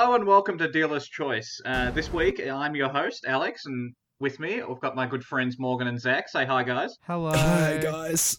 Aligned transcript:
Hello 0.00 0.14
and 0.14 0.24
welcome 0.24 0.56
to 0.58 0.68
Dealer's 0.70 1.08
Choice. 1.08 1.60
Uh, 1.64 1.90
this 1.90 2.12
week, 2.12 2.40
I'm 2.46 2.76
your 2.76 2.88
host, 2.88 3.24
Alex, 3.26 3.66
and 3.66 3.92
with 4.20 4.38
me, 4.38 4.62
I've 4.62 4.80
got 4.80 4.94
my 4.94 5.06
good 5.08 5.24
friends 5.24 5.56
Morgan 5.58 5.88
and 5.88 6.00
Zach. 6.00 6.28
Say 6.28 6.46
hi, 6.46 6.62
guys. 6.62 6.94
Hello. 7.02 7.32
Hi 7.32 7.78
guys. 7.82 8.38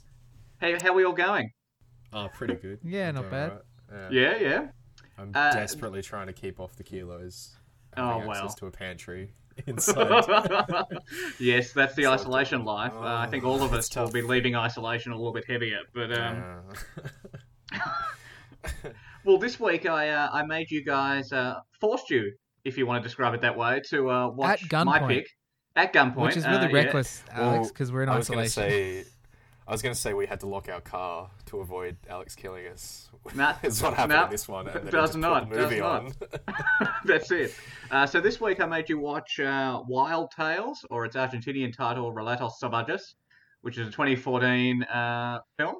Hey, 0.62 0.78
how 0.82 0.92
are 0.92 0.94
we 0.94 1.04
all 1.04 1.12
going? 1.12 1.52
Oh, 2.14 2.30
pretty 2.34 2.54
good. 2.54 2.80
Yeah, 2.86 3.10
I'm 3.10 3.16
not 3.16 3.30
bad. 3.30 3.60
alright. 3.92 4.14
Yeah. 4.14 4.38
Yeah, 4.38 4.50
yeah. 4.50 4.68
I'm 5.18 5.32
Uh, 5.36 5.52
desperately 5.52 6.02
trying 6.02 6.28
to 6.28 6.34
keep 6.34 6.62
off 6.62 6.78
the 6.78 6.84
kilos. 6.84 7.58
Oh, 7.98 8.08
Having 8.08 8.28
wow. 8.28 8.34
access 8.36 8.56
to 8.56 8.68
a 8.68 8.72
pantry 8.72 9.34
inside. 9.68 10.24
yes, 11.42 11.74
that's 11.74 11.94
the 11.96 12.04
So 12.04 12.12
isolation 12.14 12.60
tough. 12.60 12.68
life. 12.68 12.94
Uh, 12.96 13.18
I 13.18 13.28
think 13.28 13.44
Oh, 13.44 13.50
all 13.50 13.64
of 13.64 13.74
it's 13.74 13.90
us 13.90 13.96
will 13.98 14.10
be 14.14 14.22
leaving 14.22 14.56
isolation 14.56 15.12
a 15.12 15.16
little 15.18 15.34
bit 15.34 15.44
heavier. 15.46 15.80
But 15.94 16.18
um, 16.18 16.64
well, 19.26 19.38
this 19.38 19.60
week 19.60 19.86
I 19.86 20.10
uh, 20.10 20.30
I 20.32 20.46
made 20.46 20.72
you 20.72 20.84
guys 20.84 21.32
uh, 21.32 21.56
forced 21.80 22.10
you, 22.10 22.34
if 22.64 22.78
you 22.78 22.86
want 22.86 23.04
to 23.04 23.08
describe 23.08 23.34
it 23.34 23.42
that 23.42 23.58
way, 23.58 23.82
to 23.90 24.10
uh, 24.10 24.30
watch 24.30 24.64
At 24.74 24.86
my 24.86 25.00
gunpoint. 25.00 25.08
pick 25.08 25.28
at 25.76 25.94
gunpoint, 25.94 26.16
Which 26.16 26.38
is 26.38 26.46
really 26.46 26.66
uh, 26.66 26.68
yeah. 26.68 26.74
reckless, 26.74 27.24
Alex, 27.32 27.60
Well, 27.60 27.68
because 27.70 27.92
we're 27.92 28.04
in 28.04 28.10
isolation. 28.10 28.40
I 28.40 28.42
was 28.42 28.56
gonna 28.56 28.70
say, 28.70 29.06
I 29.68 29.72
was 29.72 29.82
gonna 29.82 29.96
say 29.96 30.14
we 30.14 30.26
had 30.26 30.40
to 30.42 30.48
lock 30.48 30.70
our 30.70 30.82
car 30.82 31.30
to 31.48 31.60
avoid 31.60 31.98
Alex 32.10 32.36
killing 32.36 32.68
us. 32.68 33.10
Nah, 33.36 33.56
it's 33.64 33.82
what 33.82 33.94
happened 33.94 34.14
nah, 34.14 34.26
in 34.26 34.32
this 34.32 34.48
one. 34.48 34.68
And 34.68 34.90
does 34.90 35.16
not, 35.16 35.50
put 35.50 35.58
does 35.58 35.80
not. 35.80 36.12
That's 37.06 37.32
it. 37.32 37.54
Uh, 37.92 38.06
so 38.06 38.20
this 38.20 38.42
week 38.42 38.60
I 38.60 38.66
made 38.66 38.90
you 38.90 39.00
watch 39.00 39.40
uh, 39.40 39.82
Wild 39.88 40.32
Tales, 40.36 40.86
or 40.90 41.06
its 41.06 41.16
Argentinian 41.16 41.76
title, 41.76 42.14
Relatos 42.14 42.54
Salvajes, 42.62 43.16
which 43.62 43.78
is 43.78 43.88
a 43.88 43.92
2014 43.92 44.84
uh, 44.84 45.40
film, 45.58 45.76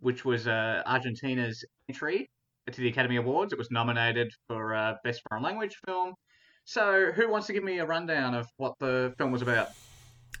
which 0.00 0.24
was 0.24 0.48
uh, 0.48 0.82
Argentina's 0.86 1.64
entry 1.88 2.28
to 2.72 2.80
the 2.80 2.88
Academy 2.88 3.16
Awards. 3.16 3.52
It 3.52 3.58
was 3.58 3.70
nominated 3.70 4.32
for 4.48 4.74
uh, 4.74 4.94
Best 5.04 5.22
Foreign 5.28 5.42
Language 5.42 5.76
Film. 5.86 6.14
So 6.64 7.10
who 7.14 7.30
wants 7.30 7.46
to 7.48 7.52
give 7.52 7.64
me 7.64 7.78
a 7.78 7.86
rundown 7.86 8.34
of 8.34 8.46
what 8.56 8.74
the 8.78 9.14
film 9.18 9.32
was 9.32 9.42
about? 9.42 9.70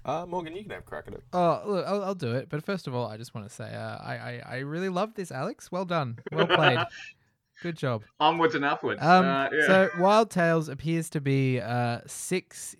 uh, 0.04 0.26
Morgan, 0.26 0.56
you 0.56 0.62
can 0.62 0.70
have 0.70 0.80
a 0.80 0.84
crack 0.84 1.04
at 1.08 1.14
it. 1.14 1.22
Oh, 1.32 1.62
look, 1.66 1.86
I'll, 1.86 2.04
I'll 2.04 2.14
do 2.14 2.34
it. 2.34 2.48
But 2.48 2.64
first 2.64 2.86
of 2.86 2.94
all, 2.94 3.06
I 3.06 3.16
just 3.16 3.34
want 3.34 3.48
to 3.48 3.54
say, 3.54 3.74
uh, 3.74 3.98
I, 3.98 4.14
I, 4.14 4.42
I 4.46 4.56
really 4.58 4.88
love 4.88 5.14
this, 5.14 5.30
Alex. 5.30 5.70
Well 5.70 5.84
done. 5.84 6.18
Well 6.32 6.46
played. 6.46 6.78
Good 7.62 7.76
job. 7.76 8.04
Onwards 8.18 8.54
and 8.54 8.64
upwards. 8.64 9.02
Um, 9.02 9.26
uh, 9.26 9.48
yeah. 9.52 9.66
So, 9.66 9.90
Wild 9.98 10.30
Tales 10.30 10.70
appears 10.70 11.10
to 11.10 11.20
be 11.20 11.60
uh, 11.60 12.00
six 12.06 12.74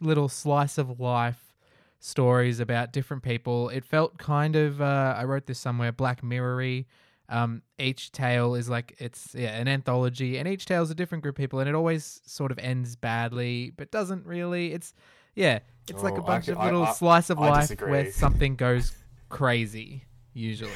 little 0.00 0.28
slice 0.28 0.76
of 0.76 1.00
life 1.00 1.54
stories 2.00 2.60
about 2.60 2.92
different 2.92 3.22
people. 3.22 3.70
It 3.70 3.82
felt 3.82 4.18
kind 4.18 4.54
of, 4.54 4.82
uh, 4.82 5.14
I 5.16 5.24
wrote 5.24 5.46
this 5.46 5.58
somewhere, 5.58 5.90
Black 5.90 6.22
Mirror 6.22 6.84
Um, 7.28 7.62
each 7.78 8.12
tale 8.12 8.54
is 8.54 8.68
like, 8.68 8.94
it's 8.98 9.34
yeah, 9.34 9.56
an 9.58 9.66
anthology, 9.68 10.38
and 10.38 10.46
each 10.46 10.66
tale 10.66 10.82
is 10.82 10.90
a 10.90 10.94
different 10.94 11.22
group 11.22 11.34
of 11.36 11.42
people, 11.42 11.58
and 11.58 11.68
it 11.68 11.74
always 11.74 12.20
sort 12.26 12.52
of 12.52 12.58
ends 12.58 12.94
badly, 12.96 13.72
but 13.76 13.90
doesn't 13.90 14.24
really. 14.26 14.72
It's, 14.72 14.94
yeah, 15.34 15.58
it's 15.88 16.02
like 16.02 16.14
a 16.16 16.20
Oh, 16.20 16.24
I 16.24 16.26
bunch 16.26 16.44
c- 16.46 16.52
of 16.52 16.58
little 16.62 16.84
I- 16.84 16.92
slice 16.92 17.30
of 17.30 17.38
I 17.40 17.48
life 17.50 17.60
disagree. 17.62 17.90
where 17.90 18.12
something 18.12 18.54
goes 18.56 18.92
crazy, 19.28 20.04
usually. 20.34 20.70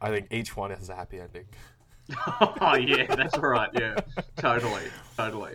I 0.00 0.10
think 0.10 0.28
each 0.32 0.56
one 0.56 0.70
has 0.70 0.88
a 0.88 0.94
happy 0.96 1.20
ending. 1.20 1.46
oh 2.60 2.74
yeah, 2.76 3.06
that's 3.14 3.36
right. 3.38 3.68
Yeah, 3.78 3.96
totally, 4.36 4.84
totally. 5.16 5.54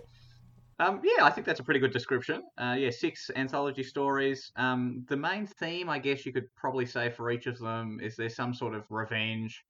Um, 0.79 1.01
yeah, 1.03 1.23
I 1.25 1.29
think 1.29 1.45
that's 1.47 1.59
a 1.59 1.63
pretty 1.63 1.79
good 1.79 1.91
description. 1.94 2.44
Uh, 2.57 2.75
yeah, 2.77 2.89
six 2.89 3.29
anthology 3.35 3.83
stories. 3.83 4.51
Um, 4.55 5.05
the 5.07 5.16
main 5.17 5.45
theme, 5.47 5.88
I 5.89 5.99
guess, 5.99 6.25
you 6.25 6.33
could 6.33 6.53
probably 6.55 6.85
say 6.85 7.09
for 7.09 7.31
each 7.31 7.45
of 7.47 7.59
them 7.59 7.99
is 8.01 8.16
there 8.16 8.29
some 8.29 8.53
sort 8.53 8.73
of 8.73 8.85
revenge 8.90 9.63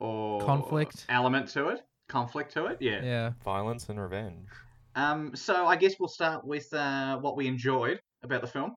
or 0.00 0.40
Conflict. 0.42 1.06
element 1.08 1.48
to 1.50 1.68
it, 1.68 1.80
conflict 2.08 2.52
to 2.54 2.66
it. 2.66 2.78
Yeah. 2.80 3.02
Yeah. 3.02 3.32
Violence 3.44 3.88
and 3.88 4.00
revenge. 4.00 4.46
Um, 4.94 5.34
so 5.36 5.66
I 5.66 5.76
guess 5.76 5.94
we'll 6.00 6.08
start 6.08 6.44
with 6.44 6.72
uh, 6.74 7.18
what 7.18 7.36
we 7.36 7.46
enjoyed 7.46 8.00
about 8.22 8.40
the 8.40 8.46
film. 8.46 8.74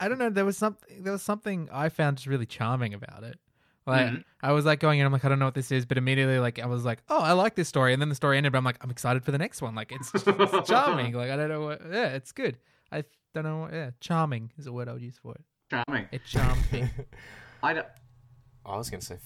I 0.00 0.08
don't 0.08 0.18
know. 0.18 0.30
There 0.30 0.44
was 0.44 0.56
something. 0.56 1.02
There 1.02 1.12
was 1.12 1.22
something 1.22 1.68
I 1.72 1.88
found 1.88 2.16
just 2.18 2.26
really 2.26 2.46
charming 2.46 2.94
about 2.94 3.24
it. 3.24 3.38
Like 3.86 4.06
Mhm. 4.10 4.24
I 4.42 4.52
was 4.52 4.64
like 4.64 4.80
going 4.80 5.00
in. 5.00 5.06
I'm 5.06 5.12
like, 5.12 5.24
I 5.24 5.28
don't 5.28 5.38
know 5.38 5.46
what 5.46 5.54
this 5.54 5.72
is, 5.72 5.86
but 5.86 5.96
immediately 5.98 6.38
like 6.38 6.58
I 6.58 6.66
was 6.66 6.84
like, 6.84 7.02
oh, 7.08 7.20
I 7.20 7.32
like 7.32 7.54
this 7.54 7.68
story. 7.68 7.92
And 7.92 8.00
then 8.02 8.08
the 8.08 8.14
story 8.14 8.36
ended, 8.36 8.52
but 8.52 8.58
I'm 8.58 8.64
like, 8.64 8.76
I'm 8.82 8.90
excited 8.90 9.24
for 9.24 9.30
the 9.32 9.38
next 9.38 9.62
one. 9.62 9.74
Like 9.74 9.90
it's, 9.92 10.10
it's 10.14 10.24
charming. 10.68 11.14
Like 11.14 11.30
I 11.30 11.36
don't 11.36 11.48
know 11.48 11.62
what. 11.62 11.80
Yeah, 11.90 12.08
it's 12.08 12.32
good. 12.32 12.58
I 12.92 13.04
don't 13.34 13.44
know. 13.44 13.58
What, 13.60 13.72
yeah, 13.72 13.90
charming 14.00 14.50
is 14.58 14.66
a 14.66 14.72
word 14.72 14.88
I 14.88 14.92
would 14.92 15.02
use 15.02 15.18
for 15.22 15.34
it. 15.34 15.40
Charming. 15.70 16.06
It 16.12 16.22
charmed 16.26 16.72
me. 16.72 16.88
I, 17.62 17.72
don't- 17.74 17.86
I 18.64 18.76
was 18.76 18.88
gonna 18.90 19.00
say. 19.02 19.18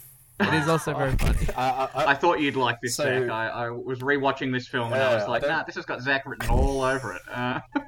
It 0.48 0.54
is 0.54 0.68
also 0.68 0.94
very 0.94 1.12
funny. 1.16 1.38
I, 1.56 1.68
I, 1.70 1.84
I, 1.94 2.06
I 2.10 2.14
thought 2.14 2.40
you'd 2.40 2.56
like 2.56 2.80
this, 2.80 2.94
So- 2.96 3.04
Zach. 3.04 3.30
I, 3.30 3.48
I 3.48 3.70
was 3.70 4.00
rewatching 4.00 4.52
this 4.52 4.66
film 4.68 4.92
and 4.92 5.02
I 5.02 5.14
was 5.14 5.28
like, 5.28 5.42
don't- 5.42 5.50
nah, 5.50 5.62
this 5.64 5.74
has 5.76 5.84
got 5.86 6.00
Zach 6.02 6.26
written 6.26 6.48
all 6.50 6.82
over 6.82 7.12
it. 7.14 7.22
Uh, 7.32 7.60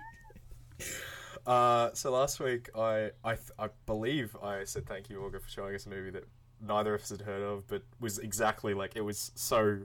Uh, 1.47 1.91
so 1.93 2.11
last 2.11 2.41
week, 2.41 2.71
I, 2.75 3.11
I 3.23 3.37
I 3.59 3.69
believe 3.85 4.35
I 4.43 4.65
said 4.65 4.87
thank 4.87 5.11
you, 5.11 5.23
Olga, 5.23 5.39
for 5.41 5.49
showing 5.51 5.75
us 5.75 5.85
a 5.85 5.91
movie 5.91 6.09
that 6.11 6.25
neither 6.67 6.95
of 6.95 7.03
us 7.03 7.11
had 7.11 7.21
heard 7.21 7.43
of, 7.43 7.67
but 7.69 7.83
was 8.01 8.19
exactly 8.19 8.73
like 8.73 8.97
it 8.97 9.03
was 9.03 9.31
so 9.35 9.81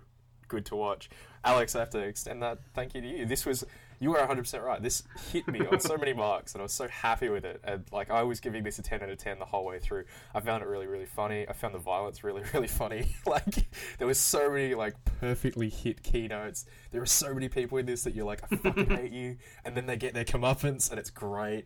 good 0.47 0.65
to 0.67 0.77
watch. 0.77 1.09
Alex, 1.43 1.75
I 1.75 1.79
have 1.79 1.89
to 1.89 1.99
extend 1.99 2.41
that 2.43 2.59
thank 2.73 2.95
you 2.95 3.01
to 3.01 3.07
you. 3.07 3.25
This 3.25 3.45
was 3.45 3.65
you 3.99 4.11
were 4.11 4.19
100 4.19 4.41
percent 4.41 4.63
right. 4.63 4.81
This 4.81 5.03
hit 5.31 5.47
me 5.47 5.59
on 5.67 5.79
so 5.79 5.97
many 5.97 6.13
marks, 6.13 6.53
and 6.53 6.61
I 6.61 6.63
was 6.63 6.71
so 6.71 6.87
happy 6.87 7.29
with 7.29 7.43
it. 7.43 7.59
And 7.63 7.83
like 7.91 8.09
I 8.09 8.23
was 8.23 8.39
giving 8.39 8.63
this 8.63 8.79
a 8.79 8.81
10 8.81 9.03
out 9.03 9.09
of 9.09 9.17
10 9.17 9.39
the 9.39 9.45
whole 9.45 9.65
way 9.65 9.79
through. 9.79 10.05
I 10.33 10.39
found 10.39 10.63
it 10.63 10.67
really, 10.67 10.87
really 10.87 11.05
funny. 11.05 11.47
I 11.47 11.53
found 11.53 11.73
the 11.73 11.79
violence 11.79 12.23
really, 12.23 12.43
really 12.53 12.67
funny. 12.67 13.15
like 13.25 13.67
there 13.97 14.07
was 14.07 14.19
so 14.19 14.49
many 14.49 14.73
like 14.73 14.95
perfectly 15.19 15.69
hit 15.69 16.01
keynotes. 16.01 16.65
There 16.91 17.01
are 17.01 17.07
so 17.07 17.33
many 17.33 17.49
people 17.49 17.77
in 17.77 17.85
this 17.85 18.03
that 18.03 18.15
you're 18.15 18.25
like, 18.25 18.41
I 18.51 18.55
fucking 18.55 18.89
hate 18.89 19.11
you, 19.11 19.37
and 19.65 19.75
then 19.75 19.85
they 19.85 19.97
get 19.97 20.13
their 20.13 20.25
comeuppance, 20.25 20.89
and 20.89 20.99
it's 20.99 21.09
great. 21.09 21.65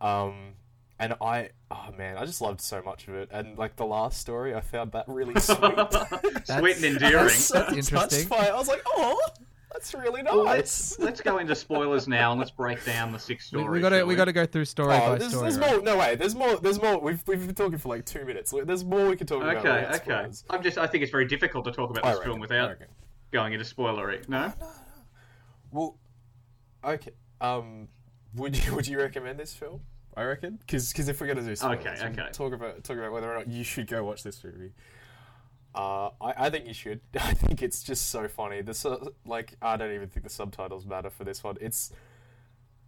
Um, 0.00 0.54
and 0.98 1.14
I, 1.20 1.50
oh 1.70 1.88
man, 1.96 2.18
I 2.18 2.26
just 2.26 2.40
loved 2.40 2.60
so 2.60 2.82
much 2.82 3.08
of 3.08 3.14
it. 3.14 3.30
And 3.32 3.56
like 3.56 3.76
the 3.76 3.86
last 3.86 4.20
story, 4.20 4.54
I 4.54 4.60
found 4.60 4.92
that 4.92 5.06
really 5.08 5.40
sweet. 5.40 5.58
sweet 6.44 6.76
and 6.76 6.84
endearing. 6.84 7.24
was 7.24 7.46
so 7.46 7.54
That's 7.60 7.72
interesting. 7.72 8.28
by 8.28 8.46
it. 8.46 8.50
I 8.50 8.56
was 8.56 8.68
like, 8.68 8.82
oh, 8.86 9.18
that's 9.72 9.94
really 9.94 10.22
nice. 10.22 10.32
Well, 10.32 10.44
let's 10.44 10.98
let's 10.98 11.20
go 11.20 11.38
into 11.38 11.54
spoilers 11.54 12.06
now 12.08 12.30
and 12.32 12.38
let's 12.38 12.50
break 12.50 12.84
down 12.84 13.12
the 13.12 13.18
six 13.18 13.46
stories. 13.46 13.68
we 13.68 13.80
gotta 13.80 13.98
shall 13.98 14.06
we 14.06 14.14
gotta 14.14 14.32
go 14.32 14.44
through 14.46 14.64
story 14.66 14.94
Oh, 14.94 15.12
by 15.12 15.18
there's, 15.18 15.30
story. 15.32 15.42
there's 15.50 15.58
right? 15.58 15.72
more. 15.76 15.82
No 15.82 15.96
way. 15.96 16.14
There's 16.16 16.34
more. 16.34 16.56
There's 16.58 16.80
more. 16.80 16.98
We've 17.00 17.22
we've 17.26 17.44
been 17.46 17.54
talking 17.54 17.78
for 17.78 17.88
like 17.88 18.04
two 18.06 18.24
minutes. 18.24 18.52
There's 18.64 18.84
more 18.84 19.08
we 19.08 19.16
can 19.16 19.26
talk 19.26 19.42
about. 19.42 19.56
Okay, 19.56 19.80
without 19.90 20.08
okay. 20.08 20.30
I'm 20.50 20.62
just 20.62 20.78
I 20.78 20.86
think 20.86 21.02
it's 21.02 21.12
very 21.12 21.26
difficult 21.26 21.64
to 21.64 21.72
talk 21.72 21.90
about 21.90 22.04
I 22.04 22.10
this 22.10 22.18
reckon, 22.18 22.30
film 22.32 22.40
without 22.40 22.76
going 23.32 23.52
into 23.52 23.64
spoilery. 23.64 24.28
No. 24.28 24.46
No. 24.48 24.52
No. 24.60 24.68
Well, 25.70 25.98
okay. 26.84 27.12
Um, 27.40 27.88
would 28.34 28.56
you 28.64 28.74
would 28.74 28.86
you 28.86 28.98
recommend 28.98 29.38
this 29.38 29.54
film? 29.54 29.80
I 30.16 30.24
reckon 30.24 30.58
because 30.58 30.92
if 31.08 31.20
we're 31.20 31.26
gonna 31.26 31.40
do 31.42 31.56
spoilers, 31.56 31.78
Okay, 31.86 32.06
okay. 32.06 32.28
talk 32.32 32.52
about 32.52 32.84
talk 32.84 32.98
about 32.98 33.12
whether 33.12 33.32
or 33.32 33.38
not 33.38 33.48
you 33.48 33.64
should 33.64 33.86
go 33.86 34.04
watch 34.04 34.22
this 34.22 34.44
movie. 34.44 34.72
Uh, 35.74 36.10
I, 36.20 36.34
I 36.46 36.50
think 36.50 36.66
you 36.66 36.74
should. 36.74 37.00
I 37.20 37.32
think 37.34 37.62
it's 37.62 37.82
just 37.82 38.10
so 38.10 38.28
funny. 38.28 38.60
The 38.62 38.74
su- 38.74 39.14
like 39.24 39.54
I 39.62 39.76
don't 39.76 39.92
even 39.94 40.08
think 40.08 40.24
the 40.24 40.30
subtitles 40.30 40.84
matter 40.86 41.10
for 41.10 41.24
this 41.24 41.42
one. 41.42 41.56
It's 41.60 41.92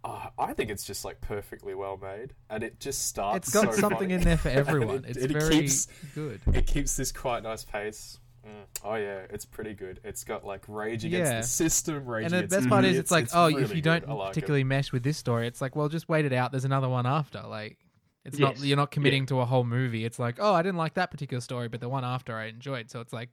uh, 0.03 0.27
I 0.37 0.53
think 0.53 0.69
it's 0.69 0.85
just 0.85 1.03
like 1.03 1.19
perfectly 1.21 1.73
well 1.73 1.97
made, 1.97 2.33
and 2.49 2.63
it 2.63 2.79
just 2.79 3.07
starts. 3.07 3.47
It's 3.47 3.53
got 3.55 3.73
so 3.73 3.81
something 3.81 4.09
funny. 4.09 4.13
in 4.13 4.21
there 4.21 4.37
for 4.37 4.49
everyone. 4.61 4.97
it- 5.05 5.15
it's 5.17 5.17
it 5.25 5.31
very 5.31 5.49
keeps- 5.61 5.87
good. 6.13 6.41
it 6.53 6.67
keeps 6.67 6.95
this 6.95 7.11
quite 7.11 7.41
nice 7.43 7.63
pace. 7.63 8.19
Mm. 8.45 8.51
Oh 8.83 8.93
yeah, 8.93 9.21
it's 9.31 9.45
pretty 9.45 9.73
good. 9.73 9.99
It's 10.03 10.23
got 10.23 10.45
like 10.45 10.61
rage 10.67 11.03
against 11.05 11.31
Yeah. 11.31 11.41
the 11.41 11.47
system, 11.47 12.05
rage 12.05 12.31
And 12.31 12.43
the 12.43 12.55
best 12.55 12.69
part 12.69 12.83
is, 12.85 12.89
idiots. 12.91 13.05
it's 13.05 13.11
like, 13.11 13.29
oh, 13.33 13.47
if 13.57 13.73
you 13.75 13.81
don't 13.81 14.07
like 14.07 14.27
it. 14.27 14.29
particularly 14.29 14.63
mesh 14.63 14.91
with 14.91 15.01
this 15.01 15.17
story, 15.17 15.47
it's 15.47 15.61
like, 15.61 15.75
well, 15.75 15.89
just 15.89 16.07
wait 16.07 16.25
it 16.25 16.33
out. 16.33 16.51
There's 16.51 16.65
another 16.65 16.87
one 16.87 17.07
after. 17.07 17.41
Like, 17.41 17.79
it's 18.25 18.39
not 18.39 18.59
you're 18.59 18.75
not 18.77 18.91
committing 18.91 19.25
to 19.27 19.39
a 19.39 19.45
whole 19.45 19.63
movie. 19.63 20.03
It's 20.05 20.19
like, 20.19 20.37
oh, 20.39 20.53
I 20.53 20.61
didn't 20.61 20.77
like 20.77 20.95
that 20.95 21.11
particular 21.11 21.41
story, 21.41 21.67
but 21.67 21.79
the 21.79 21.89
one 21.89 22.03
after 22.03 22.35
I 22.35 22.45
enjoyed. 22.47 22.89
So 22.89 22.99
it's 22.99 23.13
like, 23.13 23.29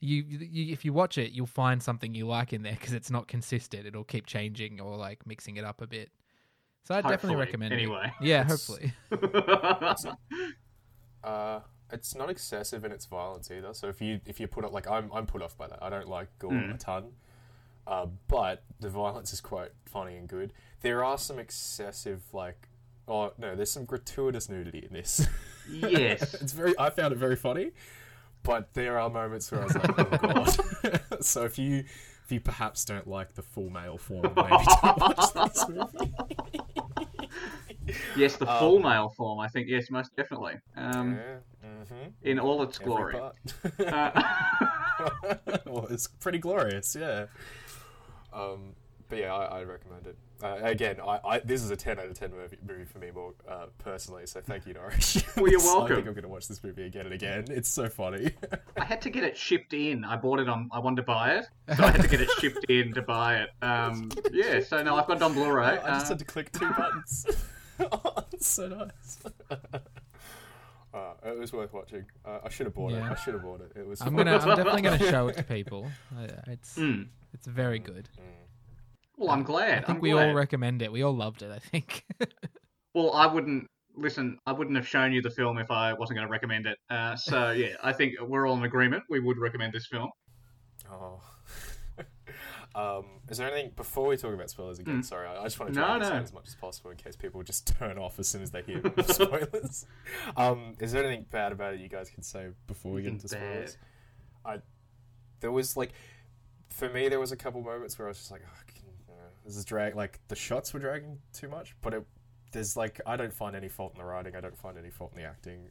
you, 0.00 0.22
you 0.28 0.72
if 0.72 0.84
you 0.84 0.92
watch 0.92 1.16
it, 1.18 1.32
you'll 1.32 1.46
find 1.46 1.82
something 1.82 2.14
you 2.14 2.26
like 2.26 2.52
in 2.52 2.62
there 2.62 2.74
because 2.74 2.92
it's 2.92 3.10
not 3.10 3.26
consistent. 3.28 3.86
It'll 3.86 4.04
keep 4.04 4.26
changing 4.26 4.80
or 4.80 4.96
like 4.96 5.26
mixing 5.26 5.56
it 5.56 5.64
up 5.64 5.80
a 5.80 5.86
bit. 5.86 6.10
So 6.84 6.94
I 6.94 6.98
definitely 7.00 7.12
Hopefully, 7.14 7.36
recommend 7.46 7.72
it. 7.72 7.76
anyway. 7.78 8.12
Yeah, 8.20 8.42
It's- 8.42 8.66
hopefully. 8.66 8.92
Uh, 11.22 11.60
it's 11.90 12.14
not 12.14 12.28
excessive 12.28 12.84
in 12.84 12.92
its 12.92 13.06
violence 13.06 13.50
either. 13.50 13.72
So 13.72 13.88
if 13.88 14.00
you 14.02 14.20
if 14.26 14.40
you 14.40 14.46
put 14.46 14.64
it 14.64 14.72
like 14.72 14.86
I'm 14.90 15.10
I'm 15.12 15.26
put 15.26 15.40
off 15.42 15.56
by 15.56 15.66
that. 15.68 15.78
I 15.82 15.88
don't 15.90 16.08
like 16.08 16.28
gore 16.38 16.50
Mm. 16.52 16.74
a 16.74 16.78
ton. 16.78 17.04
Uh, 17.86 18.06
but 18.28 18.62
the 18.80 18.88
violence 18.90 19.32
is 19.32 19.40
quite 19.40 19.70
funny 19.86 20.16
and 20.16 20.28
good. 20.28 20.52
There 20.82 21.02
are 21.04 21.16
some 21.18 21.38
excessive 21.38 22.22
like 22.32 22.68
oh 23.08 23.32
no, 23.38 23.54
there's 23.54 23.70
some 23.70 23.84
gratuitous 23.84 24.48
nudity 24.48 24.86
in 24.86 24.92
this. 24.92 25.26
yes. 25.70 26.34
it's 26.42 26.52
very 26.52 26.74
I 26.78 26.90
found 26.90 27.12
it 27.12 27.18
very 27.18 27.36
funny. 27.36 27.72
But 28.42 28.74
there 28.74 28.98
are 28.98 29.08
moments 29.08 29.50
where 29.50 29.62
I 29.62 29.64
was 29.64 29.74
like, 29.74 29.98
oh 29.98 30.04
god. 30.84 31.00
so 31.24 31.44
if 31.44 31.58
you 31.58 31.84
if 32.24 32.30
you 32.32 32.40
perhaps 32.40 32.84
don't 32.84 33.06
like 33.06 33.34
the 33.34 33.42
full 33.42 33.70
male 33.70 33.96
form, 33.98 34.22
maybe 34.22 34.64
don't 34.82 34.98
watch 34.98 35.32
this 35.34 35.68
movie. 35.68 36.14
Yes, 38.16 38.36
the 38.36 38.50
Um, 38.50 38.58
full 38.58 38.78
male 38.80 39.10
form. 39.10 39.40
I 39.40 39.48
think 39.48 39.68
yes, 39.68 39.90
most 39.90 40.16
definitely. 40.16 40.54
Um, 40.74 41.16
yeah. 41.16 41.36
hmm 41.84 42.08
in 42.22 42.38
all 42.38 42.62
its 42.62 42.78
glory. 42.78 43.14
Uh, 43.14 44.22
well, 45.66 45.86
it's 45.90 46.06
pretty 46.06 46.38
glorious, 46.38 46.96
yeah. 46.98 47.26
Um, 48.32 48.74
but 49.08 49.18
yeah, 49.18 49.34
I, 49.34 49.60
I 49.60 49.64
recommend 49.64 50.06
it. 50.06 50.16
Uh, 50.44 50.58
again, 50.62 50.96
I, 51.00 51.18
I 51.24 51.38
this 51.38 51.62
is 51.62 51.70
a 51.70 51.76
ten 51.76 51.98
out 51.98 52.04
of 52.04 52.18
ten 52.18 52.30
movie, 52.30 52.58
movie 52.68 52.84
for 52.84 52.98
me 52.98 53.10
more 53.10 53.32
uh, 53.48 53.64
personally. 53.78 54.26
So 54.26 54.42
thank 54.42 54.66
you, 54.66 54.74
Norris. 54.74 55.24
Well, 55.38 55.48
you're 55.50 55.58
welcome. 55.64 55.92
I 55.92 55.94
think 55.96 56.06
I'm 56.08 56.12
going 56.12 56.22
to 56.24 56.28
watch 56.28 56.48
this 56.48 56.62
movie 56.62 56.82
again 56.84 57.06
and 57.06 57.14
again. 57.14 57.46
It's 57.48 57.68
so 57.70 57.88
funny. 57.88 58.30
I 58.76 58.84
had 58.84 59.00
to 59.02 59.10
get 59.10 59.24
it 59.24 59.38
shipped 59.38 59.72
in. 59.72 60.04
I 60.04 60.16
bought 60.16 60.40
it 60.40 60.48
on. 60.50 60.68
I 60.70 60.80
wanted 60.80 60.96
to 60.96 61.02
buy 61.04 61.36
it, 61.38 61.46
so 61.74 61.82
I 61.84 61.90
had 61.92 62.02
to 62.02 62.08
get 62.08 62.20
it 62.20 62.30
shipped 62.40 62.64
in 62.68 62.92
to 62.92 63.00
buy 63.00 63.38
it. 63.40 63.50
Um, 63.62 64.10
yeah, 64.32 64.60
so 64.60 64.82
now 64.82 64.96
I've 64.96 65.06
got 65.06 65.16
it 65.16 65.22
on 65.22 65.32
Blu-ray. 65.32 65.64
I 65.64 65.76
just 65.94 66.06
Uh, 66.06 66.08
had 66.10 66.18
to 66.18 66.24
click 66.26 66.52
two 66.52 66.70
buttons. 66.70 67.26
oh, 67.80 68.24
it's 68.32 68.46
so 68.46 68.68
nice. 68.68 69.18
Uh, 70.92 71.14
it 71.24 71.38
was 71.38 71.52
worth 71.54 71.72
watching. 71.72 72.04
Uh, 72.24 72.38
I 72.44 72.48
should 72.50 72.66
have 72.66 72.74
bought 72.74 72.92
Yeah. 72.92 73.06
it. 73.06 73.12
I 73.12 73.14
should 73.16 73.34
have 73.34 73.42
bought 73.42 73.60
it. 73.62 73.72
It 73.76 73.86
was. 73.86 74.00
I'm 74.02 74.14
gonna. 74.14 74.36
I'm 74.36 74.56
definitely 74.56 74.82
gonna 74.82 74.98
show 74.98 75.26
it 75.28 75.36
to 75.38 75.42
people. 75.42 75.90
Uh, 76.16 76.26
It's 76.46 76.76
mm. 76.78 77.06
it's 77.32 77.46
very 77.46 77.78
good. 77.80 78.08
Well, 79.16 79.30
I'm 79.30 79.42
glad. 79.42 79.84
I 79.84 79.86
think 79.86 79.88
I'm 79.90 80.00
we 80.00 80.10
glad. 80.10 80.28
all 80.28 80.34
recommend 80.34 80.82
it. 80.82 80.90
We 80.92 81.02
all 81.02 81.14
loved 81.14 81.42
it. 81.42 81.50
I 81.52 81.58
think. 81.58 82.04
Well, 82.96 83.12
I 83.12 83.26
wouldn't 83.26 83.66
listen. 83.96 84.38
I 84.46 84.52
wouldn't 84.52 84.76
have 84.76 84.86
shown 84.86 85.12
you 85.12 85.20
the 85.20 85.30
film 85.30 85.58
if 85.58 85.68
I 85.72 85.94
wasn't 85.94 86.16
going 86.16 86.28
to 86.28 86.30
recommend 86.30 86.66
it. 86.66 86.78
Uh, 86.88 87.16
so 87.16 87.50
yeah, 87.56 87.74
I 87.82 87.92
think 87.92 88.14
we're 88.20 88.46
all 88.46 88.56
in 88.56 88.62
agreement. 88.62 89.02
We 89.10 89.18
would 89.18 89.36
recommend 89.36 89.72
this 89.72 89.86
film. 89.88 90.10
Oh. 90.88 91.20
um, 92.74 93.04
is 93.28 93.38
there 93.38 93.50
anything 93.50 93.72
before 93.76 94.06
we 94.08 94.16
talk 94.16 94.32
about 94.34 94.50
spoilers 94.50 94.78
again? 94.78 95.00
Mm. 95.00 95.04
Sorry, 95.04 95.26
I, 95.26 95.40
I 95.40 95.44
just 95.44 95.58
want 95.58 95.74
to 95.74 95.80
No, 95.80 95.86
try 95.86 95.94
and 95.96 96.02
no. 96.04 96.08
say 96.08 96.16
as 96.18 96.32
much 96.32 96.46
as 96.48 96.54
possible 96.54 96.90
in 96.92 96.96
case 96.96 97.16
people 97.16 97.42
just 97.42 97.66
turn 97.78 97.98
off 97.98 98.18
as 98.18 98.28
soon 98.28 98.42
as 98.42 98.50
they 98.52 98.62
hear 98.62 98.80
spoilers. 99.08 99.86
um, 100.36 100.74
is 100.80 100.92
there 100.92 101.04
anything 101.04 101.26
bad 101.30 101.52
about 101.52 101.74
it 101.74 101.80
you 101.80 101.88
guys 101.88 102.10
can 102.10 102.22
say 102.22 102.48
before 102.66 102.92
we 102.92 103.02
get 103.02 103.12
into 103.12 103.26
Anything 103.36 103.60
bad? 103.60 103.68
spoilers? 103.70 103.76
I 104.44 104.58
there 105.40 105.50
was 105.52 105.76
like 105.76 105.92
for 106.70 106.88
me 106.88 107.08
there 107.08 107.20
was 107.20 107.32
a 107.32 107.36
couple 107.36 107.60
moments 107.62 107.98
where 107.98 108.06
I 108.06 108.10
was 108.10 108.18
just 108.18 108.30
like, 108.30 108.42
oh, 108.44 108.58
can, 108.66 108.73
you 108.73 108.73
know, 108.73 108.73
this 109.44 109.56
is 109.56 109.64
drag. 109.64 109.94
Like 109.94 110.20
the 110.28 110.36
shots 110.36 110.72
were 110.72 110.80
dragging 110.80 111.18
too 111.32 111.48
much, 111.48 111.74
but 111.82 111.94
it 111.94 112.04
there's 112.52 112.76
like 112.76 113.00
I 113.06 113.16
don't 113.16 113.32
find 113.32 113.54
any 113.56 113.68
fault 113.68 113.92
in 113.94 113.98
the 113.98 114.04
writing. 114.04 114.36
I 114.36 114.40
don't 114.40 114.56
find 114.56 114.78
any 114.78 114.90
fault 114.90 115.12
in 115.14 115.22
the 115.22 115.28
acting. 115.28 115.68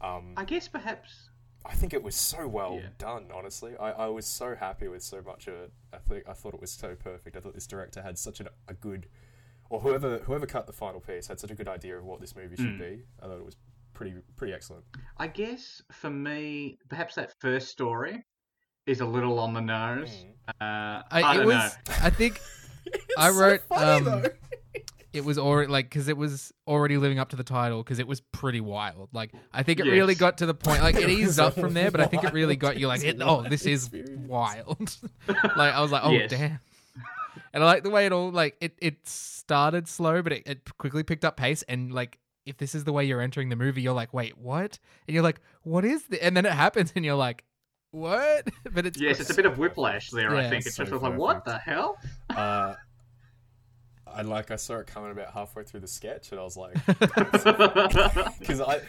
Um, 0.00 0.34
I 0.36 0.44
guess 0.44 0.68
perhaps. 0.68 1.28
I 1.64 1.74
think 1.74 1.94
it 1.94 2.02
was 2.02 2.16
so 2.16 2.48
well 2.48 2.80
Yeah. 2.82 2.88
done. 2.98 3.26
Honestly, 3.32 3.76
I, 3.78 3.92
I 3.92 4.06
was 4.08 4.26
so 4.26 4.56
happy 4.56 4.88
with 4.88 5.02
so 5.02 5.22
much 5.24 5.46
of 5.46 5.54
it. 5.54 5.72
I 5.92 5.98
think 5.98 6.28
I 6.28 6.32
thought 6.32 6.54
it 6.54 6.60
was 6.60 6.72
so 6.72 6.96
perfect. 6.96 7.36
I 7.36 7.40
thought 7.40 7.54
this 7.54 7.68
director 7.68 8.02
had 8.02 8.18
such 8.18 8.40
an, 8.40 8.48
a 8.66 8.74
good, 8.74 9.06
or 9.70 9.78
whoever 9.80 10.18
whoever 10.18 10.44
cut 10.46 10.66
the 10.66 10.72
final 10.72 11.00
piece 11.00 11.28
had 11.28 11.38
such 11.38 11.50
a 11.52 11.54
good 11.54 11.68
idea 11.68 11.96
of 11.96 12.04
what 12.04 12.20
this 12.20 12.34
movie 12.34 12.56
should 12.56 12.66
Mm. 12.66 12.78
be. 12.78 13.02
I 13.22 13.26
thought 13.26 13.38
it 13.38 13.44
was 13.44 13.56
pretty 13.94 14.14
pretty 14.36 14.52
excellent. 14.52 14.84
I 15.18 15.28
guess 15.28 15.80
for 15.92 16.10
me, 16.10 16.78
perhaps 16.88 17.14
that 17.14 17.32
first 17.40 17.68
story 17.68 18.24
is 18.86 19.00
a 19.00 19.06
little 19.06 19.38
on 19.38 19.54
the 19.54 19.60
nose. 19.60 20.24
Uh, 20.48 20.52
I, 20.60 21.04
I, 21.12 21.36
don't 21.36 21.46
was. 21.46 21.54
know. 21.54 21.70
I 22.02 22.10
think 22.10 22.40
I 23.18 23.28
It's 23.28 23.36
so 23.36 23.42
wrote. 23.42 23.60
funny, 23.68 24.08
um, 24.10 24.24
it 25.12 25.24
was 25.24 25.38
already 25.38 25.70
like 25.70 25.86
because 25.90 26.08
it 26.08 26.16
was 26.16 26.52
already 26.66 26.96
living 26.96 27.18
up 27.18 27.28
to 27.30 27.36
the 27.36 27.44
title 27.44 27.82
because 27.82 27.98
it 27.98 28.06
was 28.06 28.20
pretty 28.20 28.60
wild. 28.60 29.10
Like 29.12 29.30
I 29.52 29.62
think 29.62 29.78
it 29.80 29.86
Yes. 29.86 29.92
really 29.92 30.14
got 30.14 30.38
to 30.38 30.46
the 30.46 30.54
point. 30.54 30.82
Like 30.82 30.94
it 30.96 31.02
It 31.08 31.10
eased 31.10 31.38
up 31.38 31.54
from 31.54 31.74
there, 31.74 31.90
but 31.90 32.00
I 32.00 32.06
think 32.06 32.24
it 32.24 32.32
really 32.32 32.56
got 32.56 32.78
you 32.78 32.86
like, 32.88 33.04
it, 33.04 33.18
oh, 33.20 33.42
this 33.48 33.66
is 33.66 33.90
wild. 34.26 34.96
like 35.28 35.74
I 35.74 35.80
was 35.80 35.90
like, 35.92 36.02
oh 36.04 36.12
Yes. 36.12 36.30
damn. 36.30 36.60
And 37.54 37.62
I 37.62 37.66
like 37.66 37.82
the 37.82 37.90
way 37.90 38.06
it 38.06 38.12
all 38.12 38.30
like 38.30 38.56
it. 38.60 38.74
It 38.80 39.06
started 39.06 39.86
slow, 39.88 40.22
but 40.22 40.32
it, 40.32 40.42
it 40.46 40.78
quickly 40.78 41.02
picked 41.02 41.24
up 41.24 41.36
pace. 41.36 41.62
And 41.64 41.92
like, 41.92 42.18
if 42.46 42.56
this 42.56 42.74
is 42.74 42.84
the 42.84 42.92
way 42.92 43.04
you're 43.04 43.20
entering 43.20 43.50
the 43.50 43.56
movie, 43.56 43.82
you're 43.82 43.92
like, 43.94 44.12
wait, 44.14 44.36
what? 44.38 44.78
And 45.06 45.14
you're 45.14 45.22
like, 45.22 45.40
what 45.62 45.84
is 45.84 46.02
this? 46.04 46.20
And 46.20 46.36
then 46.36 46.46
it 46.46 46.52
happens, 46.52 46.92
and 46.96 47.04
you're 47.04 47.14
like, 47.14 47.44
what? 47.92 48.48
But 48.72 48.86
it's 48.86 49.00
Yes, 49.00 49.20
it's 49.20 49.30
a 49.30 49.34
bit 49.34 49.46
of 49.46 49.56
whiplash 49.58 50.10
there. 50.10 50.34
I 50.34 50.48
think 50.48 50.66
it's 50.66 50.74
So 50.76 50.82
just 50.82 50.90
sort 50.90 51.02
of 51.04 51.10
like, 51.10 51.18
what 51.18 51.44
the 51.44 51.58
hell? 51.58 51.96
Uh, 52.30 52.74
I 54.06 54.20
like 54.22 54.50
I 54.50 54.56
saw 54.56 54.76
it 54.78 54.86
coming 54.86 55.10
about 55.10 55.32
halfway 55.32 55.62
through 55.64 55.80
the 55.80 55.88
sketch, 55.88 56.32
and 56.32 56.40
I 56.40 56.42
was 56.44 56.56
like, 56.56 56.74
because 56.86 58.60
I. 58.60 58.80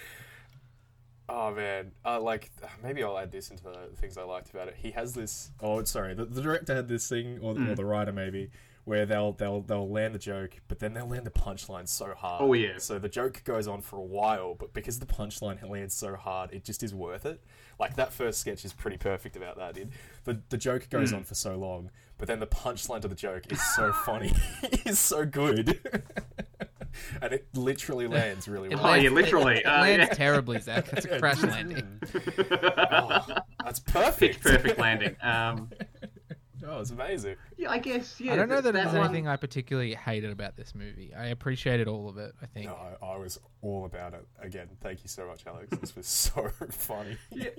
Oh 1.30 1.54
man, 1.54 1.92
uh, 2.04 2.20
like 2.20 2.52
maybe 2.84 3.02
I'll 3.04 3.18
add 3.18 3.32
this 3.32 3.50
into 3.50 3.64
the 3.64 3.90
things 3.96 4.18
I 4.18 4.24
liked 4.24 4.50
about 4.50 4.68
it. 4.68 4.76
He 4.78 4.92
has 4.92 5.14
this. 5.14 5.52
Oh, 5.62 5.82
sorry, 5.86 6.14
the, 6.14 6.26
the 6.26 6.42
director 6.42 6.76
had 6.76 6.90
this 6.90 7.08
thing, 7.08 7.40
or, 7.42 7.52
or 7.52 7.56
Mm. 7.56 7.76
the 7.78 7.86
writer 7.86 8.12
maybe, 8.12 8.52
where 8.86 9.06
they'll 9.06 9.32
they'll 9.34 9.62
they'll 9.62 9.90
land 9.90 10.14
the 10.14 10.20
joke, 10.20 10.58
but 10.68 10.80
then 10.80 10.94
they'll 10.94 11.08
land 11.08 11.26
the 11.26 11.32
punchline 11.32 11.88
so 11.88 12.14
hard. 12.16 12.42
Oh, 12.44 12.54
yeah. 12.54 12.78
So 12.80 13.00
the 13.00 13.10
joke 13.10 13.42
goes 13.46 13.68
on 13.68 13.82
for 13.82 13.98
a 13.98 14.02
while, 14.04 14.56
but 14.56 14.74
because 14.74 15.00
the 15.00 15.06
punchline 15.06 15.68
lands 15.70 15.94
so 15.94 16.16
hard, 16.16 16.52
it 16.52 16.64
just 16.64 16.84
is 16.84 16.94
worth 16.94 17.26
it. 17.26 17.42
Like 17.80 17.96
that 17.96 18.12
first 18.14 18.40
sketch 18.40 18.66
is 18.66 18.74
pretty 18.74 18.98
perfect 18.98 19.36
about 19.36 19.58
that. 19.58 19.74
Dude. 19.76 19.92
The 20.26 20.40
the 20.50 20.58
joke 20.58 20.90
goes 20.90 21.12
Mm. 21.12 21.18
on 21.18 21.24
for 21.24 21.36
so 21.36 21.56
long, 21.56 21.90
but 22.18 22.28
then 22.28 22.40
the 22.40 22.48
punchline 22.48 23.02
to 23.02 23.08
the 23.08 23.16
joke 23.16 23.52
is 23.52 23.62
so 23.76 23.92
funny, 24.06 24.34
it's 24.64 25.00
so 25.00 25.26
good, 25.26 25.80
and 27.22 27.34
it 27.34 27.48
literally 27.56 28.08
lands 28.08 28.48
really 28.48 28.70
It 28.70 28.76
well. 28.76 28.88
Oh, 28.88 28.94
yeah, 28.96 29.10
literally. 29.10 29.56
It, 29.56 29.60
it 29.60 29.66
Uh, 29.66 29.82
lands 29.82 30.08
yeah. 30.10 30.14
terribly, 30.14 30.60
Zach. 30.60 30.86
That's 30.90 31.06
a 31.06 31.20
crash 31.20 31.42
landing. 31.42 32.00
Oh, 32.92 33.26
that's 33.64 33.80
perfect. 33.80 34.42
Pitch 34.44 34.54
perfect 34.54 34.78
landing. 34.80 35.16
Um, 35.22 35.70
Oh, 36.66 36.80
it's 36.80 36.92
amazing. 36.92 37.36
yeah, 37.58 37.70
I 37.72 37.78
guess. 37.80 38.20
Yeah, 38.22 38.34
I 38.34 38.36
don't 38.38 38.50
know 38.50 38.56
that, 38.62 38.74
that 38.74 38.84
there's 38.84 38.96
one- 38.96 39.06
anything 39.08 39.28
I 39.28 39.36
particularly 39.36 39.94
hated 39.96 40.32
about 40.32 40.56
this 40.56 40.74
movie. 40.74 41.14
I 41.14 41.28
appreciated 41.28 41.88
all 41.88 42.08
of 42.10 42.18
it. 42.18 42.34
I 42.42 42.46
think. 42.46 42.68
No, 42.68 42.76
I, 43.02 43.06
I 43.06 43.18
was 43.18 43.40
all 43.62 43.86
about 43.86 44.14
it. 44.14 44.26
Again, 44.42 44.70
thank 44.82 45.04
you 45.04 45.10
so 45.10 45.28
much, 45.28 45.46
Alex. 45.46 45.70
This 45.80 45.96
was 45.96 46.08
so 46.26 46.50
funny. 46.72 47.18
Yeah. 47.32 47.50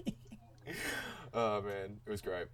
oh 1.35 1.63
man, 1.63 2.01
it 2.07 2.11
was 2.11 2.21
great. 2.23 2.47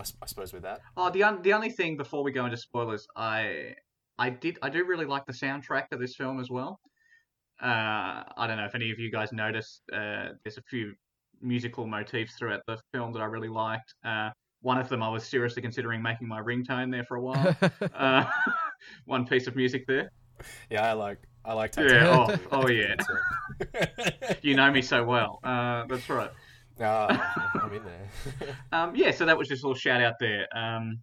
I 0.00 0.26
suppose 0.26 0.52
with 0.52 0.62
that, 0.62 0.80
Oh, 0.96 1.10
the 1.10 1.24
un- 1.24 1.42
the 1.42 1.52
only 1.54 1.70
thing 1.70 1.96
before 1.96 2.22
we 2.22 2.30
go 2.30 2.44
into 2.44 2.56
spoilers, 2.56 3.06
I 3.16 3.74
I 4.18 4.30
did 4.30 4.58
I 4.62 4.68
do 4.68 4.84
really 4.84 5.06
like 5.06 5.26
the 5.26 5.32
soundtrack 5.32 5.86
of 5.92 5.98
this 6.00 6.14
film 6.16 6.38
as 6.40 6.48
well. 6.50 6.78
Uh, 7.60 8.22
I 8.36 8.46
don't 8.46 8.56
know 8.58 8.64
if 8.66 8.74
any 8.76 8.90
of 8.92 8.98
you 9.00 9.10
guys 9.10 9.32
noticed. 9.32 9.82
Uh, 9.92 10.28
there's 10.44 10.58
a 10.58 10.62
few 10.62 10.92
musical 11.40 11.86
motifs 11.86 12.34
throughout 12.38 12.60
the 12.68 12.78
film 12.92 13.12
that 13.12 13.20
I 13.20 13.24
really 13.24 13.48
liked. 13.48 13.94
Uh, 14.04 14.30
one 14.60 14.78
of 14.78 14.88
them 14.88 15.02
I 15.02 15.08
was 15.08 15.24
seriously 15.24 15.62
considering 15.62 16.02
making 16.02 16.28
my 16.28 16.40
ringtone 16.40 16.90
there 16.90 17.04
for 17.04 17.16
a 17.16 17.22
while. 17.22 17.56
uh, 17.94 18.24
one 19.04 19.26
piece 19.26 19.46
of 19.46 19.56
music 19.56 19.86
there. 19.86 20.10
yeah, 20.70 20.90
I 20.90 20.92
like 20.92 21.18
I 21.44 21.52
like. 21.54 21.74
Yeah, 21.76 22.26
oh- 22.28 22.36
oh, 22.52 22.68
yeah. 22.68 22.94
You 24.42 24.54
know 24.54 24.70
me 24.70 24.82
so 24.82 25.04
well. 25.04 25.40
Uh, 25.42 25.84
that's 25.86 26.08
right. 26.08 26.30
Ah, 26.80 27.60
I'm 27.60 27.72
in 27.72 27.82
there. 27.82 28.56
Um, 28.70 28.94
yeah, 28.94 29.10
so 29.10 29.24
that 29.26 29.36
was 29.36 29.48
just 29.48 29.64
a 29.64 29.66
little 29.66 29.78
shout 29.78 30.00
out 30.00 30.14
there. 30.20 30.46
Um, 30.56 31.00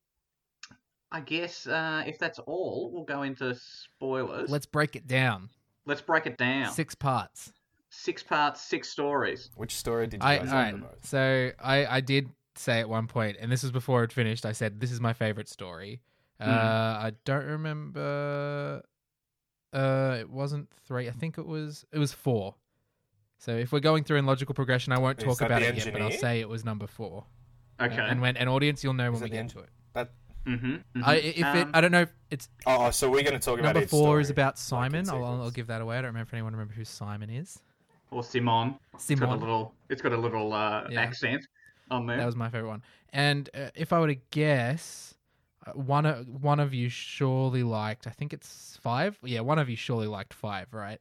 I 1.11 1.19
guess 1.21 1.67
uh, 1.67 2.03
if 2.05 2.17
that's 2.17 2.39
all, 2.39 2.91
we'll 2.93 3.03
go 3.03 3.23
into 3.23 3.55
spoilers. 3.55 4.49
Let's 4.49 4.65
break 4.65 4.95
it 4.95 5.07
down. 5.07 5.49
Let's 5.85 6.01
break 6.01 6.27
it 6.27 6.37
down. 6.37 6.71
Six, 6.71 6.95
parts. 6.95 7.51
Six 7.89 8.23
parts. 8.23 8.29
parts, 8.29 8.61
six 8.61 8.89
stories. 8.89 9.49
Which 9.55 9.75
story 9.75 10.07
did 10.07 10.21
you 10.21 10.27
I 10.27 10.37
guys 10.37 10.47
all 10.49 10.55
like 10.55 10.63
right. 10.65 10.71
the 10.73 10.77
most? 10.79 11.05
So 11.05 11.51
I 11.59 11.85
I 11.85 12.01
did 12.01 12.29
say 12.57 12.79
at 12.79 12.89
one 12.89 13.07
point, 13.07 13.37
and 13.39 13.51
this 13.51 13.63
was 13.63 13.71
before 13.71 14.03
it 14.03 14.11
finished. 14.11 14.45
I 14.45 14.51
said 14.51 14.79
this 14.79 14.91
is 14.91 14.99
my 14.99 15.13
favorite 15.13 15.49
story. 15.49 16.01
Uh, 16.39 16.45
I 16.45 17.11
don't 17.23 17.45
remember. 17.45 18.81
Uh, 19.73 20.17
it 20.19 20.29
wasn't 20.29 20.69
three. 20.87 21.07
I 21.07 21.11
think 21.11 21.37
it 21.37 21.45
was. 21.45 21.85
It 21.91 21.99
was 21.99 22.13
four. 22.13 22.55
So 23.37 23.51
if 23.55 23.71
we're 23.71 23.79
going 23.79 24.03
through 24.03 24.17
in 24.17 24.25
logical 24.25 24.55
progression, 24.55 24.93
I 24.93 24.97
won't 24.97 25.19
Is 25.19 25.25
talk 25.25 25.41
about 25.41 25.61
the 25.61 25.67
it 25.67 25.75
yet, 25.77 25.93
but 25.93 26.01
I'll 26.01 26.11
say 26.11 26.39
it 26.39 26.49
was 26.49 26.63
number 26.65 26.87
four. 26.87 27.25
Okay. 27.79 27.97
And 27.99 28.21
when 28.21 28.37
an 28.37 28.47
audience, 28.47 28.83
you'll 28.83 28.93
know 28.93 29.11
Is 29.11 29.13
when 29.13 29.23
we 29.23 29.29
get 29.29 29.39
en- 29.39 29.47
to 29.49 29.59
it. 29.59 29.69
That 29.93 30.11
mm-hmm, 30.47 31.03
I, 31.03 31.15
if 31.17 31.55
it, 31.55 31.67
I 31.73 31.81
don't 31.81 31.91
know 31.91 32.01
if 32.01 32.13
it's 32.31 32.49
oh, 32.65 32.89
so 32.91 33.09
we're 33.09 33.23
going 33.23 33.33
to 33.33 33.39
talk 33.39 33.59
about 33.59 33.75
number 33.75 33.87
four 33.87 33.99
story, 33.99 34.21
is 34.21 34.29
about 34.29 34.57
Simon. 34.57 35.09
I'll, 35.09 35.23
I'll, 35.23 35.41
I'll 35.43 35.51
give 35.51 35.67
that 35.67 35.81
away. 35.81 35.97
I 35.97 36.01
don't 36.01 36.07
remember 36.09 36.27
if 36.29 36.33
anyone 36.33 36.53
remember 36.53 36.73
who 36.73 36.85
Simon 36.85 37.29
is. 37.29 37.59
or 38.11 38.23
Simon. 38.23 38.75
Simon. 38.97 39.13
It's 39.13 39.19
got 39.19 39.29
a 39.29 39.35
little. 39.35 39.73
It's 39.89 40.01
got 40.01 40.13
a 40.13 40.17
little 40.17 40.53
uh, 40.53 40.85
Yeah. 40.89 41.01
accent 41.01 41.45
on 41.91 42.05
there. 42.07 42.17
That 42.17 42.25
was 42.25 42.35
my 42.35 42.49
favorite 42.49 42.69
one. 42.69 42.83
And 43.13 43.49
uh, 43.53 43.69
if 43.75 43.93
I 43.93 43.99
were 43.99 44.07
to 44.07 44.15
guess, 44.31 45.15
uh, 45.65 45.71
one 45.71 46.05
of 46.05 46.27
one 46.27 46.59
of 46.59 46.73
you 46.73 46.89
surely 46.89 47.63
liked. 47.63 48.07
I 48.07 48.11
think 48.11 48.33
it's 48.33 48.77
five. 48.81 49.17
Yeah, 49.23 49.41
one 49.41 49.59
of 49.59 49.69
you 49.69 49.75
surely 49.75 50.07
liked 50.07 50.33
five, 50.33 50.67
right? 50.73 50.99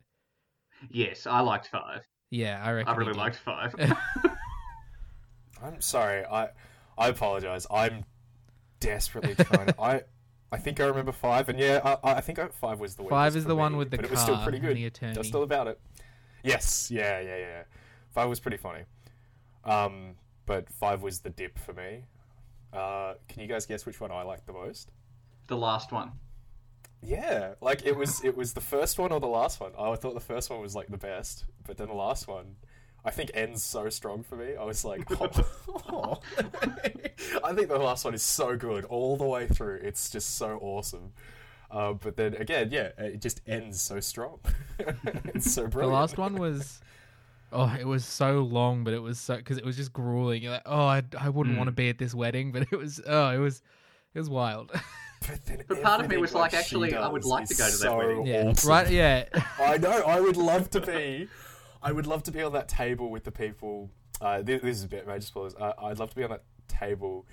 Yes, 0.91 1.26
I 1.26 1.41
liked 1.41 1.69
five. 1.69 2.07
Yeah, 2.31 2.61
I 2.62 2.73
reckon. 2.73 2.88
I 2.88 2.93
you 2.93 2.99
really 2.99 3.12
did. 3.12 3.19
liked 3.19 3.37
five. 3.37 3.75
I'm 5.62 5.81
sorry. 5.81 6.25
I 6.25 6.49
I 6.99 7.09
apologize. 7.09 7.67
I'm 7.71 8.05
desperately 8.81 9.35
trying 9.45 9.67
to. 9.69 9.81
I 9.81 10.03
I 10.53 10.59
think 10.59 10.79
I 10.81 10.85
remember 10.85 11.12
five, 11.12 11.49
and 11.49 11.59
yeah, 11.59 11.97
I, 12.05 12.14
I 12.14 12.21
think 12.21 12.38
five 12.53 12.79
was 12.79 12.95
the 12.95 13.05
Five 13.05 13.33
weakest 13.33 13.37
is 13.38 13.43
for 13.45 13.49
the 13.49 13.57
one 13.57 13.76
with 13.76 13.91
the 13.91 13.97
but 13.97 14.05
car 14.05 14.09
it 14.09 14.11
was 14.12 14.21
still 14.21 14.38
pretty 14.43 14.59
and 14.59 14.67
good. 14.67 14.76
the 14.76 14.87
attorney. 14.87 15.14
Just 15.14 15.29
still 15.29 15.43
about 15.43 15.67
it. 15.67 15.81
Yes. 16.43 16.91
Yeah. 16.91 17.21
Yeah. 17.21 17.37
Yeah. 17.38 17.62
Five 18.12 18.29
was 18.29 18.38
pretty 18.41 18.59
funny. 18.59 18.85
Um, 19.64 20.14
but 20.47 20.69
five 20.71 21.03
was 21.03 21.21
the 21.21 21.31
dip 21.31 21.59
for 21.59 21.73
me. 21.73 22.05
Uh, 22.73 23.15
can 23.29 23.43
you 23.43 23.49
guys 23.49 23.67
guess 23.67 23.87
which 23.87 24.01
one 24.01 24.11
I 24.11 24.23
liked 24.23 24.47
the 24.47 24.53
most? 24.53 24.91
the 25.47 25.57
last 25.57 25.93
one. 25.93 26.13
Yeah, 27.03 27.55
like 27.61 27.85
it 27.85 27.97
was 27.97 28.25
it 28.25 28.37
was 28.37 28.55
the 28.55 28.61
first 28.61 28.99
one 28.99 29.13
or 29.13 29.21
the 29.21 29.27
last 29.27 29.61
one. 29.61 29.73
Oh, 29.77 29.93
I 29.93 29.97
thought 29.97 30.15
the 30.15 30.21
first 30.21 30.49
one 30.51 30.61
was 30.61 30.75
like 30.75 30.89
the 30.89 30.99
best, 30.99 31.45
but 31.67 31.77
then 31.77 31.89
the 31.89 31.95
last 31.95 32.27
one, 32.27 32.57
I 33.05 33.11
think 33.11 33.31
ends 33.35 33.63
so 33.63 33.91
strong 33.91 34.23
for 34.23 34.37
me. 34.37 34.57
I 34.59 34.65
was 34.65 34.85
like, 34.85 35.07
oh. 35.21 36.21
I 37.45 37.53
think 37.53 37.69
the 37.69 37.79
last 37.79 38.07
one 38.07 38.15
is 38.15 38.23
so 38.23 38.57
good 38.57 38.87
all 38.87 39.17
the 39.17 39.27
way 39.27 39.47
through. 39.47 39.81
It's 39.83 40.09
just 40.09 40.37
so 40.37 40.59
awesome. 40.63 41.13
Uh, 41.71 41.93
but 41.93 42.17
then 42.17 42.35
again, 42.35 42.69
yeah, 42.71 42.91
it 42.97 43.21
just 43.21 43.43
ends 43.47 43.83
so 43.83 44.01
strong. 44.01 44.39
it's 45.35 45.53
so 45.53 45.67
The 45.67 45.87
last 45.87 46.17
one 46.17 46.37
was, 46.37 46.81
oh, 47.55 47.75
it 47.79 47.87
was 47.87 48.05
so 48.05 48.41
long, 48.43 48.85
but 48.85 48.93
it 48.93 48.99
was 49.03 49.19
so 49.19 49.37
because 49.37 49.57
it 49.59 49.65
was 49.65 49.77
just 49.77 49.93
grueling. 49.93 50.43
You're 50.43 50.53
like, 50.53 50.63
oh, 50.67 50.85
I, 50.87 51.03
I 51.19 51.29
wouldn't 51.31 51.55
Mm. 51.55 51.59
want 51.59 51.69
to 51.69 51.73
be 51.73 51.89
at 51.89 51.99
this 51.99 52.15
wedding, 52.15 52.53
but 52.53 52.63
it 52.73 52.77
was, 52.77 53.01
oh, 53.07 53.31
it 53.31 53.39
was, 53.39 53.63
it 54.15 54.19
was 54.19 54.29
wild. 54.29 54.71
But, 55.27 55.43
then 55.47 55.63
But 55.67 55.81
part 55.83 56.03
of 56.03 56.11
me 56.11 56.19
was 56.19 56.35
like, 56.35 56.53
actually, 56.53 56.95
I 56.95 57.09
would 57.09 57.25
like 57.25 57.47
to 57.49 57.55
go 57.55 57.65
to 57.65 57.71
that 57.71 57.79
so 57.79 57.97
wedding. 57.97 58.27
yeah, 58.27 58.43
awesome. 58.49 58.69
right, 58.71 58.91
yeah. 58.91 59.25
I 59.59 59.79
know. 59.79 60.03
I 60.03 60.21
would 60.21 60.37
love 60.37 60.69
to 60.73 60.83
be. 60.83 61.29
I 61.83 61.93
would 61.93 62.07
love 62.07 62.23
to 62.25 62.31
be 62.31 62.43
on 62.43 62.53
that 62.53 62.69
table 62.69 63.11
with 63.11 63.25
the 63.25 63.31
people. 63.33 63.89
Uh, 64.21 64.43
this, 64.43 64.61
this 64.61 64.77
is 64.77 64.85
a 64.85 64.89
bit 64.89 65.07
major 65.07 65.25
spoilers. 65.25 65.55
Uh, 65.55 65.73
I'd 65.83 65.99
love 65.99 66.11
to 66.11 66.17
be 66.17 66.25
on 66.25 66.31
that 66.31 66.43
table 66.69 67.25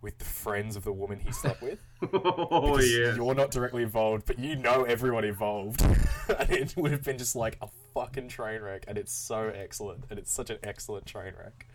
with 0.00 0.16
the 0.16 0.24
friends 0.24 0.74
of 0.74 0.84
the 0.84 0.92
woman 0.92 1.18
he 1.20 1.32
slept 1.32 1.60
with. 1.60 1.80
oh 2.14 2.80
yeah. 2.80 3.14
You're 3.14 3.34
not 3.34 3.50
directly 3.50 3.82
involved, 3.82 4.24
but 4.24 4.38
you 4.38 4.56
know 4.56 4.84
everyone 4.84 5.24
involved. 5.24 5.82
and 5.82 6.50
it 6.50 6.74
would 6.78 6.92
have 6.92 7.02
been 7.02 7.18
just 7.18 7.36
like 7.36 7.58
a 7.60 7.68
fucking 7.94 8.28
train 8.28 8.60
wreck. 8.60 8.84
And 8.88 8.98
it's 8.98 9.12
so 9.12 9.48
excellent. 9.54 10.04
And 10.10 10.18
it's 10.18 10.32
such 10.32 10.50
an 10.50 10.58
excellent 10.62 11.06
train 11.06 11.32
wreck. 11.38 11.66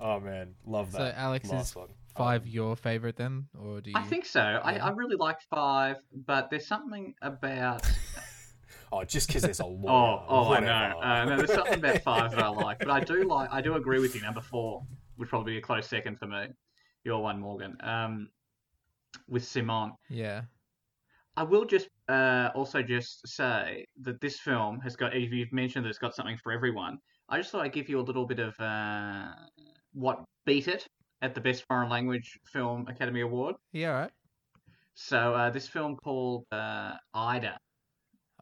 Oh 0.00 0.20
man, 0.20 0.54
love 0.66 0.92
that. 0.92 0.98
So 0.98 1.04
that. 1.04 1.18
Alex 1.18 1.50
last 1.50 1.70
is 1.70 1.76
one. 1.76 1.88
five 2.16 2.42
Um, 2.42 2.48
your 2.48 2.76
favorite 2.76 3.16
then, 3.16 3.46
or 3.58 3.80
do 3.80 3.90
you? 3.90 3.96
I 3.96 4.02
think 4.02 4.26
so. 4.26 4.40
I, 4.40 4.76
Yeah. 4.76 4.86
I 4.86 4.90
really 4.90 5.16
like 5.16 5.40
five, 5.50 5.96
but 6.12 6.50
there's 6.50 6.66
something 6.66 7.14
about. 7.22 7.86
oh, 8.92 9.02
just 9.04 9.28
because 9.28 9.42
there's 9.42 9.60
a 9.60 9.64
Oh, 9.64 9.68
lot. 9.82 10.26
oh, 10.28 10.52
I 10.52 10.60
know. 10.60 11.00
Uh, 11.00 11.24
no, 11.24 11.36
there's 11.38 11.52
something 11.54 11.78
about 11.78 12.02
five 12.02 12.30
that 12.32 12.40
I 12.40 12.48
like, 12.48 12.78
but 12.80 12.90
I 12.90 13.00
do 13.00 13.24
like. 13.24 13.48
I 13.50 13.60
do 13.62 13.74
agree 13.74 13.98
with 13.98 14.14
you. 14.14 14.20
Number 14.20 14.42
four 14.42 14.82
would 15.16 15.28
probably 15.28 15.52
be 15.54 15.58
a 15.58 15.62
close 15.62 15.86
second 15.86 16.18
for 16.18 16.26
me. 16.26 16.48
Your 17.04 17.22
one, 17.22 17.40
Morgan. 17.40 17.76
Um, 17.80 18.28
with 19.26 19.44
Simon. 19.44 19.92
Yeah. 20.10 20.42
I 21.36 21.44
will 21.44 21.64
just 21.64 21.88
uh, 22.08 22.50
also 22.54 22.82
just 22.82 23.26
say 23.26 23.84
that 24.02 24.20
this 24.20 24.38
film 24.38 24.80
has 24.80 24.96
got. 24.96 25.14
If 25.14 25.32
you've 25.32 25.52
mentioned 25.52 25.84
that 25.84 25.90
it's 25.90 25.98
got 25.98 26.14
something 26.14 26.38
for 26.42 26.52
everyone, 26.52 26.98
I 27.28 27.38
just 27.38 27.50
thought 27.50 27.64
I'd 27.64 27.72
give 27.72 27.88
you 27.88 28.00
a 28.00 28.02
little 28.02 28.26
bit 28.26 28.38
of 28.38 28.54
uh, 28.58 29.28
what 29.92 30.24
beat 30.46 30.68
it 30.68 30.86
at 31.22 31.34
the 31.34 31.40
Best 31.40 31.64
Foreign 31.68 31.90
Language 31.90 32.38
Film 32.52 32.86
Academy 32.88 33.20
Award. 33.20 33.56
Yeah. 33.72 33.90
right. 33.90 34.10
So 34.94 35.34
uh, 35.34 35.50
this 35.50 35.68
film 35.68 35.96
called 35.96 36.44
uh, 36.50 36.94
Ida. 37.14 37.58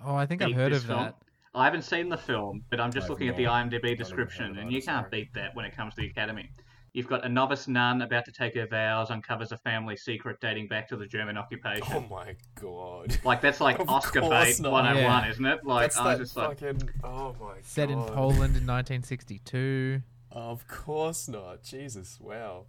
Oh, 0.04 0.14
I 0.14 0.26
think 0.26 0.42
I've 0.42 0.52
heard 0.52 0.72
this 0.72 0.82
of 0.82 0.88
film. 0.88 1.02
that. 1.04 1.14
I 1.54 1.64
haven't 1.64 1.82
seen 1.82 2.08
the 2.08 2.18
film, 2.18 2.62
but 2.70 2.80
I'm 2.80 2.92
just 2.92 3.04
I've 3.04 3.10
looking 3.10 3.28
at 3.28 3.36
the 3.36 3.44
IMDb 3.44 3.96
description, 3.96 4.58
and 4.58 4.70
you 4.70 4.82
can't 4.82 5.06
sorry. 5.06 5.22
beat 5.22 5.34
that 5.34 5.54
when 5.54 5.64
it 5.64 5.74
comes 5.74 5.94
to 5.94 6.02
the 6.02 6.08
Academy. 6.08 6.50
You've 6.96 7.08
got 7.08 7.26
a 7.26 7.28
novice 7.28 7.68
nun 7.68 8.00
about 8.00 8.24
to 8.24 8.32
take 8.32 8.54
her 8.54 8.66
vows, 8.66 9.10
uncovers 9.10 9.52
a 9.52 9.58
family 9.58 9.96
secret 9.98 10.40
dating 10.40 10.68
back 10.68 10.88
to 10.88 10.96
the 10.96 11.04
German 11.04 11.36
occupation. 11.36 11.84
Oh 11.94 12.00
my 12.08 12.34
god. 12.58 13.18
Like 13.22 13.42
that's 13.42 13.60
like 13.60 13.78
Of 13.80 13.90
Oscar 13.90 14.20
course 14.20 14.56
bait 14.56 14.62
not. 14.62 14.72
101, 14.72 15.04
Yeah. 15.24 15.30
isn't 15.30 15.44
it? 15.44 15.62
Like 15.62 15.82
That's 15.92 15.98
I 15.98 16.04
was 16.04 16.18
that 16.18 16.24
just 16.24 16.36
like, 16.38 16.58
fucking. 16.60 16.90
Oh 17.04 17.36
my 17.38 17.48
god. 17.56 17.64
Set 17.64 17.90
in 17.90 17.98
Poland 17.98 18.56
in 18.56 18.66
1962. 18.66 20.00
Of 20.32 20.66
course 20.68 21.28
not. 21.28 21.62
Jesus, 21.62 22.18
wow. 22.18 22.64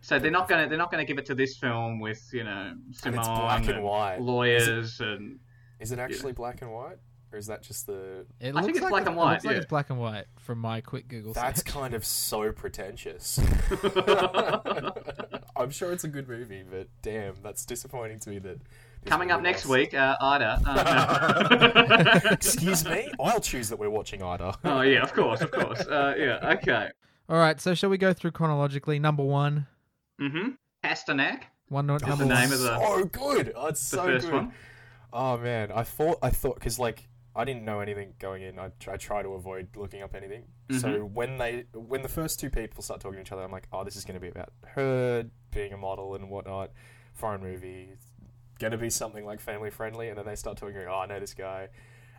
so 0.00 0.18
they're 0.18 0.30
not 0.30 0.48
gonna 0.48 0.66
they're 0.66 0.78
not 0.78 0.90
gonna 0.90 1.04
give 1.04 1.18
it 1.18 1.26
to 1.26 1.34
this 1.34 1.58
film 1.58 2.00
with 2.00 2.22
you 2.32 2.44
know 2.44 2.72
And 2.72 2.96
Simone 2.96 3.18
it's 3.18 3.28
black 3.28 3.68
and 3.68 3.82
white. 3.84 4.20
lawyers 4.22 5.00
and 5.00 5.40
Is 5.78 5.92
it 5.92 5.98
actually 5.98 6.32
black 6.32 6.62
and 6.62 6.72
white, 6.72 6.96
or 7.32 7.38
is 7.38 7.46
that 7.48 7.62
just 7.62 7.86
the? 7.86 8.24
It 8.40 8.54
I 8.56 8.62
think 8.62 8.76
looks 8.76 8.78
it's 8.78 8.80
like 8.82 8.90
black 8.90 9.02
it- 9.02 9.08
and 9.08 9.16
it 9.16 9.20
looks 9.20 9.44
like 9.44 9.52
yeah. 9.52 9.58
it's 9.58 9.66
black 9.66 9.90
and 9.90 9.98
white 9.98 10.24
from 10.38 10.58
my 10.58 10.80
quick 10.80 11.08
Google 11.08 11.32
That's 11.34 11.60
search. 11.60 11.66
kind 11.72 11.94
of 11.94 12.04
so 12.04 12.52
pretentious. 12.52 13.38
I'm 15.56 15.70
sure 15.70 15.92
it's 15.92 16.04
a 16.04 16.08
good 16.08 16.28
movie, 16.28 16.62
but 16.68 16.88
damn, 17.02 17.34
that's 17.42 17.64
disappointing 17.64 18.20
to 18.20 18.30
me. 18.30 18.38
That 18.38 18.58
coming 19.06 19.30
up 19.30 19.42
next 19.42 19.64
was- 19.66 19.78
week, 19.78 19.94
uh, 19.94 20.16
Ida. 20.20 20.60
Uh, 20.64 22.14
no. 22.24 22.30
Excuse 22.30 22.84
me, 22.84 23.10
I'll 23.20 23.40
choose 23.40 23.68
that 23.70 23.78
we're 23.78 23.90
watching 23.90 24.22
Ida. 24.22 24.54
oh 24.64 24.80
yeah, 24.82 25.02
of 25.02 25.12
course, 25.12 25.40
of 25.40 25.50
course. 25.50 25.80
Uh, 25.80 26.14
yeah, 26.16 26.54
okay. 26.54 26.90
All 27.28 27.38
right, 27.38 27.60
so 27.60 27.74
shall 27.74 27.90
we 27.90 27.98
go 27.98 28.12
through 28.12 28.30
chronologically? 28.32 28.98
Number 28.98 29.22
one, 29.24 29.66
Mm-hmm. 30.20 30.50
Pasternak, 30.84 31.42
one 31.68 31.86
no- 31.86 31.98
the 31.98 32.16
name 32.16 32.52
of 32.52 32.58
the- 32.60 32.78
so 32.78 33.04
good. 33.04 33.52
Oh, 33.54 33.66
it's 33.66 33.88
the 33.90 33.96
so 33.98 34.04
first 34.04 34.26
good. 34.26 34.34
one. 34.34 34.52
Oh 35.12 35.36
man, 35.38 35.70
I 35.72 35.82
thought 35.84 36.18
I 36.22 36.30
thought 36.30 36.54
because 36.56 36.78
like 36.78 37.08
I 37.38 37.44
didn't 37.44 37.64
know 37.64 37.78
anything 37.80 38.14
going 38.18 38.42
in. 38.42 38.58
I, 38.58 38.70
I 38.90 38.96
try 38.96 39.22
to 39.22 39.30
avoid 39.34 39.68
looking 39.76 40.02
up 40.02 40.14
anything. 40.14 40.44
So 40.80 40.88
Mm-hmm. 40.88 41.14
when 41.14 41.38
they 41.38 41.64
when 41.72 42.02
the 42.02 42.08
first 42.08 42.40
two 42.40 42.50
people 42.50 42.82
start 42.82 43.00
talking 43.00 43.16
to 43.16 43.22
each 43.22 43.32
other, 43.32 43.42
I'm 43.42 43.52
like, 43.52 43.68
oh, 43.72 43.84
this 43.84 43.96
is 43.96 44.04
going 44.04 44.14
to 44.16 44.20
be 44.20 44.28
about 44.28 44.52
her 44.74 45.24
being 45.54 45.72
a 45.72 45.76
model 45.76 46.14
and 46.16 46.28
whatnot. 46.28 46.72
Foreign 47.14 47.40
movie, 47.40 47.88
it's 47.92 48.06
going 48.58 48.72
to 48.72 48.78
be 48.78 48.90
something 48.90 49.24
like 49.24 49.40
family 49.40 49.70
friendly. 49.70 50.08
And 50.08 50.18
then 50.18 50.26
they 50.26 50.34
start 50.34 50.56
talking, 50.58 50.76
oh, 50.88 50.94
I 50.98 51.06
know 51.06 51.20
this 51.20 51.34
guy, 51.34 51.68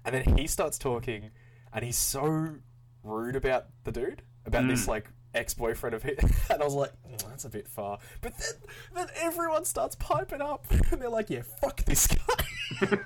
and 0.05 0.15
then 0.15 0.38
he 0.38 0.47
starts 0.47 0.77
talking, 0.77 1.31
and 1.73 1.83
he's 1.85 1.97
so 1.97 2.55
rude 3.03 3.35
about 3.35 3.65
the 3.83 3.91
dude 3.91 4.21
about 4.45 4.67
this 4.67 4.85
Mm. 4.85 4.88
like 4.89 5.09
ex-boyfriend 5.36 5.93
of 5.93 6.01
his 6.03 6.17
and 6.50 6.62
I 6.62 6.65
was 6.65 6.74
like 6.74 6.91
"Mm, 7.07 7.27
that's 7.29 7.45
a 7.45 7.50
bit 7.50 7.67
far 7.67 8.00
but 8.21 8.33
then 8.38 8.53
then 8.95 9.07
everyone 9.21 9.63
starts 9.65 9.95
piping 9.95 10.41
up 10.41 10.65
and 10.91 11.01
they're 11.01 11.09
like 11.09 11.29
yeah 11.29 11.43
fuck 11.62 11.83
this 11.86 12.07
guy 12.07 12.45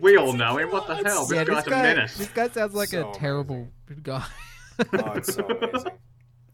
We 0.00 0.16
all 0.16 0.32
know 0.32 0.56
him. 0.58 0.70
What 0.70 0.86
the 0.86 0.96
hell? 0.96 1.26
This 1.26 1.36
Yeah, 1.36 1.44
guy's 1.44 1.56
this 1.58 1.66
a 1.66 1.70
guy, 1.70 1.82
menace. 1.82 2.16
this 2.16 2.28
guy 2.28 2.48
sounds 2.48 2.74
like 2.74 2.88
So 2.88 3.10
a 3.10 3.14
terrible 3.14 3.68
guy. 4.02 4.24
oh, 4.78 5.12
it's 5.12 5.34
so 5.34 5.44
amazing. 5.46 5.92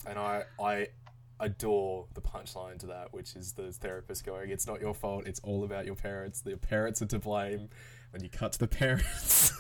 And 0.05 0.19
I, 0.19 0.43
I 0.61 0.89
adore 1.39 2.07
the 2.15 2.21
punchline 2.21 2.79
to 2.81 2.87
that, 2.87 3.13
which 3.13 3.37
is 3.37 3.53
the 3.53 3.71
therapist 3.73 4.25
going, 4.25 4.51
"It's 4.51 4.67
not 4.67 4.81
your 4.81 4.95
fault. 4.95 5.27
It's 5.29 5.39
all 5.41 5.63
about 5.65 5.87
your 5.87 5.95
parents. 5.95 6.41
The 6.41 6.57
parents 6.57 7.01
are 7.03 7.07
to 7.07 7.19
blame." 7.21 7.69
And 8.13 8.23
you 8.23 8.29
cut 8.31 8.53
to 8.53 8.59
the 8.59 8.69
parents 8.69 9.53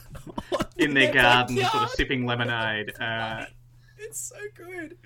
in 0.76 0.94
their 0.94 1.12
garden, 1.12 1.56
sort 1.58 1.74
of 1.84 1.90
sipping 1.90 2.26
lemonade. 2.26 2.92
Uh, 2.98 3.44
It's 3.98 4.18
so 4.20 4.36
good. 4.54 4.98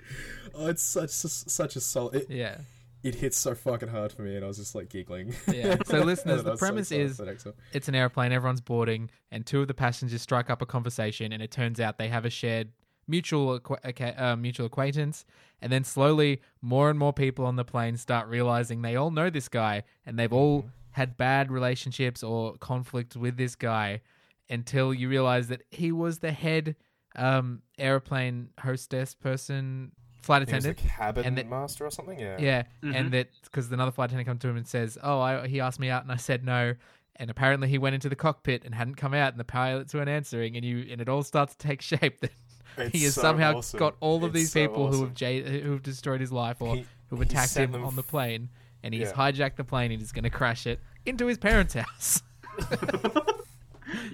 Oh, 0.53 0.67
it's 0.67 0.83
such 0.83 1.09
such 1.09 1.75
a 1.75 1.81
solid. 1.81 2.15
It, 2.15 2.29
yeah. 2.29 2.57
it 3.03 3.15
hits 3.15 3.37
so 3.37 3.55
fucking 3.55 3.89
hard 3.89 4.11
for 4.11 4.21
me, 4.23 4.35
and 4.35 4.43
I 4.43 4.47
was 4.47 4.57
just 4.57 4.75
like 4.75 4.89
giggling. 4.89 5.33
Yeah. 5.51 5.77
So, 5.85 5.99
listeners, 6.03 6.43
the 6.43 6.51
was 6.51 6.59
so 6.59 6.65
premise 6.65 6.91
is- 6.91 7.17
for 7.17 7.25
the 7.25 7.31
next 7.31 7.45
one. 7.45 7.53
It's 7.73 7.87
an 7.87 7.95
airplane, 7.95 8.31
everyone's 8.31 8.61
boarding, 8.61 9.09
and 9.31 9.45
two 9.45 9.61
of 9.61 9.67
the 9.67 9.73
passengers 9.73 10.21
strike 10.21 10.49
up 10.49 10.61
a 10.61 10.65
conversation, 10.65 11.31
and 11.33 11.41
it 11.41 11.51
turns 11.51 11.79
out 11.79 11.97
they 11.97 12.09
have 12.09 12.25
a 12.25 12.29
shared 12.29 12.69
mutual 13.07 13.59
acqu- 13.59 14.19
uh, 14.21 14.35
mutual 14.35 14.65
acquaintance. 14.67 15.25
And 15.61 15.71
then 15.71 15.83
slowly, 15.83 16.41
more 16.61 16.89
and 16.89 16.97
more 16.97 17.13
people 17.13 17.45
on 17.45 17.55
the 17.55 17.63
plane 17.65 17.95
start 17.97 18.27
realizing 18.27 18.81
they 18.81 18.95
all 18.95 19.11
know 19.11 19.29
this 19.29 19.47
guy, 19.47 19.83
and 20.05 20.17
they've 20.17 20.33
all 20.33 20.65
had 20.91 21.17
bad 21.17 21.51
relationships 21.51 22.23
or 22.23 22.57
conflict 22.57 23.15
with 23.15 23.37
this 23.37 23.55
guy, 23.55 24.01
until 24.49 24.93
you 24.93 25.07
realize 25.07 25.47
that 25.47 25.61
he 25.69 25.91
was 25.91 26.19
the 26.19 26.31
head 26.33 26.75
um, 27.15 27.61
airplane 27.77 28.49
hostess 28.59 29.13
person, 29.15 29.91
flight 30.21 30.47
He 30.47 30.53
was 30.55 30.63
the 30.63 30.69
attendant. 30.71 30.77
cabin 30.97 31.25
and 31.25 31.37
the- 31.37 31.43
master 31.45 31.85
or 31.85 31.91
something. 31.91 32.19
Yeah. 32.19 32.37
Yeah, 32.39 32.63
Mhm. 32.83 32.95
and 32.95 33.11
that 33.13 33.29
because 33.43 33.71
another 33.71 33.91
flight 33.91 34.09
attendant 34.09 34.27
comes 34.27 34.41
to 34.41 34.49
him 34.49 34.57
and 34.57 34.67
says, 34.67 34.97
"Oh, 35.01 35.19
I, 35.19 35.47
he 35.47 35.59
asked 35.59 35.79
me 35.79 35.89
out, 35.89 36.03
and 36.03 36.11
I 36.11 36.17
said 36.17 36.43
no." 36.43 36.75
And 37.17 37.29
apparently, 37.29 37.67
he 37.67 37.77
went 37.77 37.93
into 37.93 38.09
the 38.09 38.15
cockpit 38.15 38.63
and 38.65 38.73
hadn't 38.73 38.95
come 38.95 39.13
out, 39.13 39.33
and 39.33 39.39
the 39.39 39.43
pilots 39.43 39.93
weren't 39.93 40.09
answering, 40.09 40.55
and 40.55 40.65
you 40.65 40.87
and 40.91 41.01
it 41.01 41.09
all 41.09 41.23
starts 41.23 41.55
to 41.55 41.67
take 41.67 41.81
shape 41.81 42.21
that 42.21 42.31
It's 42.77 42.91
he 42.97 43.03
has 43.03 43.15
so 43.15 43.21
somehow 43.21 43.57
awesome. 43.57 43.77
got 43.79 43.95
all 43.99 44.23
of 44.23 44.33
It's 44.33 44.33
these 44.33 44.51
so 44.53 44.61
people 44.67 44.91
who 44.91 45.01
have 45.03 45.13
jade, 45.13 45.45
who 45.47 45.71
have 45.73 45.83
destroyed 45.83 46.21
his 46.21 46.31
life 46.31 46.61
or 46.61 46.75
He- 46.77 46.85
who've 47.09 47.21
attacked 47.21 47.55
him 47.57 47.75
on 47.75 47.95
the 47.97 48.03
plane, 48.03 48.49
and 48.83 48.93
he's 48.93 49.09
Yeah. 49.09 49.13
hijacked 49.13 49.57
the 49.57 49.63
plane 49.65 49.91
and 49.91 49.99
he's 50.01 50.13
going 50.13 50.23
to 50.23 50.29
crash 50.29 50.65
it 50.65 50.79
into 51.05 51.25
his 51.27 51.37
parents' 51.37 51.73
house. 51.75 52.23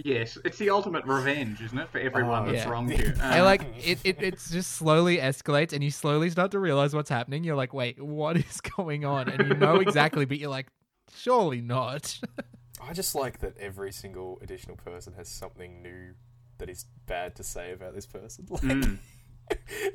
yes, 0.03 0.38
it's 0.46 0.57
the 0.57 0.69
ultimate 0.69 1.05
revenge, 1.05 1.62
isn't 1.62 1.77
it, 1.77 1.89
for 1.89 2.00
everyone 2.00 2.43
Oh, 2.43 2.51
that's 2.51 2.65
yeah. 2.65 2.69
wronged 2.69 2.98
you? 2.98 3.13
And 3.22 3.43
like 3.46 3.62
it, 3.84 4.00
it, 4.03 4.22
it 4.22 4.39
just 4.50 4.74
slowly 4.74 5.17
escalates, 5.17 5.74
and 5.74 5.84
you 5.84 5.91
slowly 5.91 6.29
start 6.29 6.51
to 6.51 6.60
realize 6.60 6.93
what's 6.93 7.10
happening. 7.10 7.43
You're 7.43 7.55
like, 7.55 7.74
wait, 7.74 8.01
what 8.01 8.38
is 8.50 8.62
going 8.62 9.05
on? 9.05 9.29
And 9.29 9.48
you 9.48 9.55
know 9.55 9.77
exactly, 9.77 10.25
but 10.25 10.38
you're 10.38 10.50
like, 10.50 10.67
surely 11.15 11.62
not. 11.62 12.19
I 12.81 12.93
just 12.93 13.15
like 13.15 13.39
that 13.39 13.57
every 13.57 13.91
single 13.91 14.39
additional 14.41 14.77
person 14.77 15.13
has 15.13 15.27
something 15.27 15.81
new 15.81 16.13
that 16.60 16.69
is 16.69 16.86
bad 17.05 17.36
to 17.36 17.43
say 17.43 17.72
about 17.72 17.96
this 17.96 18.05
person. 18.05 18.46
Like, 18.50 18.62
mm. 18.62 18.98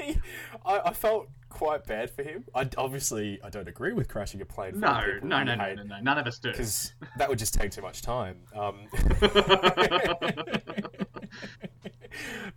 He, 0.00 0.16
I, 0.66 0.80
I 0.86 0.92
felt 0.92 1.28
quite 1.48 1.86
bad 1.86 2.10
for 2.10 2.22
him. 2.22 2.44
I 2.54 2.68
obviously 2.76 3.38
I 3.44 3.50
don't 3.50 3.68
agree 3.68 3.92
with 3.92 4.08
crashing 4.08 4.40
a 4.40 4.46
plane. 4.46 4.80
no, 4.80 5.00
no, 5.22 5.42
no, 5.42 5.54
no, 5.54 5.74
no, 5.74 5.82
no, 5.82 6.00
none 6.00 6.18
of 6.18 6.26
us 6.26 6.38
do. 6.38 6.50
Because 6.50 6.92
that 7.18 7.28
would 7.28 7.38
just 7.38 7.54
take 7.54 7.70
too 7.70 7.82
much 7.82 8.02
time. 8.02 8.38
Um, 8.54 8.86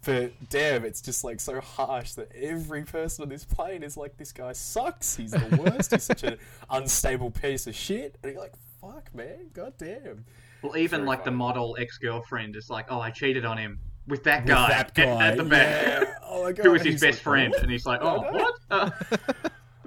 but 0.05 0.31
damn, 0.49 0.85
it's 0.85 1.01
just 1.01 1.23
like 1.23 1.39
so 1.39 1.59
harsh 1.59 2.13
that 2.13 2.31
every 2.35 2.83
person 2.83 3.23
on 3.23 3.29
this 3.29 3.43
plane 3.43 3.83
is 3.83 3.97
like, 3.97 4.17
this 4.17 4.31
guy 4.31 4.53
sucks. 4.53 5.15
He's 5.15 5.31
the 5.31 5.61
worst. 5.61 5.91
He's 5.91 6.03
such 6.03 6.23
an 6.23 6.37
unstable 6.69 7.31
piece 7.31 7.67
of 7.67 7.75
shit. 7.75 8.17
And 8.23 8.31
you're 8.33 8.41
like, 8.41 8.53
fuck, 8.81 9.13
man, 9.13 9.49
god 9.53 9.73
damn. 9.77 10.25
Well, 10.61 10.77
even 10.77 11.01
Very 11.01 11.07
like 11.07 11.23
the 11.23 11.31
model 11.31 11.75
ex 11.79 11.97
girlfriend 11.97 12.55
is 12.55 12.69
like, 12.69 12.87
oh, 12.89 12.99
I 12.99 13.11
cheated 13.11 13.45
on 13.45 13.57
him 13.57 13.79
with 14.07 14.23
that 14.25 14.41
With 14.43 14.47
guy, 14.49 14.67
that 14.69 14.87
at- 14.87 14.93
guy, 14.93 15.27
At, 15.27 15.37
the 15.37 15.43
back, 15.43 16.01
yeah. 16.03 16.13
Oh 16.23 16.43
my 16.43 16.51
god, 16.51 16.63
who 16.65 16.71
was 16.71 16.81
his 16.83 16.93
He's 16.93 17.01
best 17.01 17.17
like, 17.17 17.23
friend, 17.23 17.51
"What?" 17.53 17.61
and 17.63 17.71
he's 17.71 17.85
like, 17.85 17.99
"Oh, 18.01 18.21
what?" 18.31 18.55
Uh, 18.69 18.89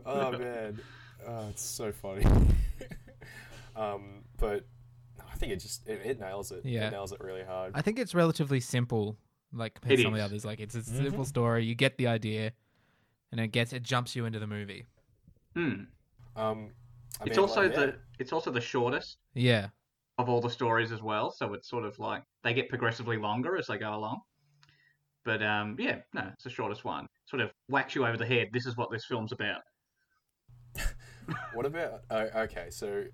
oh 0.06 0.32
man, 0.38 0.80
oh, 1.26 1.48
it's 1.50 1.62
so 1.62 1.92
funny. 1.92 2.24
um, 3.76 4.24
but 4.38 4.66
I 5.30 5.36
think 5.36 5.52
it 5.52 5.56
just 5.56 5.86
it, 5.88 6.00
it 6.04 6.20
nails 6.20 6.50
it. 6.52 6.64
Yeah. 6.64 6.88
it 6.88 6.90
nails 6.92 7.12
it 7.12 7.20
really 7.20 7.44
hard. 7.44 7.72
I 7.74 7.82
think 7.82 7.98
it's 7.98 8.14
relatively 8.14 8.60
simple, 8.60 9.16
like 9.52 9.74
compared 9.74 9.94
It 9.94 9.96
to 9.98 10.02
some 10.04 10.14
of 10.14 10.18
the 10.18 10.24
others. 10.24 10.44
Like 10.44 10.60
it's 10.60 10.74
a 10.74 10.78
Mhm. 10.80 11.02
simple 11.04 11.24
story. 11.24 11.64
You 11.64 11.74
get 11.74 11.96
the 11.98 12.06
idea, 12.06 12.52
and 13.30 13.40
it 13.40 13.48
gets 13.48 13.72
it 13.72 13.82
jumps 13.82 14.16
you 14.16 14.24
into 14.24 14.38
the 14.38 14.46
movie. 14.46 14.84
hmm. 15.54 15.82
Um, 16.36 16.70
I 17.20 17.24
It's 17.24 17.30
mean, 17.36 17.38
also 17.40 17.62
like, 17.62 17.72
yeah. 17.72 17.86
the 17.86 17.94
it's 18.20 18.32
also 18.32 18.50
the 18.52 18.60
shortest 18.60 19.18
Yeah, 19.34 19.68
of 20.18 20.28
all 20.28 20.40
the 20.40 20.50
stories 20.50 20.92
as 20.92 21.02
well. 21.02 21.30
So 21.32 21.52
it's 21.54 21.68
sort 21.68 21.84
of 21.84 21.98
like 21.98 22.22
they 22.48 22.54
get 22.54 22.70
progressively 22.70 23.18
longer 23.18 23.58
as 23.58 23.66
they 23.66 23.76
go 23.76 23.94
along. 23.94 24.20
But 25.24 25.42
um, 25.42 25.76
yeah, 25.78 25.98
no, 26.14 26.30
it's 26.32 26.44
the 26.44 26.50
shortest 26.50 26.82
one. 26.82 27.06
Sort 27.26 27.42
of 27.42 27.50
whacks 27.68 27.94
you 27.94 28.06
over 28.06 28.16
the 28.16 28.24
head. 28.24 28.48
This 28.52 28.64
is 28.64 28.76
what 28.76 28.90
this 28.90 29.04
film's 29.04 29.32
about. 29.32 29.60
What 31.52 31.66
about? 31.66 32.04
Oh, 32.08 32.26
okay, 32.44 32.68
so 32.70 33.04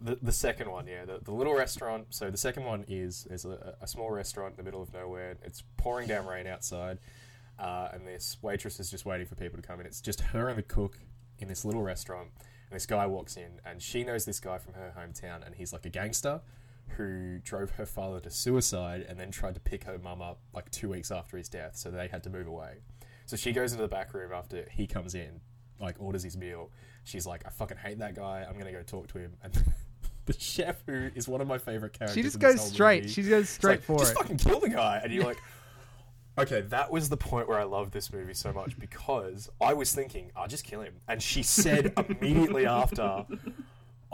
the 0.00 0.16
the 0.22 0.30
second 0.30 0.70
one, 0.70 0.86
yeah, 0.86 1.04
the, 1.04 1.18
the 1.24 1.32
little 1.32 1.56
restaurant. 1.56 2.06
So 2.10 2.30
the 2.30 2.36
second 2.36 2.62
one 2.62 2.84
is 2.86 3.24
there's 3.24 3.44
a, 3.44 3.74
a 3.80 3.88
small 3.88 4.12
restaurant 4.12 4.52
in 4.52 4.58
the 4.58 4.62
middle 4.62 4.80
of 4.80 4.94
nowhere. 4.94 5.36
It's 5.42 5.64
pouring 5.76 6.06
down 6.06 6.24
rain 6.24 6.46
outside, 6.46 6.98
uh, 7.58 7.88
and 7.92 8.06
this 8.06 8.36
waitress 8.42 8.78
is 8.78 8.92
just 8.92 9.04
waiting 9.04 9.26
for 9.26 9.34
people 9.34 9.60
to 9.60 9.66
come 9.66 9.80
in. 9.80 9.86
It's 9.86 10.00
just 10.00 10.20
her 10.20 10.48
and 10.48 10.56
the 10.56 10.62
cook 10.62 11.00
in 11.40 11.48
this 11.48 11.64
little 11.64 11.82
restaurant, 11.82 12.28
and 12.38 12.76
this 12.76 12.86
guy 12.86 13.06
walks 13.06 13.36
in, 13.36 13.58
and 13.66 13.82
she 13.82 14.04
knows 14.04 14.24
this 14.24 14.38
guy 14.38 14.58
from 14.58 14.74
her 14.74 14.94
hometown, 14.96 15.44
and 15.44 15.56
he's 15.56 15.72
like 15.72 15.84
a 15.84 15.90
gangster 15.90 16.42
who 16.96 17.38
drove 17.40 17.70
her 17.72 17.86
father 17.86 18.20
to 18.20 18.30
suicide 18.30 19.04
and 19.08 19.18
then 19.18 19.30
tried 19.30 19.54
to 19.54 19.60
pick 19.60 19.84
her 19.84 19.98
mum 19.98 20.22
up 20.22 20.40
like 20.54 20.70
two 20.70 20.88
weeks 20.88 21.10
after 21.10 21.36
his 21.36 21.48
death, 21.48 21.76
so 21.76 21.90
they 21.90 22.08
had 22.08 22.22
to 22.24 22.30
move 22.30 22.46
away. 22.46 22.78
So 23.26 23.36
she 23.36 23.52
goes 23.52 23.72
into 23.72 23.82
the 23.82 23.88
back 23.88 24.12
room 24.14 24.32
after 24.32 24.66
he 24.70 24.86
comes 24.86 25.14
in, 25.14 25.40
like 25.80 25.96
orders 25.98 26.22
his 26.22 26.36
meal. 26.36 26.70
She's 27.04 27.26
like, 27.26 27.42
I 27.46 27.50
fucking 27.50 27.78
hate 27.78 27.98
that 27.98 28.14
guy. 28.14 28.46
I'm 28.48 28.58
gonna 28.58 28.72
go 28.72 28.82
talk 28.82 29.08
to 29.08 29.18
him. 29.18 29.32
And 29.42 29.52
the 30.26 30.32
chef, 30.40 30.82
who 30.86 31.10
is 31.14 31.28
one 31.28 31.42
of 31.42 31.46
my 31.46 31.58
favorite 31.58 31.92
characters, 31.92 32.14
she 32.14 32.22
just 32.22 32.38
goes 32.38 32.58
straight. 32.60 33.02
movie, 33.02 33.12
She 33.12 33.22
goes 33.22 33.50
straight 33.50 33.72
like, 33.72 33.82
for 33.82 33.98
just 33.98 34.12
it. 34.12 34.14
Just 34.14 34.22
fucking 34.22 34.38
kill 34.38 34.58
the 34.58 34.70
guy. 34.70 35.00
And 35.02 35.12
you're 35.12 35.24
like, 35.24 35.36
okay, 36.38 36.62
that 36.62 36.90
was 36.90 37.08
the 37.08 37.16
point 37.16 37.46
where 37.48 37.58
I 37.58 37.64
loved 37.64 37.92
this 37.92 38.12
movie 38.12 38.32
so 38.32 38.52
much 38.52 38.78
because 38.78 39.50
I 39.60 39.74
was 39.74 39.94
thinking, 39.94 40.32
I'll 40.34 40.48
just 40.48 40.64
kill 40.64 40.80
him. 40.80 40.94
And 41.08 41.22
she 41.22 41.42
said 41.42 41.92
immediately 42.08 42.66
after, 42.66 43.26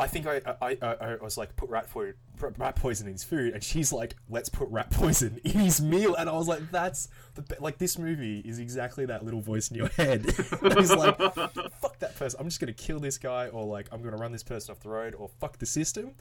I 0.01 0.07
think 0.07 0.27
I, 0.27 0.41
I, 0.63 0.79
I, 0.81 0.95
I 0.95 1.17
was 1.17 1.37
like, 1.37 1.55
put 1.57 1.69
rat 1.69 1.87
food, 1.87 2.15
rat 2.41 2.75
poison 2.75 3.07
in 3.07 3.13
his 3.13 3.23
food, 3.23 3.53
and 3.53 3.63
she's 3.63 3.93
like, 3.93 4.17
let's 4.31 4.49
put 4.49 4.69
rat 4.71 4.91
poison 4.91 5.39
in 5.45 5.53
his 5.53 5.83
meal, 5.83 6.15
and 6.15 6.29
I 6.29 6.33
was 6.33 6.49
like, 6.49 6.71
that's 6.71 7.09
the 7.35 7.43
be- 7.43 7.57
like 7.61 7.77
this 7.77 7.99
movie 7.99 8.41
is 8.41 8.59
exactly 8.59 9.05
that 9.07 9.25
little 9.25 9.43
voice 9.43 9.71
in 9.71 9.77
your 9.77 9.89
head. 9.89 10.25
He's 10.79 10.93
like, 10.93 11.19
fuck 11.19 11.99
that 11.99 12.17
person, 12.17 12.41
I'm 12.41 12.47
just 12.47 12.61
gonna 12.61 12.73
kill 12.73 12.99
this 12.99 13.19
guy, 13.19 13.49
or 13.49 13.65
like 13.67 13.89
I'm 13.93 14.03
gonna 14.03 14.17
run 14.17 14.33
this 14.33 14.43
person 14.43 14.73
off 14.73 14.81
the 14.81 14.89
road, 14.89 15.15
or 15.15 15.29
fuck 15.39 15.59
the 15.59 15.67
system, 15.67 16.13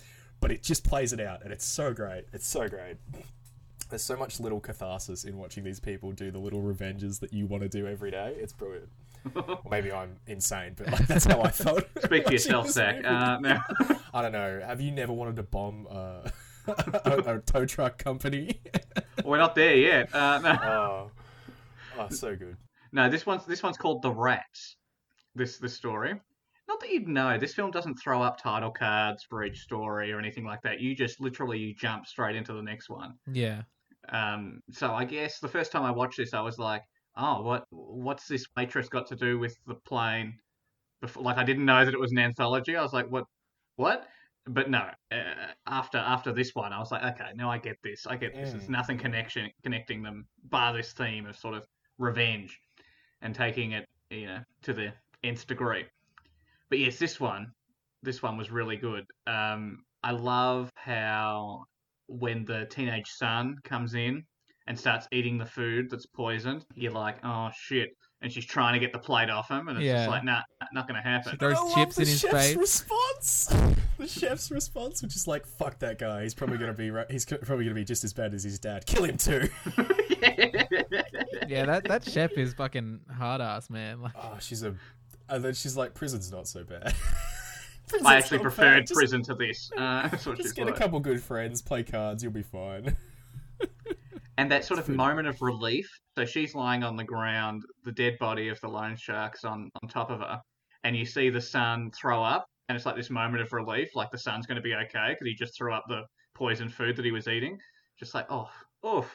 but 0.42 0.52
it 0.52 0.62
just 0.62 0.84
plays 0.84 1.14
it 1.14 1.22
out, 1.22 1.44
and 1.44 1.54
it's 1.54 1.66
so 1.66 1.94
great. 1.94 2.26
It's 2.34 2.48
so 2.48 2.68
great. 2.68 2.98
There's 3.90 4.04
so 4.04 4.18
much 4.18 4.40
little 4.40 4.60
catharsis 4.60 5.24
in 5.24 5.38
watching 5.38 5.64
these 5.64 5.80
people 5.80 6.12
do 6.12 6.32
the 6.32 6.38
little 6.38 6.62
revenges 6.62 7.20
that 7.20 7.34
you 7.34 7.48
want 7.48 7.64
to 7.64 7.70
do 7.70 7.88
every 7.88 8.12
day. 8.12 8.36
It's 8.38 8.54
brilliant. 8.54 8.90
Or 9.36 9.60
maybe 9.70 9.92
I'm 9.92 10.18
insane, 10.28 10.74
but 10.78 10.88
like, 10.92 11.08
that's 11.08 11.26
how 11.26 11.42
I 11.42 11.52
felt. 11.52 11.84
Speak 12.04 12.26
for 12.26 12.32
yourself, 12.34 12.66
this 12.68 12.76
Zach. 12.76 13.04
Uh, 13.06 13.40
now, 13.40 13.64
I 14.14 14.22
don't 14.22 14.32
know. 14.32 14.62
Have 14.66 14.82
you 14.82 14.92
never 14.92 15.12
wanted 15.14 15.36
to 15.38 15.44
bomb 15.44 15.88
uh, 15.90 16.30
a, 16.68 17.36
a 17.36 17.40
tow 17.40 17.66
truck 17.66 17.98
company? 17.98 18.62
we're 19.26 19.38
not 19.38 19.56
there 19.56 19.76
yet. 19.76 20.14
Uh, 20.16 20.40
no. 20.40 20.50
oh, 20.64 21.12
oh, 22.00 22.10
so 22.10 22.36
good. 22.36 22.56
No, 22.92 23.10
this 23.10 23.26
one's 23.26 23.46
this 23.46 23.62
one's 23.62 23.78
called 23.78 24.02
The 24.02 24.12
Rats. 24.12 24.78
This 25.36 25.58
this 25.58 25.74
story. 25.74 26.14
Not 26.68 26.80
that 26.80 26.90
you'd 26.90 27.08
know. 27.08 27.38
This 27.38 27.54
film 27.54 27.72
doesn't 27.72 27.96
throw 27.96 28.22
up 28.22 28.38
title 28.42 28.72
cards 28.72 29.24
for 29.28 29.44
each 29.44 29.60
story 29.60 30.12
or 30.12 30.20
anything 30.20 30.46
like 30.46 30.62
that. 30.62 30.80
You 30.80 30.96
just 30.96 31.20
literally 31.20 31.58
you 31.60 31.74
jump 31.76 32.06
straight 32.08 32.36
into 32.36 32.54
the 32.54 32.62
next 32.62 32.90
one. 32.90 33.14
Yeah, 33.32 33.64
Um, 34.10 34.62
so 34.72 34.94
I 34.94 35.04
guess 35.04 35.40
the 35.40 35.48
first 35.48 35.72
time 35.72 35.84
I 35.84 35.90
watched 35.92 36.18
this, 36.18 36.34
I 36.34 36.42
was 36.42 36.60
like, 36.60 36.84
"Oh, 37.20 37.42
what 37.42 37.66
what's 37.72 38.28
this 38.28 38.46
waitress 38.56 38.90
got 38.90 39.08
to 39.08 39.16
do 39.16 39.38
with 39.40 39.56
the 39.68 39.76
plane?" 39.76 40.40
Before, 41.02 41.24
like 41.24 41.38
I 41.38 41.44
didn't 41.44 41.66
know 41.66 41.86
that 41.86 41.94
it 41.94 42.00
was 42.00 42.12
an 42.12 42.20
anthology. 42.20 42.76
I 42.76 42.82
was 42.82 42.94
like, 42.94 43.08
"What? 43.10 43.26
What?" 43.76 44.08
But 44.46 44.70
no. 44.70 44.90
Uh, 45.12 45.54
after 45.68 45.98
after 45.98 46.32
this 46.34 46.52
one, 46.56 46.74
I 46.74 46.80
was 46.80 46.92
like, 46.92 47.04
"Okay, 47.14 47.32
now 47.36 47.52
I 47.52 47.58
get 47.58 47.78
this. 47.84 48.08
I 48.08 48.16
get 48.16 48.34
this. 48.40 48.52
There's 48.54 48.68
Mm. 48.68 48.70
nothing 48.70 48.98
connection 48.98 49.52
connecting 49.64 50.02
them, 50.04 50.28
bar 50.44 50.74
this 50.74 50.94
theme 50.94 51.26
of 51.28 51.36
sort 51.38 51.56
of 51.56 51.66
revenge 51.98 52.58
and 53.22 53.36
taking 53.36 53.74
it, 53.74 53.86
you 54.10 54.28
know, 54.28 54.44
to 54.64 54.74
the 54.74 54.94
nth 55.24 55.46
degree." 55.48 55.86
But 56.70 56.80
yes, 56.80 56.98
this 57.00 57.20
one, 57.20 57.48
this 58.04 58.22
one 58.22 58.38
was 58.38 58.52
really 58.52 58.78
good. 58.78 59.06
Um, 59.28 59.84
I 60.04 60.12
love 60.12 60.70
how 60.76 61.66
when 62.08 62.46
the 62.46 62.66
teenage 62.68 63.10
son 63.10 63.56
comes 63.64 63.94
in 63.94 64.24
and 64.70 64.80
starts 64.80 65.08
eating 65.12 65.38
the 65.38 65.46
food 65.46 65.90
that's 65.90 66.06
poisoned, 66.06 66.66
you're 66.76 66.94
like, 66.94 67.18
oh 67.26 67.50
shit. 67.54 67.90
And 68.22 68.32
she's 68.32 68.46
trying 68.46 68.74
to 68.74 68.80
get 68.80 68.92
the 68.94 69.00
plate 69.00 69.30
off 69.30 69.50
him, 69.50 69.68
and 69.70 69.78
it's 69.78 69.86
Yeah. 69.86 69.94
just 70.00 70.10
like, 70.10 70.24
nah, 70.24 70.42
not 70.74 70.88
gonna 70.88 71.02
happen. 71.02 71.32
She 71.32 71.38
throws 71.38 71.58
I 71.58 71.74
chips 71.76 71.96
the 71.96 72.02
in 72.04 72.08
his 72.08 72.20
chef's 72.20 72.34
face. 72.34 72.56
Response. 72.56 73.54
The 73.98 74.08
chef's 74.08 74.52
response, 74.52 75.02
which 75.04 75.16
is 75.16 75.28
like, 75.28 75.46
"Fuck 75.46 75.80
that 75.80 76.00
guy. 76.00 76.24
He's 76.24 76.34
probably 76.34 76.58
gonna 76.58 76.74
be. 76.74 76.90
Right, 76.92 77.10
he's 77.12 77.26
probably 77.26 77.66
gonna 77.66 77.76
be 77.76 77.84
just 77.84 78.04
as 78.06 78.14
bad 78.14 78.34
as 78.34 78.44
his 78.46 78.58
dad. 78.60 78.86
Kill 78.86 79.04
him 79.06 79.18
too." 79.18 79.50
yeah. 81.48 81.66
That 81.66 81.84
that 81.86 82.04
chef 82.10 82.32
is 82.38 82.54
fucking 82.54 83.02
hard 83.18 83.42
ass, 83.42 83.70
man. 83.70 84.02
Like, 84.02 84.14
Oh, 84.16 84.38
she's 84.40 84.64
a. 84.64 84.76
And 85.30 85.44
then 85.44 85.54
she's 85.54 85.76
like, 85.78 85.94
"Prison's 85.94 86.32
not 86.32 86.48
so 86.48 86.64
bad." 86.64 86.94
I 88.06 88.16
actually 88.18 88.40
preferred 88.40 88.80
bad. 88.80 88.88
Just- 88.88 88.98
prison 88.98 89.24
to 89.24 89.34
this. 89.36 89.72
Uh, 89.78 90.08
Just 90.18 90.26
she's 90.38 90.52
get 90.54 90.68
a 90.68 90.74
couple 90.74 91.00
good 91.00 91.22
friends, 91.22 91.62
play 91.62 91.84
cards, 91.84 92.22
you'll 92.24 92.32
be 92.32 92.44
fine. 92.44 92.96
And 94.40 94.50
that 94.52 94.64
sort 94.64 94.80
of 94.80 94.86
Food. 94.86 94.96
moment 94.96 95.28
of 95.28 95.42
relief. 95.42 95.90
So 96.18 96.26
she's 96.26 96.56
lying 96.56 96.84
on 96.84 96.96
the 96.96 97.04
ground, 97.04 97.64
the 97.84 97.92
dead 97.92 98.18
body 98.20 98.48
of 98.48 98.60
the 98.62 98.70
loan 98.70 98.96
shark's 98.96 99.44
on, 99.44 99.70
on 99.82 99.90
top 99.90 100.10
of 100.10 100.20
her, 100.20 100.40
and 100.84 100.96
you 100.96 101.06
see 101.06 101.30
the 101.30 101.42
sun 101.42 101.92
throw 101.92 102.24
up, 102.24 102.46
and 102.68 102.76
it's 102.76 102.86
like 102.86 102.96
this 102.96 103.10
moment 103.10 103.44
of 103.44 103.52
relief, 103.52 103.90
like 103.96 104.12
the 104.12 104.18
sun's 104.18 104.46
going 104.46 104.56
to 104.56 104.62
be 104.62 104.74
okay 104.74 105.10
because 105.10 105.28
he 105.28 105.34
just 105.34 105.58
threw 105.58 105.74
up 105.74 105.84
the 105.90 106.04
poisoned 106.36 106.74
food 106.74 106.96
that 106.96 107.04
he 107.04 107.12
was 107.12 107.28
eating. 107.28 107.58
Just 108.00 108.16
like, 108.16 108.28
oh, 108.30 108.50
oh, 108.82 109.06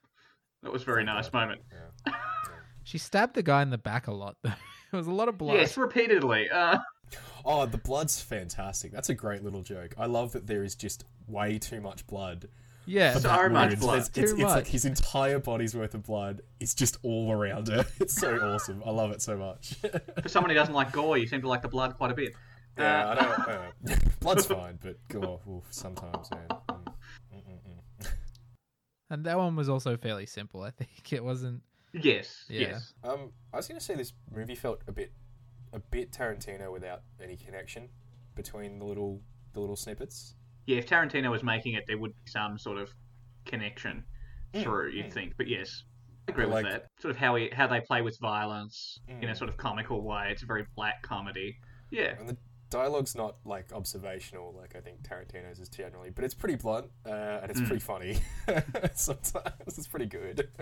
that 0.62 0.70
was 0.70 0.82
a 0.82 0.84
very 0.84 1.04
nice 1.04 1.30
God. 1.30 1.40
moment. 1.40 1.62
Yeah. 1.72 2.12
she 2.82 2.98
stabbed 2.98 3.34
the 3.34 3.42
guy 3.42 3.62
in 3.62 3.70
the 3.70 3.78
back 3.78 4.08
a 4.08 4.12
lot. 4.12 4.36
Though 4.42 4.50
it 4.92 4.96
was 4.96 5.06
a 5.06 5.12
lot 5.12 5.28
of 5.28 5.38
blood. 5.38 5.56
Yes, 5.56 5.76
repeatedly. 5.76 6.50
Uh, 6.50 6.78
Oh, 7.44 7.66
the 7.66 7.78
blood's 7.78 8.20
fantastic. 8.22 8.90
That's 8.90 9.10
a 9.10 9.14
great 9.14 9.44
little 9.44 9.62
joke. 9.62 9.94
I 9.98 10.06
love 10.06 10.32
that 10.32 10.46
there 10.46 10.64
is 10.64 10.74
just 10.74 11.04
way 11.26 11.58
too 11.58 11.80
much 11.80 12.06
blood. 12.06 12.48
Yeah. 12.86 13.12
for 13.14 13.20
So 13.20 13.28
that 13.28 13.52
much 13.52 13.68
wound. 13.70 13.80
blood. 13.80 13.98
It's, 13.98 14.08
it's, 14.08 14.14
Too 14.16 14.22
it's 14.22 14.42
like 14.42 14.54
much. 14.64 14.66
his 14.68 14.84
entire 14.84 15.38
body's 15.38 15.74
worth 15.74 15.94
of 15.94 16.02
blood. 16.04 16.42
It's 16.60 16.74
just 16.74 16.98
all 17.02 17.32
around 17.32 17.68
her. 17.68 17.84
It's 18.00 18.14
so 18.14 18.36
awesome. 18.38 18.82
I 18.84 18.90
love 18.90 19.10
it 19.12 19.22
so 19.22 19.36
much. 19.36 19.74
for 20.22 20.28
someone 20.28 20.50
who 20.50 20.54
doesn't 20.56 20.74
like 20.74 20.92
gore, 20.92 21.16
you 21.18 21.26
seem 21.26 21.40
to 21.42 21.48
like 21.48 21.62
the 21.62 21.68
blood 21.68 21.96
quite 21.96 22.10
a 22.10 22.14
bit. 22.14 22.34
yeah, 22.78 23.04
Uh, 23.06 23.10
I 23.10 23.14
don't. 23.14 23.48
Uh, 23.92 23.96
blood's 24.20 24.46
fine, 24.46 24.78
but 24.82 24.96
God, 25.08 25.40
oof, 25.48 25.64
sometimes, 25.70 26.30
man. 26.30 26.48
Mm, 26.48 26.84
mm, 27.34 27.58
mm. 28.02 28.08
And 29.10 29.24
that 29.26 29.36
one 29.36 29.54
was 29.54 29.68
also 29.68 29.96
fairly 29.96 30.26
simple. 30.26 30.62
I 30.62 30.70
think 30.70 31.12
it 31.12 31.22
wasn't. 31.22 31.62
Yes, 31.92 32.44
Yeah. 32.48 32.60
yes. 32.60 32.94
Um, 33.04 33.30
I 33.52 33.56
was 33.58 33.68
going 33.68 33.78
to 33.78 33.84
say 33.84 33.94
this 33.94 34.12
movie 34.34 34.54
felt 34.56 34.80
a 34.88 34.92
bit, 34.92 35.12
a 35.72 35.78
bit 35.78 36.10
Tarantino 36.10 36.72
without 36.72 37.02
any 37.22 37.36
connection 37.36 37.88
between 38.34 38.78
the 38.80 38.84
little, 38.84 39.20
the 39.52 39.60
little 39.60 39.76
snippets. 39.76 40.34
Yeah, 40.66 40.78
if 40.78 40.86
Tarantino 40.86 41.30
was 41.30 41.42
making 41.42 41.74
it, 41.74 41.84
there 41.86 41.98
would 41.98 42.12
be 42.24 42.30
some 42.30 42.58
sort 42.58 42.78
of 42.78 42.90
connection 43.44 44.04
Mm, 44.54 44.62
through, 44.62 44.90
you'd 44.90 45.06
mm. 45.06 45.12
think. 45.12 45.34
But 45.36 45.48
yes, 45.48 45.82
I 46.28 46.32
agree 46.32 46.44
But 46.46 46.54
with 46.62 46.64
that. 46.72 46.86
Sort 47.00 47.10
of 47.10 47.16
how 47.16 47.34
he, 47.34 47.50
how 47.52 47.66
they 47.66 47.80
play 47.80 48.02
with 48.02 48.18
violence 48.20 48.98
in 49.08 49.24
a 49.28 49.32
Mm. 49.32 49.36
sort 49.36 49.50
of 49.50 49.56
comical 49.56 50.02
way. 50.02 50.28
It's 50.30 50.42
a 50.42 50.46
very 50.46 50.64
black 50.76 51.02
comedy. 51.02 51.56
Yeah, 51.90 52.14
And 52.18 52.28
the 52.28 52.36
dialogue's 52.70 53.14
not 53.16 53.36
like 53.44 53.72
observational, 53.72 54.54
like 54.56 54.74
I 54.76 54.80
think 54.80 55.02
Tarantino's 55.02 55.58
is 55.60 55.68
generally, 55.68 56.10
but 56.10 56.24
it's 56.24 56.34
pretty 56.34 56.54
blunt 56.56 56.86
uh, 57.06 57.40
and 57.42 57.50
it's 57.50 57.60
Mm. 57.60 57.66
pretty 57.66 57.80
funny. 57.84 58.18
Sometimes 58.94 59.76
it's 59.78 59.88
pretty 59.88 60.06
good. 60.06 60.48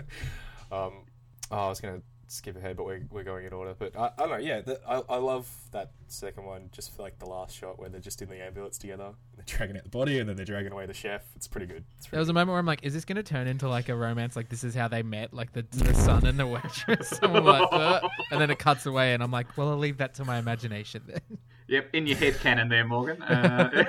Um, 0.71 1.05
oh, 1.51 1.57
I 1.65 1.69
was 1.69 1.79
gonna 1.79 2.01
skip 2.27 2.57
ahead, 2.57 2.77
but 2.77 2.85
we're, 2.85 3.05
we're 3.09 3.23
going 3.23 3.45
in 3.45 3.53
order. 3.53 3.75
But 3.77 3.95
I, 3.97 4.11
I 4.17 4.21
don't 4.21 4.29
know. 4.29 4.37
Yeah, 4.37 4.61
the, 4.61 4.79
I, 4.87 5.01
I 5.09 5.17
love 5.17 5.49
that 5.71 5.91
second 6.07 6.45
one. 6.45 6.69
Just 6.71 6.95
for 6.95 7.01
like 7.01 7.19
the 7.19 7.25
last 7.25 7.55
shot 7.55 7.79
where 7.79 7.89
they're 7.89 8.01
just 8.01 8.21
in 8.21 8.29
the 8.29 8.41
ambulance 8.41 8.77
together, 8.77 9.11
they're 9.35 9.45
dragging 9.45 9.77
out 9.77 9.83
the 9.83 9.89
body, 9.89 10.19
and 10.19 10.27
then 10.27 10.35
they're 10.35 10.45
dragging 10.45 10.71
away 10.71 10.85
the 10.85 10.93
chef. 10.93 11.23
It's 11.35 11.47
pretty 11.47 11.67
good. 11.67 11.83
It's 11.97 12.07
There 12.07 12.19
was 12.19 12.29
a 12.29 12.33
moment 12.33 12.49
where 12.49 12.59
I'm 12.59 12.65
like, 12.65 12.83
is 12.83 12.93
this 12.93 13.05
going 13.05 13.17
to 13.17 13.23
turn 13.23 13.47
into 13.47 13.67
like 13.67 13.89
a 13.89 13.95
romance? 13.95 14.35
Like 14.35 14.49
this 14.49 14.63
is 14.63 14.75
how 14.75 14.87
they 14.87 15.03
met, 15.03 15.33
like 15.33 15.53
the, 15.53 15.65
the 15.71 15.93
son 15.93 16.25
and 16.25 16.39
the 16.39 16.47
waitress. 16.47 17.19
And, 17.23 17.37
I'm 17.37 17.45
like, 17.45 17.69
"Uh," 17.71 18.01
and 18.31 18.41
then 18.41 18.49
it 18.49 18.59
cuts 18.59 18.85
away, 18.85 19.13
and 19.13 19.23
I'm 19.23 19.31
like, 19.31 19.57
well, 19.57 19.69
I'll 19.69 19.77
leave 19.77 19.97
that 19.97 20.15
to 20.15 20.25
my 20.25 20.37
imagination 20.37 21.03
then. 21.07 21.37
yep. 21.67 21.89
In 21.93 22.05
your 22.05 22.17
head 22.17 22.39
canon 22.39 22.67
there, 22.69 22.85
Morgan. 22.85 23.21
Uh, 23.21 23.85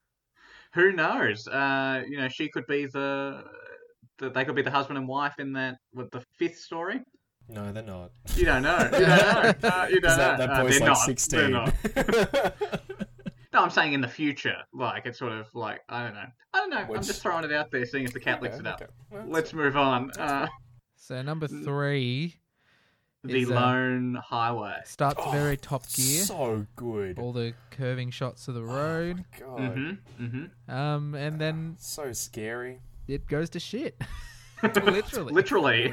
who 0.74 0.92
knows? 0.92 1.46
Uh, 1.46 2.02
you 2.08 2.16
know, 2.16 2.28
she 2.28 2.48
could 2.48 2.66
be 2.66 2.86
the 2.86 3.44
that 4.18 4.34
they 4.34 4.44
could 4.44 4.54
be 4.54 4.62
the 4.62 4.70
husband 4.70 4.98
and 4.98 5.08
wife 5.08 5.38
in 5.38 5.52
that 5.54 5.78
with 5.94 6.10
the 6.10 6.22
fifth 6.38 6.58
story? 6.58 7.00
No, 7.48 7.72
they're 7.72 7.82
not. 7.82 8.10
You 8.36 8.44
don't 8.44 8.62
know. 8.62 8.78
You 8.92 9.06
don't 9.06 9.08
know. 9.08 9.52
Uh, 9.68 9.86
you 9.90 10.00
don't 10.00 10.10
'Cause 10.10 10.16
that, 10.18 10.38
know. 10.38 10.46
that 10.46 10.62
boy's 10.62 10.78
they're 10.78 10.88
like 10.88 10.98
not. 10.98 11.06
16. 11.06 11.50
No, 13.50 13.60
I'm 13.62 13.70
saying 13.70 13.94
in 13.94 14.02
the 14.02 14.08
future. 14.08 14.56
Like 14.74 15.06
it's 15.06 15.18
sort 15.18 15.32
of 15.32 15.46
like 15.54 15.80
I 15.88 16.04
don't 16.04 16.12
know. 16.14 16.26
I 16.52 16.58
don't 16.58 16.70
know. 16.70 16.76
I'm 16.94 17.02
just 17.02 17.22
throwing 17.22 17.44
it 17.44 17.52
out 17.52 17.70
there, 17.70 17.84
seeing 17.86 18.04
if 18.04 18.12
the 18.12 18.20
cat 18.20 18.42
licks 18.42 18.56
Okay, 18.56 18.60
it 18.60 18.66
up. 18.72 18.82
okay. 18.82 18.92
Well, 19.10 19.24
Let's 19.26 19.54
move 19.54 19.74
on. 19.76 20.10
Uh, 20.12 20.48
So 20.96 21.22
number 21.22 21.48
three 21.48 22.36
the 23.24 23.38
Is, 23.40 23.50
uh, 23.50 23.54
Lone 23.54 24.14
Highway. 24.22 24.76
starts 24.84 25.20
Oh, 25.24 25.30
very 25.30 25.56
Top 25.56 25.90
Gear. 25.92 26.22
So 26.22 26.66
good. 26.76 27.18
All 27.18 27.32
the 27.32 27.54
curving 27.70 28.10
shots 28.10 28.46
of 28.48 28.54
the 28.54 28.60
Oh 28.60 28.64
road, 28.64 29.16
my 29.16 29.38
god. 29.40 29.58
Mm-hmm. 29.58 30.24
Mm-hmm. 30.24 30.70
um, 30.74 31.14
and 31.14 31.40
then 31.40 31.76
So 31.80 32.12
scary. 32.12 32.80
it 33.08 33.26
goes 33.26 33.48
to 33.50 33.60
shit. 33.60 34.00
Literally. 34.62 35.32
Literally. 35.32 35.92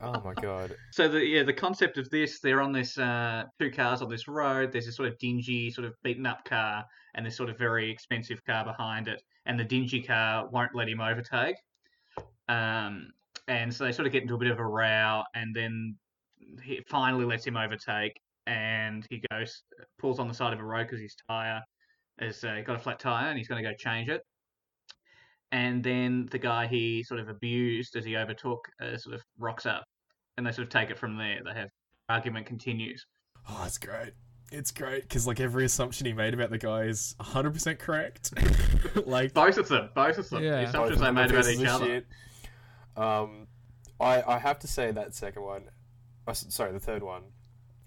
Oh 0.00 0.20
my 0.24 0.34
god. 0.40 0.76
So 0.90 1.08
the 1.08 1.24
yeah 1.24 1.42
the 1.42 1.52
concept 1.52 1.98
of 1.98 2.10
this 2.10 2.40
they're 2.40 2.60
on 2.60 2.72
this 2.72 2.98
uh, 2.98 3.44
two 3.60 3.70
cars 3.70 4.02
on 4.02 4.10
this 4.10 4.26
road. 4.28 4.72
There's 4.72 4.86
this 4.86 4.96
sort 4.96 5.08
of 5.08 5.18
dingy, 5.18 5.70
sort 5.70 5.86
of 5.86 5.94
beaten 6.02 6.26
up 6.26 6.44
car, 6.44 6.84
and 7.14 7.24
this 7.24 7.36
sort 7.36 7.50
of 7.50 7.58
very 7.58 7.90
expensive 7.90 8.44
car 8.44 8.64
behind 8.64 9.08
it. 9.08 9.22
And 9.46 9.58
the 9.58 9.64
dingy 9.64 10.02
car 10.02 10.48
won't 10.48 10.74
let 10.74 10.88
him 10.88 11.00
overtake. 11.00 11.56
Um, 12.48 13.08
and 13.48 13.72
so 13.72 13.84
they 13.84 13.92
sort 13.92 14.06
of 14.06 14.12
get 14.12 14.22
into 14.22 14.34
a 14.34 14.38
bit 14.38 14.50
of 14.50 14.58
a 14.58 14.66
row, 14.66 15.22
and 15.34 15.54
then 15.54 15.96
he 16.62 16.80
finally 16.88 17.24
lets 17.24 17.46
him 17.46 17.56
overtake, 17.56 18.20
and 18.46 19.06
he 19.10 19.22
goes 19.30 19.62
pulls 19.98 20.18
on 20.18 20.28
the 20.28 20.34
side 20.34 20.52
of 20.52 20.60
a 20.60 20.64
road 20.64 20.86
because 20.86 21.00
his 21.00 21.16
tire 21.28 21.60
has 22.20 22.44
uh, 22.44 22.60
got 22.66 22.76
a 22.76 22.78
flat 22.78 22.98
tire, 22.98 23.28
and 23.28 23.38
he's 23.38 23.48
going 23.48 23.62
to 23.62 23.68
go 23.68 23.74
change 23.76 24.08
it. 24.08 24.22
And 25.52 25.84
then 25.84 26.28
the 26.30 26.38
guy 26.38 26.66
he 26.66 27.02
sort 27.02 27.20
of 27.20 27.28
abused 27.28 27.94
as 27.94 28.04
he 28.04 28.16
overtook 28.16 28.66
uh, 28.80 28.96
sort 28.96 29.14
of 29.14 29.22
rocks 29.38 29.66
up 29.66 29.84
and 30.36 30.46
they 30.46 30.50
sort 30.50 30.66
of 30.66 30.72
take 30.72 30.90
it 30.90 30.98
from 30.98 31.16
there. 31.16 31.40
They 31.44 31.52
have 31.52 31.68
argument 32.08 32.46
continues. 32.46 33.06
Oh, 33.48 33.62
it's 33.66 33.78
great. 33.78 34.12
It's 34.50 34.70
great 34.70 35.02
because 35.02 35.26
like 35.26 35.40
every 35.40 35.64
assumption 35.64 36.06
he 36.06 36.12
made 36.12 36.34
about 36.34 36.50
the 36.50 36.58
guy 36.58 36.82
is 36.84 37.14
100% 37.20 37.78
correct. 37.78 38.32
like 39.06 39.32
Both 39.34 39.58
of 39.58 39.68
them, 39.68 39.90
both 39.94 40.18
of 40.18 40.28
them. 40.30 40.42
Yeah. 40.42 40.62
The 40.62 40.68
assumptions 40.68 41.00
of 41.00 41.06
they 41.06 41.10
made 41.12 41.30
about 41.30 41.44
pieces 41.44 41.60
each 41.60 41.68
other. 41.68 41.86
shit. 41.86 42.06
Um, 42.96 43.46
I 44.00 44.22
I 44.22 44.38
have 44.38 44.58
to 44.60 44.66
say 44.66 44.90
that 44.90 45.14
second 45.14 45.42
one, 45.42 45.64
uh, 46.26 46.32
sorry, 46.34 46.72
the 46.72 46.80
third 46.80 47.02
one, 47.02 47.22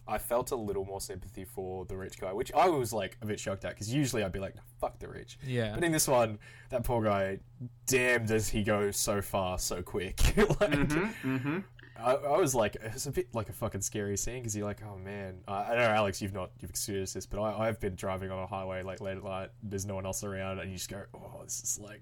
I 0.08 0.18
felt 0.18 0.52
a 0.52 0.56
little 0.56 0.86
more 0.86 1.02
sympathy 1.02 1.46
for 1.46 1.86
the 1.86 1.98
rich 1.98 2.20
guy, 2.20 2.32
which 2.32 2.52
I 2.54 2.70
was 2.70 2.94
like 2.94 3.18
a 3.22 3.26
bit 3.26 3.40
shocked 3.40 3.66
at 3.66 3.72
because 3.72 3.94
usually 3.94 4.24
I'd 4.24 4.32
be 4.32 4.40
like, 4.40 4.56
fuck 4.80 5.00
the 5.00 5.08
rich. 5.08 5.38
Yeah. 5.46 5.74
But 5.74 5.84
in 5.84 5.92
this 5.92 6.08
one, 6.08 6.38
that 6.70 6.84
poor 6.84 7.04
guy, 7.04 7.40
damn, 7.88 8.26
does 8.26 8.50
he 8.50 8.64
go 8.64 8.92
so 8.92 9.22
far 9.22 9.58
so 9.58 9.82
quick? 9.82 10.20
like, 10.38 10.72
Mm-hmm, 10.72 11.36
mm-hmm. 11.36 11.60
I, 11.98 12.14
I 12.14 12.38
was 12.38 12.54
like, 12.54 12.76
it's 12.82 13.06
a 13.06 13.12
bit 13.12 13.34
like 13.34 13.50
a 13.50 13.54
fucking 13.54 13.82
scary 13.82 14.18
scene 14.18 14.40
because 14.40 14.56
you're 14.56 14.66
like, 14.68 14.82
oh 14.84 14.98
man, 14.98 15.40
uh, 15.48 15.66
I 15.70 15.76
know 15.76 15.82
Alex, 15.82 16.22
you've 16.22 16.34
not 16.34 16.52
you've 16.60 16.70
experienced 16.70 17.14
this, 17.14 17.26
but 17.26 17.40
I, 17.42 17.68
I've 17.68 17.80
been 17.80 17.96
driving 17.96 18.32
on 18.32 18.40
a 18.40 18.48
highway 18.48 18.84
like 18.84 19.00
late 19.02 19.18
at 19.18 19.24
night, 19.24 19.50
there's 19.64 19.86
no 19.86 19.96
one 19.96 20.06
else 20.06 20.24
around, 20.24 20.60
and 20.60 20.70
you 20.70 20.78
just 20.78 20.90
go, 20.90 21.04
oh, 21.14 21.42
this 21.44 21.64
is 21.64 21.80
like 21.80 22.02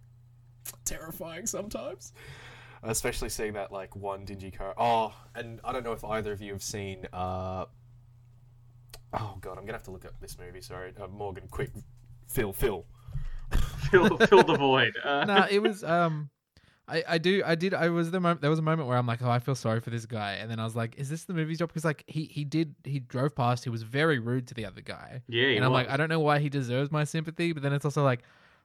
terrifying 0.86 1.46
sometimes. 1.46 2.14
Especially 2.82 3.30
seeing 3.30 3.54
that 3.54 3.72
like 3.72 3.96
one 3.96 4.26
dingy 4.26 4.52
car. 4.52 4.74
Oh, 4.78 5.14
and 5.36 5.62
I 5.64 5.72
don't 5.72 5.84
know 5.84 5.94
if 5.94 6.04
either 6.04 6.34
of 6.34 6.42
you 6.42 6.52
have 6.52 6.64
seen. 6.64 7.06
Uh, 7.14 7.66
oh 9.14 9.38
god, 9.42 9.58
I'm 9.58 9.66
gonna 9.66 9.74
have 9.74 9.84
to 9.84 9.92
look 9.92 10.06
up 10.06 10.20
this 10.20 10.38
movie. 10.38 10.62
Sorry, 10.62 10.94
uh, 11.02 11.08
Morgan, 11.08 11.48
quick, 11.50 11.72
Phil, 12.28 12.54
Phil. 12.54 12.86
Fill, 13.92 14.18
fill 14.18 14.44
the 14.44 14.56
void. 14.58 14.94
Uh, 15.04 15.26
no, 15.26 15.48
it 15.50 15.62
was 15.62 15.84
um 15.84 16.30
I, 16.88 17.04
I 17.08 17.18
do 17.18 17.44
I 17.46 17.56
did 17.56 17.74
I 17.74 17.90
was 17.90 18.12
the 18.12 18.20
moment 18.20 18.42
there 18.42 18.50
was 18.50 18.60
a 18.60 18.64
moment 18.64 18.90
where 18.90 18.98
I'm 18.98 19.08
like 19.08 19.22
oh 19.22 19.30
I 19.30 19.40
feel 19.40 19.56
sorry 19.56 19.80
for 19.80 19.90
this 19.90 20.06
guy 20.06 20.34
and 20.34 20.52
then 20.52 20.60
I 20.60 20.64
was 20.66 20.76
like 20.76 20.96
is 20.98 21.10
this 21.10 21.24
the 21.24 21.34
movie's 21.34 21.60
job 21.60 21.70
because 21.70 21.86
like 21.86 22.04
he 22.08 22.26
he 22.26 22.44
did 22.44 22.76
he 22.84 23.00
drove 23.00 23.36
past 23.36 23.64
he 23.64 23.70
was 23.70 23.84
very 23.84 24.20
rude 24.20 24.48
to 24.48 24.54
the 24.54 24.66
other 24.66 24.82
guy 24.82 25.22
yeah, 25.28 25.48
he 25.48 25.56
and 25.56 25.64
I'm 25.64 25.72
was. 25.72 25.84
like 25.84 25.90
I 25.90 25.98
don't 25.98 26.10
know 26.10 26.20
why 26.20 26.40
he 26.40 26.50
deserves 26.50 26.92
my 26.92 27.06
sympathy 27.06 27.54
but 27.54 27.64
then 27.64 27.72
it's 27.72 27.86
also 27.86 28.04
like 28.04 28.22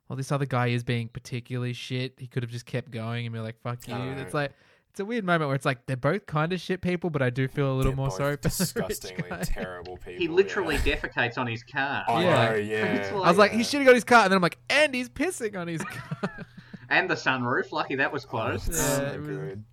well 0.08 0.16
this 0.16 0.32
other 0.32 0.46
guy 0.46 0.68
is 0.68 0.82
being 0.82 1.08
particularly 1.08 1.72
shit 1.72 2.14
he 2.18 2.26
could 2.26 2.42
have 2.42 2.50
just 2.50 2.66
kept 2.66 2.90
going 2.90 3.24
and 3.24 3.32
be 3.32 3.40
like 3.40 3.61
fuck 3.61 3.87
you 3.87 3.94
I 3.94 4.08
it's 4.14 4.34
like 4.34 4.52
it's 4.98 5.00
a 5.00 5.04
weird 5.04 5.24
moment 5.24 5.46
where 5.48 5.54
it's 5.54 5.64
like 5.64 5.87
they're 5.87 5.96
both 5.96 6.26
kind 6.26 6.52
of 6.52 6.61
shit 6.61 6.80
people 6.80 7.08
but 7.08 7.22
I 7.22 7.30
do 7.30 7.46
feel 7.46 7.70
a 7.70 7.74
little 7.74 7.92
They're 7.92 7.96
more 7.96 8.08
both 8.08 8.16
sorry 8.16 8.37
for 8.37 8.42
the 8.42 8.48
rich 8.48 8.58
disgustingly 9.00 9.30
guy. 9.30 9.42
terrible 9.44 9.96
people. 9.96 10.14
he 10.20 10.26
literally 10.26 10.74
yeah. 10.84 10.96
defecates 10.96 11.38
on 11.38 11.46
his 11.46 11.62
car. 11.62 12.02
I 12.08 12.22
Yeah. 12.24 12.54
yeah. 12.56 12.84
It's 12.94 13.08
I 13.12 13.14
was 13.14 13.38
like 13.38 13.52
Yeah. 13.52 13.58
he's 13.58 13.70
shitting 13.70 13.87
on 13.88 13.94
his 13.94 14.02
car 14.04 14.22
and 14.24 14.32
then 14.32 14.37
I'm 14.37 14.42
like 14.42 14.58
and 14.68 14.92
he's 14.92 15.08
pissing 15.08 15.56
on 15.56 15.68
his 15.68 15.82
car 15.84 16.44
And 16.90 17.08
the 17.08 17.14
sunroof. 17.14 17.70
Lucky 17.70 17.94
that 17.96 18.12
was 18.12 18.24
Oh, 18.24 18.28
closed. 18.28 18.68
it's 18.70 18.78
Yeah, 18.78 18.96
so 18.96 19.04
it 19.14 19.24
good. 19.24 19.64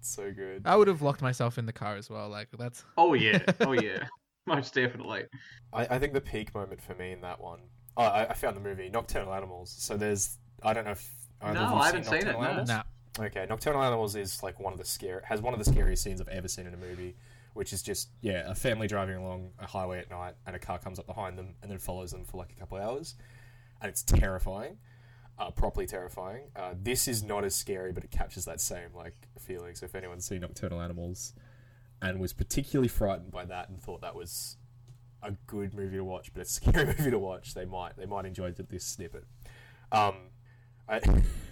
So 0.00 0.32
good. 0.32 0.62
I 0.64 0.74
would 0.74 0.88
have 0.88 1.00
locked 1.00 1.22
myself 1.22 1.58
in 1.58 1.66
the 1.66 1.72
car 1.72 1.94
as 1.94 2.10
well 2.10 2.28
like 2.28 2.48
that's 2.58 2.82
Oh 2.96 3.14
yeah, 3.14 3.38
oh 3.60 3.72
yeah, 3.72 4.04
most 4.46 4.74
definitely. 4.74 5.26
I, 5.72 5.86
I 5.86 5.98
think 6.00 6.12
the 6.12 6.20
peak 6.20 6.52
moment 6.56 6.82
for 6.82 6.94
me 6.96 7.12
in 7.12 7.20
that 7.20 7.40
one. 7.40 7.60
Oh, 7.96 8.02
I, 8.02 8.26
I 8.30 8.34
found 8.34 8.56
the 8.56 8.60
movie 8.60 8.88
Nocturnal 8.88 9.32
Animals. 9.32 9.72
So 9.78 9.96
there's 9.96 10.38
I 10.62 10.72
don't 10.72 10.84
know 10.84 10.90
if 10.92 11.08
either 11.40 11.54
No, 11.54 11.60
of 11.66 11.70
you 11.70 11.76
I 11.76 11.86
haven't 11.86 12.04
seen 12.04 12.14
it, 12.14 12.24
Nocturnal 12.24 12.64
no. 12.64 12.82
Okay, 13.18 13.44
Nocturnal 13.48 13.82
Animals 13.82 14.16
is 14.16 14.42
like 14.42 14.58
one 14.58 14.72
of 14.72 14.78
the 14.78 14.84
scary 14.84 15.20
has 15.24 15.40
one 15.40 15.52
of 15.52 15.62
the 15.62 15.70
scariest 15.70 16.02
scenes 16.02 16.20
I've 16.20 16.28
ever 16.28 16.48
seen 16.48 16.66
in 16.66 16.72
a 16.72 16.78
movie, 16.78 17.14
which 17.52 17.72
is 17.72 17.82
just 17.82 18.08
yeah 18.22 18.50
a 18.50 18.54
family 18.54 18.86
driving 18.86 19.16
along 19.16 19.50
a 19.58 19.66
highway 19.66 19.98
at 19.98 20.10
night 20.10 20.34
and 20.46 20.56
a 20.56 20.58
car 20.58 20.78
comes 20.78 20.98
up 20.98 21.06
behind 21.06 21.36
them 21.36 21.54
and 21.60 21.70
then 21.70 21.78
follows 21.78 22.12
them 22.12 22.24
for 22.24 22.38
like 22.38 22.52
a 22.52 22.54
couple 22.54 22.78
hours, 22.78 23.14
and 23.82 23.90
it's 23.90 24.02
terrifying, 24.02 24.78
uh, 25.38 25.50
properly 25.50 25.86
terrifying. 25.86 26.44
Uh, 26.56 26.72
this 26.80 27.06
is 27.06 27.22
not 27.22 27.44
as 27.44 27.54
scary, 27.54 27.92
but 27.92 28.02
it 28.02 28.10
captures 28.10 28.46
that 28.46 28.62
same 28.62 28.88
like 28.96 29.14
feeling. 29.38 29.74
So 29.74 29.84
if 29.84 29.94
anyone's 29.94 30.24
seen 30.24 30.40
Nocturnal 30.40 30.80
Animals 30.80 31.34
and 32.00 32.18
was 32.18 32.32
particularly 32.32 32.88
frightened 32.88 33.30
by 33.30 33.44
that 33.44 33.68
and 33.68 33.80
thought 33.80 34.00
that 34.00 34.14
was 34.14 34.56
a 35.22 35.32
good 35.46 35.74
movie 35.74 35.98
to 35.98 36.04
watch, 36.04 36.32
but 36.32 36.40
a 36.40 36.44
scary 36.48 36.86
movie 36.86 37.10
to 37.10 37.18
watch, 37.18 37.52
they 37.52 37.66
might 37.66 37.98
they 37.98 38.06
might 38.06 38.24
enjoy 38.24 38.52
this 38.52 38.84
snippet. 38.84 39.24
Um, 39.92 40.14
I, 40.88 41.00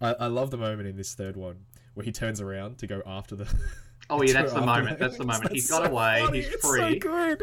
I 0.00 0.12
I 0.20 0.26
love 0.26 0.50
the 0.50 0.56
moment 0.58 0.88
in 0.88 0.96
this 0.96 1.14
third 1.14 1.36
one 1.36 1.56
where 1.94 2.04
he 2.04 2.12
turns 2.12 2.40
around 2.40 2.78
to 2.78 2.86
go 2.86 3.02
after 3.06 3.36
the. 3.36 3.46
Oh 4.08 4.22
yeah, 4.22 4.32
that's 4.40 4.52
the 4.52 4.60
moment. 4.60 5.00
That's 5.00 5.16
the 5.16 5.24
moment. 5.24 5.50
He's 5.50 5.66
That's 5.66 5.80
got 5.80 5.86
so 5.86 5.92
away. 5.92 6.22
funny. 6.24 6.42
He's 6.42 6.54
free. 6.60 7.00
So 7.00 7.08
good. 7.08 7.42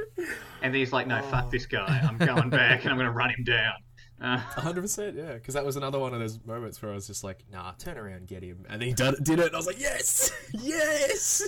And 0.62 0.73
then 0.73 0.75
he's 0.75 0.93
like, 0.93 1.07
no, 1.07 1.19
Oh. 1.21 1.29
fuck 1.29 1.51
this 1.51 1.65
guy. 1.65 1.99
I'm 2.07 2.17
going 2.17 2.49
back 2.62 2.83
and 2.83 2.89
I'm 2.91 2.95
going 2.95 3.07
to 3.09 3.12
run 3.12 3.31
him 3.31 3.43
down. 3.43 3.73
Uh, 4.21 4.38
hundred 4.38 4.81
percent, 4.81 5.17
yeah. 5.17 5.33
Because 5.33 5.55
that 5.55 5.65
was 5.65 5.75
another 5.75 5.99
one 5.99 6.13
of 6.13 6.21
those 6.21 6.39
moments 6.45 6.81
where 6.81 6.89
I 6.91 6.95
was 6.95 7.05
just 7.07 7.21
like, 7.21 7.43
"Nah, 7.51 7.73
turn 7.73 7.97
around, 7.97 8.27
get 8.27 8.43
him," 8.43 8.65
and 8.69 8.81
then 8.81 8.88
he 8.88 8.93
did, 8.93 9.15
did 9.23 9.39
it, 9.39 9.47
and 9.47 9.55
I 9.55 9.57
was 9.57 9.67
like, 9.67 9.81
"Yes, 9.81 10.31
yes." 10.53 11.41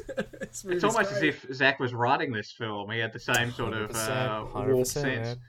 It's 0.65 0.83
almost 0.83 1.13
as 1.13 1.23
if 1.23 1.45
Zach 1.53 1.79
was 1.79 1.93
writing 1.93 2.33
this 2.33 2.51
film. 2.51 2.91
He 2.91 2.99
had 2.99 3.13
the 3.13 3.19
same 3.19 3.51
sort 3.53 3.73
of 3.73 3.91
uh, 3.91 4.43
100%, 4.53 4.53
warped 4.73 4.87
100%, 4.87 4.87
sense. 4.87 5.39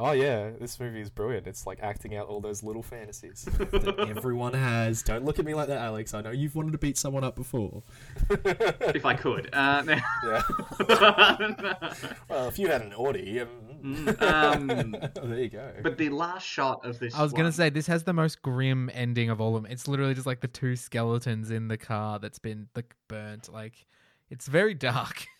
Oh 0.00 0.12
yeah, 0.12 0.50
this 0.60 0.78
movie 0.78 1.00
is 1.00 1.10
brilliant. 1.10 1.46
It's 1.48 1.66
like 1.66 1.80
acting 1.82 2.14
out 2.14 2.28
all 2.28 2.40
those 2.40 2.62
little 2.62 2.82
fantasies 2.84 3.44
that 3.58 4.06
everyone 4.16 4.54
has. 4.54 5.02
Don't 5.02 5.24
look 5.24 5.38
at 5.40 5.44
me 5.44 5.54
like 5.54 5.66
that, 5.68 5.78
Alex. 5.78 6.14
I 6.14 6.20
know 6.20 6.30
you've 6.30 6.54
wanted 6.54 6.70
to 6.72 6.78
beat 6.78 6.96
someone 6.96 7.24
up 7.24 7.34
before. 7.34 7.82
If 8.94 9.04
I 9.04 9.14
could. 9.14 9.48
Uh, 9.52 9.82
now- 9.82 10.00
Yeah. 10.24 10.42
well, 12.28 12.48
if 12.48 12.58
you 12.58 12.68
had 12.68 12.82
an 12.82 12.92
Audi, 12.94 13.40
um, 13.40 13.48
Mm, 13.78 14.22
um, 14.22 15.28
there 15.28 15.38
you 15.38 15.48
go. 15.50 15.72
but 15.84 15.96
the 15.98 16.08
last 16.08 16.44
shot 16.44 16.84
of 16.84 16.98
this. 16.98 17.14
I 17.14 17.22
was 17.22 17.32
gonna 17.32 17.52
say 17.52 17.70
this 17.70 17.86
has 17.86 18.02
the 18.02 18.12
most 18.12 18.42
grim 18.42 18.90
ending 18.92 19.30
of 19.30 19.40
all 19.40 19.54
of 19.56 19.62
them. 19.62 19.70
It's 19.70 19.86
literally 19.86 20.14
just 20.14 20.26
like 20.26 20.40
the 20.40 20.48
two 20.48 20.74
skeletons 20.74 21.52
in 21.52 21.68
the 21.68 21.76
car 21.76 22.18
that's 22.18 22.40
been 22.40 22.66
like 22.74 22.96
burnt. 23.06 23.48
Like 23.52 23.86
it's 24.30 24.46
very 24.48 24.74
dark. 24.74 25.26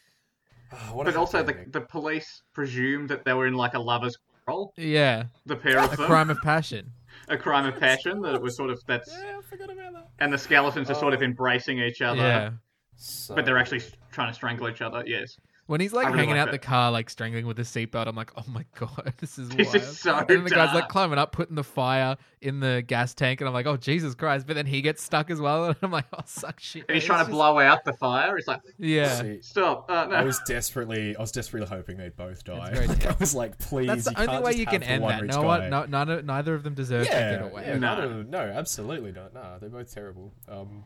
What 0.93 1.09
a 1.09 1.13
But 1.13 1.19
also, 1.19 1.43
the, 1.43 1.65
the 1.71 1.81
police 1.81 2.43
presumed 2.53 3.09
that 3.09 3.25
they 3.25 3.33
were 3.33 3.47
in 3.47 3.55
like 3.55 3.73
a 3.73 3.79
lover's 3.79 4.19
quarrel. 4.49 4.73
yeah, 4.77 5.25
The 5.47 5.57
pair 5.57 5.79
of 5.79 5.93
a 5.93 5.97
them, 5.97 6.07
crime 6.07 6.31
of 6.31 6.39
passion. 6.43 6.91
a 7.29 7.37
crime 7.37 7.67
of 7.67 7.79
passion. 7.79 8.21
That 8.23 8.35
it 8.35 8.41
was 8.43 8.57
sort 8.57 8.71
of 8.71 8.81
that's, 8.87 9.11
yeah, 9.13 9.37
I 9.39 9.43
forgot 9.43 9.71
about 9.71 9.93
that. 9.93 10.09
and 10.21 10.33
the 10.33 10.39
skeletons 10.39 10.91
are 10.91 10.95
sort 10.95 11.15
of 11.15 11.21
Oh. 11.21 11.25
embracing 11.25 11.79
each 11.79 12.01
other. 12.03 12.21
Yeah. 12.21 12.51
So 12.97 13.35
But 13.35 13.45
they're 13.45 13.59
actually 13.59 13.83
trying 14.11 14.29
to 14.29 14.35
strangle 14.35 14.69
each 14.69 14.83
other. 14.83 15.05
Yes. 15.07 15.39
When 15.69 15.81
he's 15.83 15.93
like 15.93 16.07
really 16.07 16.19
hanging 16.19 16.35
like 16.37 16.41
out 16.41 16.45
that. 16.47 16.53
the 16.63 16.67
car, 16.67 16.91
like 16.91 17.11
strangling 17.11 17.47
with 17.47 17.59
the 17.59 17.63
seatbelt, 17.63 18.07
I'm 18.09 18.17
like, 18.17 18.31
oh 18.39 18.45
my 18.49 18.65
god, 18.79 19.13
this 19.19 19.39
is 19.39 19.51
This 19.51 19.67
wild. 19.67 19.77
is 19.77 19.99
so 20.01 20.17
and 20.17 20.27
then 20.27 20.43
the 20.45 20.49
guy's 20.51 20.75
like 20.75 20.89
climbing 20.89 21.19
up, 21.19 21.31
putting 21.33 21.57
the 21.57 21.63
fire 21.63 22.17
in 22.41 22.59
the 22.61 22.83
gas 22.87 23.13
tank, 23.13 23.43
and 23.43 23.49
I'm 23.49 23.53
like, 23.53 23.67
oh 23.67 23.77
Jesus 23.77 24.15
Christ! 24.15 24.47
But 24.47 24.57
then 24.57 24.65
he 24.65 24.81
gets 24.81 25.03
stuck 25.03 25.31
as 25.31 25.41
well, 25.43 25.65
and 25.69 25.77
I'm 25.83 25.91
like, 25.91 26.07
oh 26.15 26.21
suck 26.25 26.59
shit. 26.59 26.87
And 26.89 26.95
he's 26.95 27.03
It's 27.03 27.07
trying 27.07 27.19
to 27.19 27.25
just- 27.25 27.33
blow 27.33 27.59
out 27.59 27.85
the 27.85 27.93
fire. 27.93 28.35
He's 28.37 28.49
like, 28.49 28.63
Yeah, 28.79 29.21
See, 29.21 29.43
stop. 29.43 29.91
Uh, 29.91 30.07
no. 30.07 30.17
I 30.17 30.25
was 30.25 30.41
desperately, 30.47 31.15
I 31.15 31.21
was 31.21 31.33
desperately 31.33 31.69
hoping 31.69 31.99
they'd 31.99 32.17
both 32.17 32.45
die. 32.45 32.87
Like, 32.87 33.07
I 33.07 33.15
was 33.21 33.35
like, 33.35 33.59
please, 33.59 33.89
that's 33.89 34.05
the 34.05 34.11
you 34.13 34.17
only 34.21 34.33
can't 34.33 34.45
way 34.45 34.53
you 34.55 34.65
can 34.67 34.83
end 34.83 35.03
one 35.03 35.13
that. 35.17 35.23
rich 35.23 35.33
No 35.33 35.43
guy. 35.43 35.47
one, 35.47 35.69
no, 35.71 35.85
none, 35.85 36.25
neither 36.25 36.55
of 36.55 36.63
them 36.63 36.73
deserve 36.73 37.07
to 37.07 37.13
yeah, 37.13 37.33
get 37.37 37.43
away. 37.43 37.65
yeah, 37.67 37.77
No. 37.77 37.99
no, 38.09 38.23
no, 38.23 38.39
absolutely 38.39 39.13
not. 39.13 39.35
No, 39.35 39.59
they're 39.61 39.69
both 39.69 39.93
terrible. 39.93 40.33
Um, 40.49 40.85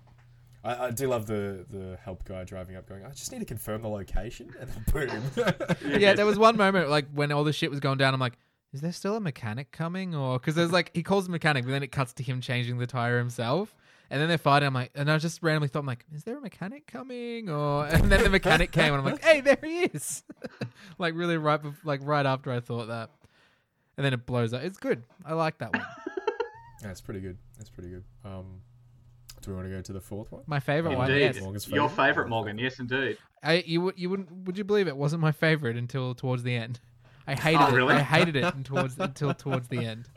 I, 0.65 0.87
I 0.87 0.91
do 0.91 1.09
love 1.09 1.27
the 1.27 1.67
the 1.69 1.99
help 2.05 2.25
guy 2.25 2.45
driving 2.45 2.77
up, 2.77 2.89
going, 2.89 3.05
I 3.05 3.11
just 3.11 3.33
need 3.33 3.41
to 3.41 3.45
confirm 3.45 3.83
the 3.83 3.89
location, 3.89 4.55
and 4.61 4.71
then 4.71 4.85
boom. 4.93 5.47
yeah, 6.01 6.15
there 6.15 6.27
was 6.27 6.39
one 6.39 6.57
moment 6.57 6.89
like 6.89 7.07
when 7.13 7.33
all 7.33 7.45
the 7.45 7.53
shit 7.53 7.71
was 7.71 7.81
going 7.81 7.99
down. 7.99 8.15
I'm 8.15 8.21
like, 8.21 8.39
is 8.73 8.81
there 8.81 8.93
still 8.93 9.17
a 9.17 9.21
mechanic 9.21 9.73
coming? 9.73 10.15
Or 10.15 10.39
because 10.39 10.55
there's 10.55 10.73
like 10.73 10.91
he 10.95 11.03
calls 11.03 11.27
the 11.27 11.33
mechanic, 11.33 11.65
but 11.65 11.71
then 11.71 11.83
it 11.83 11.93
cuts 11.93 12.13
to 12.15 12.23
him 12.23 12.41
changing 12.41 12.79
the 12.79 12.87
tire 12.87 13.19
himself. 13.19 13.75
And 14.11 14.21
then 14.21 14.29
they're 14.29 14.37
fighting. 14.37 14.67
I'm 14.67 14.75
like, 14.75 14.91
and 14.95 15.11
I 15.11 15.17
just 15.17 15.43
randomly 15.43 15.69
thought, 15.69 15.79
I'm 15.81 15.87
like, 15.87 16.05
is 16.15 16.23
there 16.25 16.37
a 16.37 16.41
mechanic 16.41 16.87
coming? 16.87 17.49
Or 17.49 17.87
and 17.91 18.13
then 18.13 18.23
the 18.23 18.29
mechanic 18.29 18.71
came, 18.71 18.93
and 18.93 18.97
I'm 18.97 19.05
like, 19.05 19.25
hey, 19.25 19.41
there 19.41 19.59
he 19.63 19.85
is. 19.85 20.23
like 20.99 21.15
really 21.15 21.39
right, 21.39 21.63
bef- 21.63 21.85
like 21.85 22.01
right 22.05 22.27
after 22.27 22.53
I 22.53 22.61
thought 22.61 22.89
that, 22.89 23.11
and 23.97 24.05
then 24.05 24.13
it 24.13 24.27
blows 24.27 24.53
up. 24.53 24.63
It's 24.63 24.77
good. 24.79 25.03
I 25.25 25.33
like 25.33 25.59
that 25.59 25.75
one. 25.75 25.87
That's 26.83 27.01
pretty 27.01 27.21
good. 27.21 27.39
That's 27.57 27.71
pretty 27.71 27.89
good. 27.91 28.05
Um, 28.25 28.61
do 29.43 29.51
we 29.51 29.57
want 29.57 29.69
to 29.69 29.75
go 29.75 29.83
to 29.83 29.93
the 29.93 30.01
fourth 30.01 30.33
one? 30.33 30.43
My 30.47 30.61
favorite 30.61 30.97
one. 30.97 31.11
Indeed. 31.11 31.35
Yes. 31.35 31.41
Morgan's 31.41 31.69
Your 31.69 31.89
favourite? 31.89 32.09
favourite, 32.09 32.29
Morgan. 32.29 32.59
Yes, 32.59 32.79
indeed. 32.79 33.19
I 33.43 33.63
you 33.67 33.81
would 33.83 33.99
you 33.99 34.09
wouldn't 34.11 34.31
would 34.47 34.57
you 34.57 34.65
believe 34.65 34.89
it 34.89 34.97
wasn't 34.97 35.21
my 35.21 35.33
favorite 35.33 35.77
until 35.77 36.15
towards 36.15 36.43
the 36.43 36.55
end. 36.55 36.81
I 37.27 37.35
hated 37.35 37.61
Oh, 37.61 37.89
it. 37.89 37.93
I 37.93 38.03
hated 38.03 38.37
it 38.37 38.45
and 38.55 38.65
towards 38.65 38.99
until 38.99 39.35
towards 39.35 39.69
the 39.69 39.85
end 39.85 40.09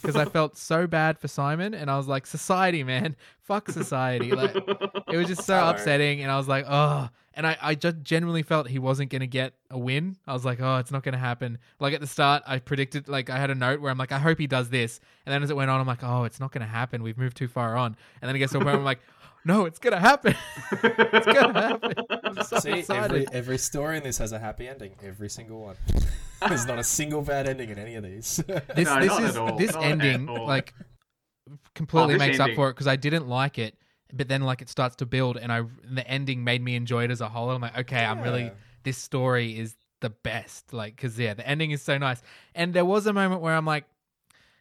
because 0.00 0.16
I 0.16 0.24
felt 0.24 0.56
so 0.56 0.86
bad 0.86 1.18
for 1.18 1.28
Simon 1.28 1.74
and 1.74 1.90
I 1.90 1.96
was 1.96 2.08
like, 2.08 2.26
society, 2.26 2.82
man, 2.84 3.16
fuck 3.42 3.68
society. 3.68 4.32
Like 4.32 4.54
it 4.56 5.16
was 5.16 5.28
just 5.28 5.44
so 5.44 5.58
Hello. 5.58 5.70
upsetting, 5.70 6.22
and 6.22 6.30
I 6.30 6.36
was 6.36 6.48
like, 6.48 6.64
oh. 6.68 7.08
And 7.32 7.46
I, 7.46 7.56
I 7.62 7.74
just 7.76 8.02
genuinely 8.02 8.42
felt 8.42 8.68
he 8.68 8.80
wasn't 8.80 9.08
going 9.10 9.20
to 9.20 9.26
get 9.26 9.54
a 9.70 9.78
win. 9.78 10.16
I 10.26 10.32
was 10.32 10.44
like, 10.44 10.60
oh, 10.60 10.78
it's 10.78 10.90
not 10.90 11.04
going 11.04 11.12
to 11.12 11.18
happen. 11.18 11.58
Like 11.78 11.94
at 11.94 12.00
the 12.00 12.06
start, 12.06 12.42
I 12.44 12.58
predicted, 12.58 13.08
like, 13.08 13.30
I 13.30 13.38
had 13.38 13.50
a 13.50 13.54
note 13.54 13.80
where 13.80 13.90
I'm 13.90 13.96
like, 13.96 14.10
I 14.10 14.18
hope 14.18 14.38
he 14.38 14.48
does 14.48 14.68
this. 14.68 15.00
And 15.24 15.32
then 15.32 15.42
as 15.42 15.48
it 15.48 15.56
went 15.56 15.70
on, 15.70 15.80
I'm 15.80 15.86
like, 15.86 16.02
oh, 16.02 16.24
it's 16.24 16.40
not 16.40 16.50
going 16.50 16.62
to 16.62 16.70
happen. 16.70 17.04
We've 17.04 17.16
moved 17.16 17.36
too 17.36 17.46
far 17.46 17.76
on. 17.76 17.96
And 18.20 18.28
then 18.28 18.34
it 18.34 18.40
gets 18.40 18.52
to 18.52 18.58
a 18.58 18.60
point 18.60 18.72
where 18.72 18.76
I'm 18.76 18.84
like, 18.84 18.98
no, 19.44 19.64
it's 19.64 19.78
going 19.78 19.92
to 19.92 20.00
happen. 20.00 20.34
it's 20.72 21.26
going 21.26 21.52
to 21.54 21.60
happen. 21.60 21.94
I'm 22.24 22.42
so 22.44 22.58
See, 22.58 22.70
excited. 22.80 23.04
every 23.04 23.26
every 23.32 23.58
story 23.58 23.96
in 23.96 24.02
this 24.02 24.18
has 24.18 24.32
a 24.32 24.38
happy 24.38 24.68
ending. 24.68 24.92
Every 25.02 25.28
single 25.28 25.60
one. 25.60 25.76
There's 26.48 26.66
not 26.66 26.78
a 26.78 26.84
single 26.84 27.22
bad 27.22 27.48
ending 27.48 27.70
in 27.70 27.78
any 27.78 27.94
of 27.96 28.04
these. 28.04 28.36
this 28.46 28.46
No, 28.76 29.00
this 29.00 29.08
not 29.08 29.22
is 29.22 29.36
at 29.36 29.36
all. 29.36 29.56
this 29.56 29.72
Not 29.74 29.84
ending 29.84 30.26
like 30.26 30.74
completely 31.74 32.14
Oh, 32.14 32.18
this 32.18 32.26
makes 32.26 32.40
up 32.40 32.50
for 32.54 32.68
it 32.70 32.74
because 32.74 32.86
I 32.86 32.96
didn't 32.96 33.28
like 33.28 33.58
it, 33.58 33.76
but 34.12 34.28
then 34.28 34.42
like 34.42 34.62
it 34.62 34.68
starts 34.68 34.96
to 34.96 35.06
build, 35.06 35.36
and 35.36 35.52
I 35.52 35.62
the 35.84 36.06
ending 36.06 36.44
made 36.44 36.62
me 36.62 36.76
enjoy 36.76 37.04
it 37.04 37.10
as 37.10 37.20
a 37.20 37.28
whole. 37.28 37.50
I'm 37.50 37.60
like, 37.62 37.78
okay, 37.78 38.04
I'm 38.04 38.20
really 38.22 38.52
this 38.82 38.96
story 38.98 39.58
is 39.58 39.76
the 40.00 40.10
best, 40.10 40.72
like 40.72 40.96
because 40.96 41.18
yeah, 41.18 41.34
the 41.34 41.46
ending 41.46 41.70
is 41.72 41.82
so 41.82 41.98
nice. 41.98 42.22
And 42.54 42.72
there 42.72 42.84
was 42.84 43.06
a 43.06 43.12
moment 43.12 43.40
where 43.40 43.54
I'm 43.54 43.66
like. 43.66 43.84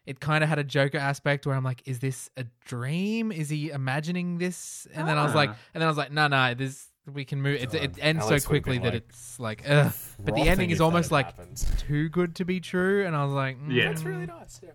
It 0.09 0.19
kind 0.19 0.43
of 0.43 0.49
had 0.49 0.57
a 0.57 0.63
Joker 0.63 0.97
aspect 0.97 1.45
where 1.45 1.55
I'm 1.55 1.63
like, 1.63 1.83
is 1.85 1.99
this 1.99 2.29
a 2.35 2.45
dream? 2.65 3.31
Is 3.31 3.47
he 3.49 3.69
imagining 3.69 4.39
this? 4.39 4.87
And 4.93 5.07
then 5.07 5.17
I 5.19 5.23
was 5.23 5.35
like, 5.35 5.51
Ah. 5.51 5.57
and 5.73 5.81
then 5.81 5.87
I 5.87 5.91
was 5.91 5.97
like, 5.97 6.11
no, 6.11 6.27
no, 6.27 6.55
this 6.55 6.87
we 7.13 7.25
can 7.25 7.41
move. 7.41 7.61
It, 7.61 7.73
it 7.73 7.91
ends 7.99 8.25
Alex 8.25 8.43
so 8.43 8.49
quickly 8.49 8.79
that 8.79 8.93
like, 8.93 9.03
it's 9.09 9.39
like, 9.39 9.63
ugh. 9.69 9.93
But 10.23 10.33
the 10.35 10.41
ending 10.49 10.71
is 10.71 10.81
almost 10.81 11.11
like 11.11 11.27
happened. 11.27 11.63
too 11.77 12.09
good 12.09 12.35
to 12.37 12.45
be 12.45 12.59
true, 12.59 13.05
and 13.05 13.15
I 13.15 13.23
was 13.23 13.33
like, 13.33 13.57
Yeah. 13.67 13.89
that's 13.89 14.03
really 14.03 14.25
mm. 14.25 14.39
nice. 14.39 14.59
Yeah. 14.63 14.71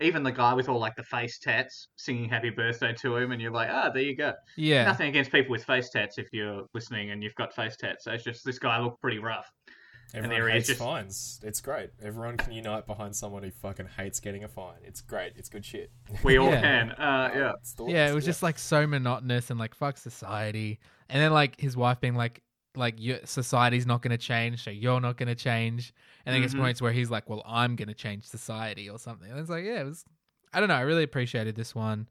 Even 0.00 0.22
the 0.22 0.32
guy 0.32 0.52
with 0.52 0.68
all 0.68 0.78
like 0.78 0.94
the 0.94 1.02
face 1.02 1.38
tats 1.38 1.88
singing 1.96 2.28
"Happy 2.28 2.50
Birthday" 2.50 2.92
to 3.00 3.16
him, 3.16 3.32
and 3.32 3.40
you're 3.40 3.50
like, 3.50 3.70
ah, 3.70 3.88
there 3.88 4.02
you 4.02 4.14
go. 4.14 4.34
yeah. 4.56 4.84
Nothing 4.84 5.08
against 5.08 5.32
people 5.32 5.50
with 5.52 5.64
face 5.64 5.88
tats 5.88 6.18
if 6.18 6.28
you're 6.32 6.64
listening 6.74 7.12
and 7.12 7.22
you've 7.22 7.34
got 7.36 7.54
face 7.54 7.76
tats. 7.78 8.06
It's 8.06 8.22
just 8.22 8.44
this 8.44 8.58
guy 8.58 8.78
looked 8.78 9.00
pretty 9.00 9.18
rough. 9.20 9.50
Everyone 10.14 10.30
there 10.30 10.48
is 10.48 10.54
hates 10.54 10.66
just- 10.68 10.78
fines. 10.80 11.40
It's 11.42 11.60
great. 11.60 11.90
Everyone 12.02 12.36
can 12.36 12.52
unite 12.52 12.86
behind 12.86 13.14
someone 13.16 13.42
who 13.42 13.50
fucking 13.50 13.86
hates 13.96 14.20
getting 14.20 14.44
a 14.44 14.48
fine. 14.48 14.76
It's 14.82 15.00
great. 15.00 15.32
It's 15.36 15.48
good 15.48 15.64
shit. 15.64 15.90
We 16.22 16.38
all 16.38 16.48
Yeah. 16.50 16.60
can. 16.60 16.90
Uh, 16.92 17.30
yeah. 17.34 17.52
It's 17.60 17.74
Yeah, 17.86 18.08
it 18.10 18.14
was 18.14 18.24
just 18.24 18.42
like 18.42 18.58
so 18.58 18.86
monotonous 18.86 19.50
and 19.50 19.58
like 19.58 19.74
fuck 19.74 19.98
society. 19.98 20.78
And 21.08 21.20
then 21.22 21.32
like 21.32 21.60
his 21.60 21.76
wife 21.76 22.00
being 22.00 22.14
like 22.14 22.42
like 22.76 22.94
your 22.98 23.18
society's 23.24 23.86
not 23.86 24.02
going 24.02 24.10
to 24.10 24.18
change, 24.18 24.62
so 24.62 24.70
you're 24.70 25.00
not 25.00 25.16
going 25.16 25.28
to 25.28 25.34
change. 25.34 25.94
And 26.26 26.34
then 26.34 26.42
it 26.42 26.44
gets 26.44 26.54
points 26.54 26.82
where 26.82 26.92
he's 26.92 27.10
like, 27.10 27.26
"Well, 27.30 27.42
I'm 27.46 27.74
going 27.74 27.88
to 27.88 27.94
change 27.94 28.24
society" 28.24 28.90
or 28.90 28.98
something. 28.98 29.30
And 29.30 29.40
it's 29.40 29.48
like, 29.48 29.64
yeah, 29.64 29.80
it 29.80 29.84
was 29.84 30.04
I 30.52 30.60
don't 30.60 30.68
know, 30.68 30.74
I 30.74 30.82
really 30.82 31.02
appreciated 31.02 31.56
this 31.56 31.74
one. 31.74 32.06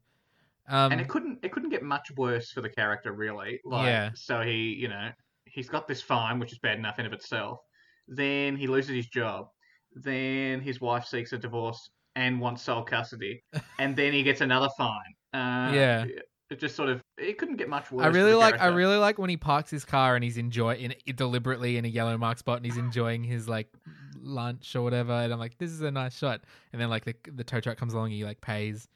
Um 0.68 0.90
and 0.92 1.00
it 1.00 1.06
couldn't 1.08 1.38
it 1.44 1.52
couldn't 1.52 1.70
get 1.70 1.82
much 1.84 2.10
worse 2.16 2.50
for 2.50 2.60
the 2.60 2.68
character 2.68 3.12
really 3.12 3.60
like 3.64 3.86
Yeah. 3.86 4.10
so 4.14 4.40
he 4.42 4.74
you 4.74 4.88
know 4.88 5.10
he's 5.44 5.68
got 5.68 5.86
this 5.86 6.02
fine 6.02 6.40
which 6.40 6.50
is 6.50 6.58
bad 6.58 6.76
enough 6.78 6.98
in 6.98 7.06
of 7.06 7.12
itself 7.12 7.60
then 8.08 8.56
he 8.56 8.66
loses 8.66 8.94
his 8.94 9.06
job. 9.06 9.48
Then 9.94 10.60
his 10.60 10.80
wife 10.80 11.06
seeks 11.06 11.32
a 11.32 11.38
divorce 11.38 11.90
and 12.14 12.40
wants 12.40 12.62
sole 12.62 12.82
custody. 12.82 13.42
And 13.78 13.94
then 13.96 14.12
he 14.12 14.22
gets 14.22 14.40
another 14.40 14.68
fine. 14.76 15.14
Uh, 15.34 15.72
Yeah. 15.74 16.04
it 16.50 16.60
just 16.60 16.76
sort 16.76 16.88
of 16.88 17.02
it 17.18 17.38
couldn't 17.38 17.56
get 17.56 17.68
much 17.68 17.90
worse 17.90 18.04
I 18.04 18.08
really 18.08 18.34
like 18.34 18.60
I 18.60 18.66
really 18.68 18.96
like 18.96 19.18
when 19.18 19.30
he 19.30 19.36
parks 19.36 19.70
his 19.70 19.84
car 19.84 20.14
and 20.14 20.22
he's 20.22 20.38
enjoy 20.38 20.74
in 20.76 20.94
deliberately 21.16 21.76
in 21.76 21.84
a 21.84 21.88
yellow 21.88 22.16
mark 22.16 22.38
spot 22.38 22.58
and 22.58 22.66
he's 22.66 22.76
enjoying 22.76 23.24
his 23.24 23.48
like 23.48 23.68
lunch 24.20 24.76
or 24.76 24.82
whatever. 24.82 25.12
And 25.12 25.32
I'm 25.32 25.38
like 25.38 25.58
this 25.58 25.70
is 25.70 25.80
a 25.80 25.90
nice 25.90 26.16
shot. 26.16 26.42
And 26.72 26.80
then 26.80 26.88
like 26.88 27.04
the 27.04 27.14
the 27.32 27.44
tow 27.44 27.60
truck 27.60 27.76
comes 27.78 27.94
along 27.94 28.06
and 28.06 28.14
he 28.14 28.24
like 28.24 28.40
pays. 28.40 28.88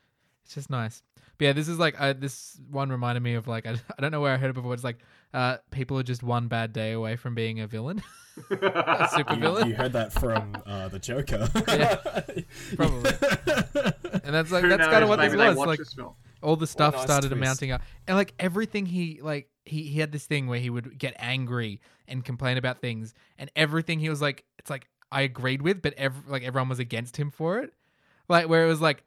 It's 0.45 0.55
just 0.55 0.71
nice. 0.71 1.03
But 1.39 1.45
yeah 1.47 1.53
this 1.53 1.69
is 1.69 1.79
like 1.79 1.97
uh, 1.99 2.13
this 2.13 2.61
one 2.71 2.91
reminded 2.91 3.23
me 3.23 3.35
of 3.35 3.49
like 3.49 3.67
I, 3.67 3.73
I 3.99 4.01
don't 4.01 4.13
know 4.13 4.21
where 4.21 4.33
I 4.33 4.37
heard 4.37 4.51
it 4.51 4.55
before. 4.55 4.73
It's 4.75 4.85
like 4.85 4.99
uh 5.35 5.57
people 5.71 5.99
are 5.99 6.03
just 6.03 6.23
one 6.23 6.49
bad 6.49 6.73
day 6.73 6.93
away 6.93 7.17
from 7.17 7.35
being 7.35 7.61
a 7.61 7.67
villain 7.67 8.03
a 8.51 9.09
super 9.15 9.35
You, 9.35 9.41
villain 9.41 9.69
you 9.69 9.75
heard 9.75 9.93
that 9.93 10.13
from 10.13 10.57
uh, 10.65 10.89
the 10.89 10.99
Joker. 10.99 11.49
Yeah, 11.69 11.97
probably. 12.77 13.11
and 14.25 14.35
that's 14.35 14.51
like 14.51 14.63
Who 14.63 14.69
that's 14.69 14.81
knows, 14.81 14.91
kind 14.91 15.03
of 15.03 15.09
what 15.09 15.19
maybe 15.19 15.37
this 15.37 15.57
was 15.57 15.67
like 15.67 15.79
this 15.79 15.95
all 16.43 16.57
the 16.57 16.67
stuff 16.67 16.95
nice 16.95 17.03
started 17.03 17.29
twist. 17.29 17.39
amounting 17.39 17.73
up 17.73 17.83
and 18.07 18.17
like 18.17 18.33
everything 18.39 18.87
he 18.87 19.21
like 19.23 19.51
he, 19.67 19.83
he 19.83 20.01
had 20.01 20.11
this 20.13 20.25
thing 20.27 20.47
where 20.47 20.59
he 20.59 20.71
would 20.71 20.99
get 20.99 21.15
angry 21.19 21.81
and 22.09 22.25
complain 22.25 22.57
about 22.57 22.81
things 22.81 23.15
and 23.39 23.51
everything 23.57 23.99
he 23.99 24.09
was 24.09 24.23
like 24.23 24.45
it's 24.59 24.71
like 24.71 24.89
i 25.13 25.21
agreed 25.23 25.61
with 25.61 25.83
but 25.83 25.93
ev- 25.95 26.27
like 26.29 26.43
everyone 26.43 26.69
was 26.69 26.79
against 26.79 27.17
him 27.19 27.31
for 27.31 27.59
it 27.59 27.75
like 28.29 28.49
where 28.49 28.65
it 28.65 28.69
was 28.69 28.81
like 28.81 29.03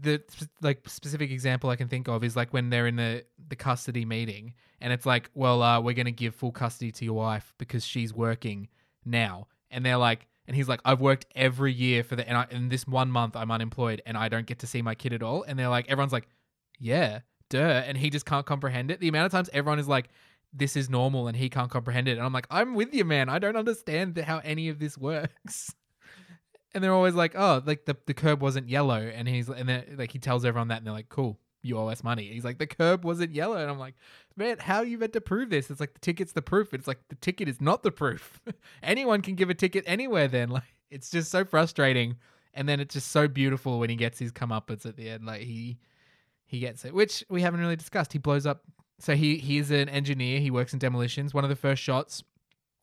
the 0.00 0.22
like 0.62 0.88
specific 0.88 1.30
example 1.30 1.68
i 1.68 1.76
can 1.76 1.86
think 1.86 2.08
of 2.08 2.24
is 2.24 2.34
like 2.34 2.52
when 2.52 2.70
they're 2.70 2.86
in 2.86 2.96
the 2.96 3.24
the 3.48 3.56
custody 3.56 4.06
meeting 4.06 4.54
and 4.80 4.92
it's 4.92 5.04
like 5.04 5.30
well 5.34 5.62
uh 5.62 5.80
we're 5.80 5.92
to 5.94 6.10
give 6.10 6.34
full 6.34 6.52
custody 6.52 6.90
to 6.90 7.04
your 7.04 7.14
wife 7.14 7.52
because 7.58 7.84
she's 7.84 8.14
working 8.14 8.68
now 9.04 9.46
and 9.70 9.84
they're 9.84 9.98
like 9.98 10.26
and 10.46 10.56
he's 10.56 10.66
like 10.66 10.80
i've 10.86 11.00
worked 11.00 11.26
every 11.34 11.72
year 11.72 12.02
for 12.02 12.16
the 12.16 12.26
and, 12.26 12.38
I, 12.38 12.46
and 12.50 12.70
this 12.70 12.86
one 12.86 13.10
month 13.10 13.36
i'm 13.36 13.50
unemployed 13.50 14.00
and 14.06 14.16
i 14.16 14.30
don't 14.30 14.46
get 14.46 14.60
to 14.60 14.66
see 14.66 14.80
my 14.80 14.94
kid 14.94 15.12
at 15.12 15.22
all 15.22 15.42
and 15.42 15.58
they're 15.58 15.68
like 15.68 15.90
everyone's 15.90 16.12
like 16.12 16.26
yeah, 16.82 17.20
duh. 17.48 17.58
And 17.58 17.96
he 17.96 18.10
just 18.10 18.26
can't 18.26 18.44
comprehend 18.44 18.90
it. 18.90 18.98
The 19.00 19.08
amount 19.08 19.26
of 19.26 19.32
times 19.32 19.48
everyone 19.52 19.78
is 19.78 19.88
like, 19.88 20.08
this 20.52 20.76
is 20.76 20.90
normal 20.90 21.28
and 21.28 21.36
he 21.36 21.48
can't 21.48 21.70
comprehend 21.70 22.08
it. 22.08 22.18
And 22.18 22.22
I'm 22.22 22.32
like, 22.32 22.48
I'm 22.50 22.74
with 22.74 22.92
you, 22.92 23.04
man. 23.04 23.28
I 23.28 23.38
don't 23.38 23.56
understand 23.56 24.18
how 24.18 24.40
any 24.44 24.68
of 24.68 24.80
this 24.80 24.98
works. 24.98 25.72
And 26.74 26.82
they're 26.82 26.94
always 26.94 27.14
like, 27.14 27.34
oh, 27.36 27.62
like 27.64 27.84
the, 27.84 27.96
the 28.06 28.14
curb 28.14 28.40
wasn't 28.40 28.68
yellow. 28.68 29.00
And 29.00 29.28
he's 29.28 29.48
and 29.48 29.68
then 29.68 29.84
like 29.96 30.12
he 30.12 30.18
tells 30.18 30.44
everyone 30.44 30.68
that 30.68 30.78
and 30.78 30.86
they're 30.86 30.94
like, 30.94 31.08
cool, 31.08 31.38
you 31.62 31.78
owe 31.78 31.88
us 31.88 32.02
money. 32.02 32.24
He's 32.24 32.44
like, 32.44 32.58
the 32.58 32.66
curb 32.66 33.04
wasn't 33.04 33.32
yellow. 33.32 33.56
And 33.56 33.70
I'm 33.70 33.78
like, 33.78 33.94
man, 34.36 34.58
how 34.58 34.78
are 34.78 34.84
you 34.84 34.98
meant 34.98 35.12
to 35.12 35.20
prove 35.20 35.50
this? 35.50 35.70
It's 35.70 35.80
like 35.80 35.94
the 35.94 36.00
ticket's 36.00 36.32
the 36.32 36.42
proof. 36.42 36.74
It's 36.74 36.86
like 36.86 37.00
the 37.08 37.16
ticket 37.16 37.48
is 37.48 37.60
not 37.60 37.82
the 37.82 37.92
proof. 37.92 38.40
Anyone 38.82 39.22
can 39.22 39.34
give 39.34 39.50
a 39.50 39.54
ticket 39.54 39.84
anywhere 39.86 40.28
then. 40.28 40.50
Like 40.52 40.64
it's 40.90 41.10
just 41.10 41.30
so 41.30 41.44
frustrating. 41.44 42.16
And 42.52 42.68
then 42.68 42.78
it's 42.78 42.92
just 42.92 43.10
so 43.10 43.26
beautiful 43.26 43.78
when 43.78 43.88
he 43.88 43.96
gets 43.96 44.18
his 44.18 44.30
comeuppance 44.30 44.84
at 44.84 44.96
the 44.96 45.08
end. 45.08 45.24
Like 45.24 45.40
he 45.42 45.78
he 46.44 46.60
gets 46.60 46.84
it, 46.84 46.92
which 46.92 47.24
we 47.30 47.40
haven't 47.40 47.60
really 47.60 47.76
discussed. 47.76 48.12
He 48.12 48.18
blows 48.18 48.44
up. 48.44 48.62
So 48.98 49.14
he 49.14 49.38
he's 49.38 49.70
an 49.70 49.88
engineer. 49.88 50.38
He 50.38 50.50
works 50.50 50.74
in 50.74 50.78
demolitions. 50.78 51.32
One 51.32 51.44
of 51.44 51.50
the 51.50 51.56
first 51.56 51.82
shots. 51.82 52.22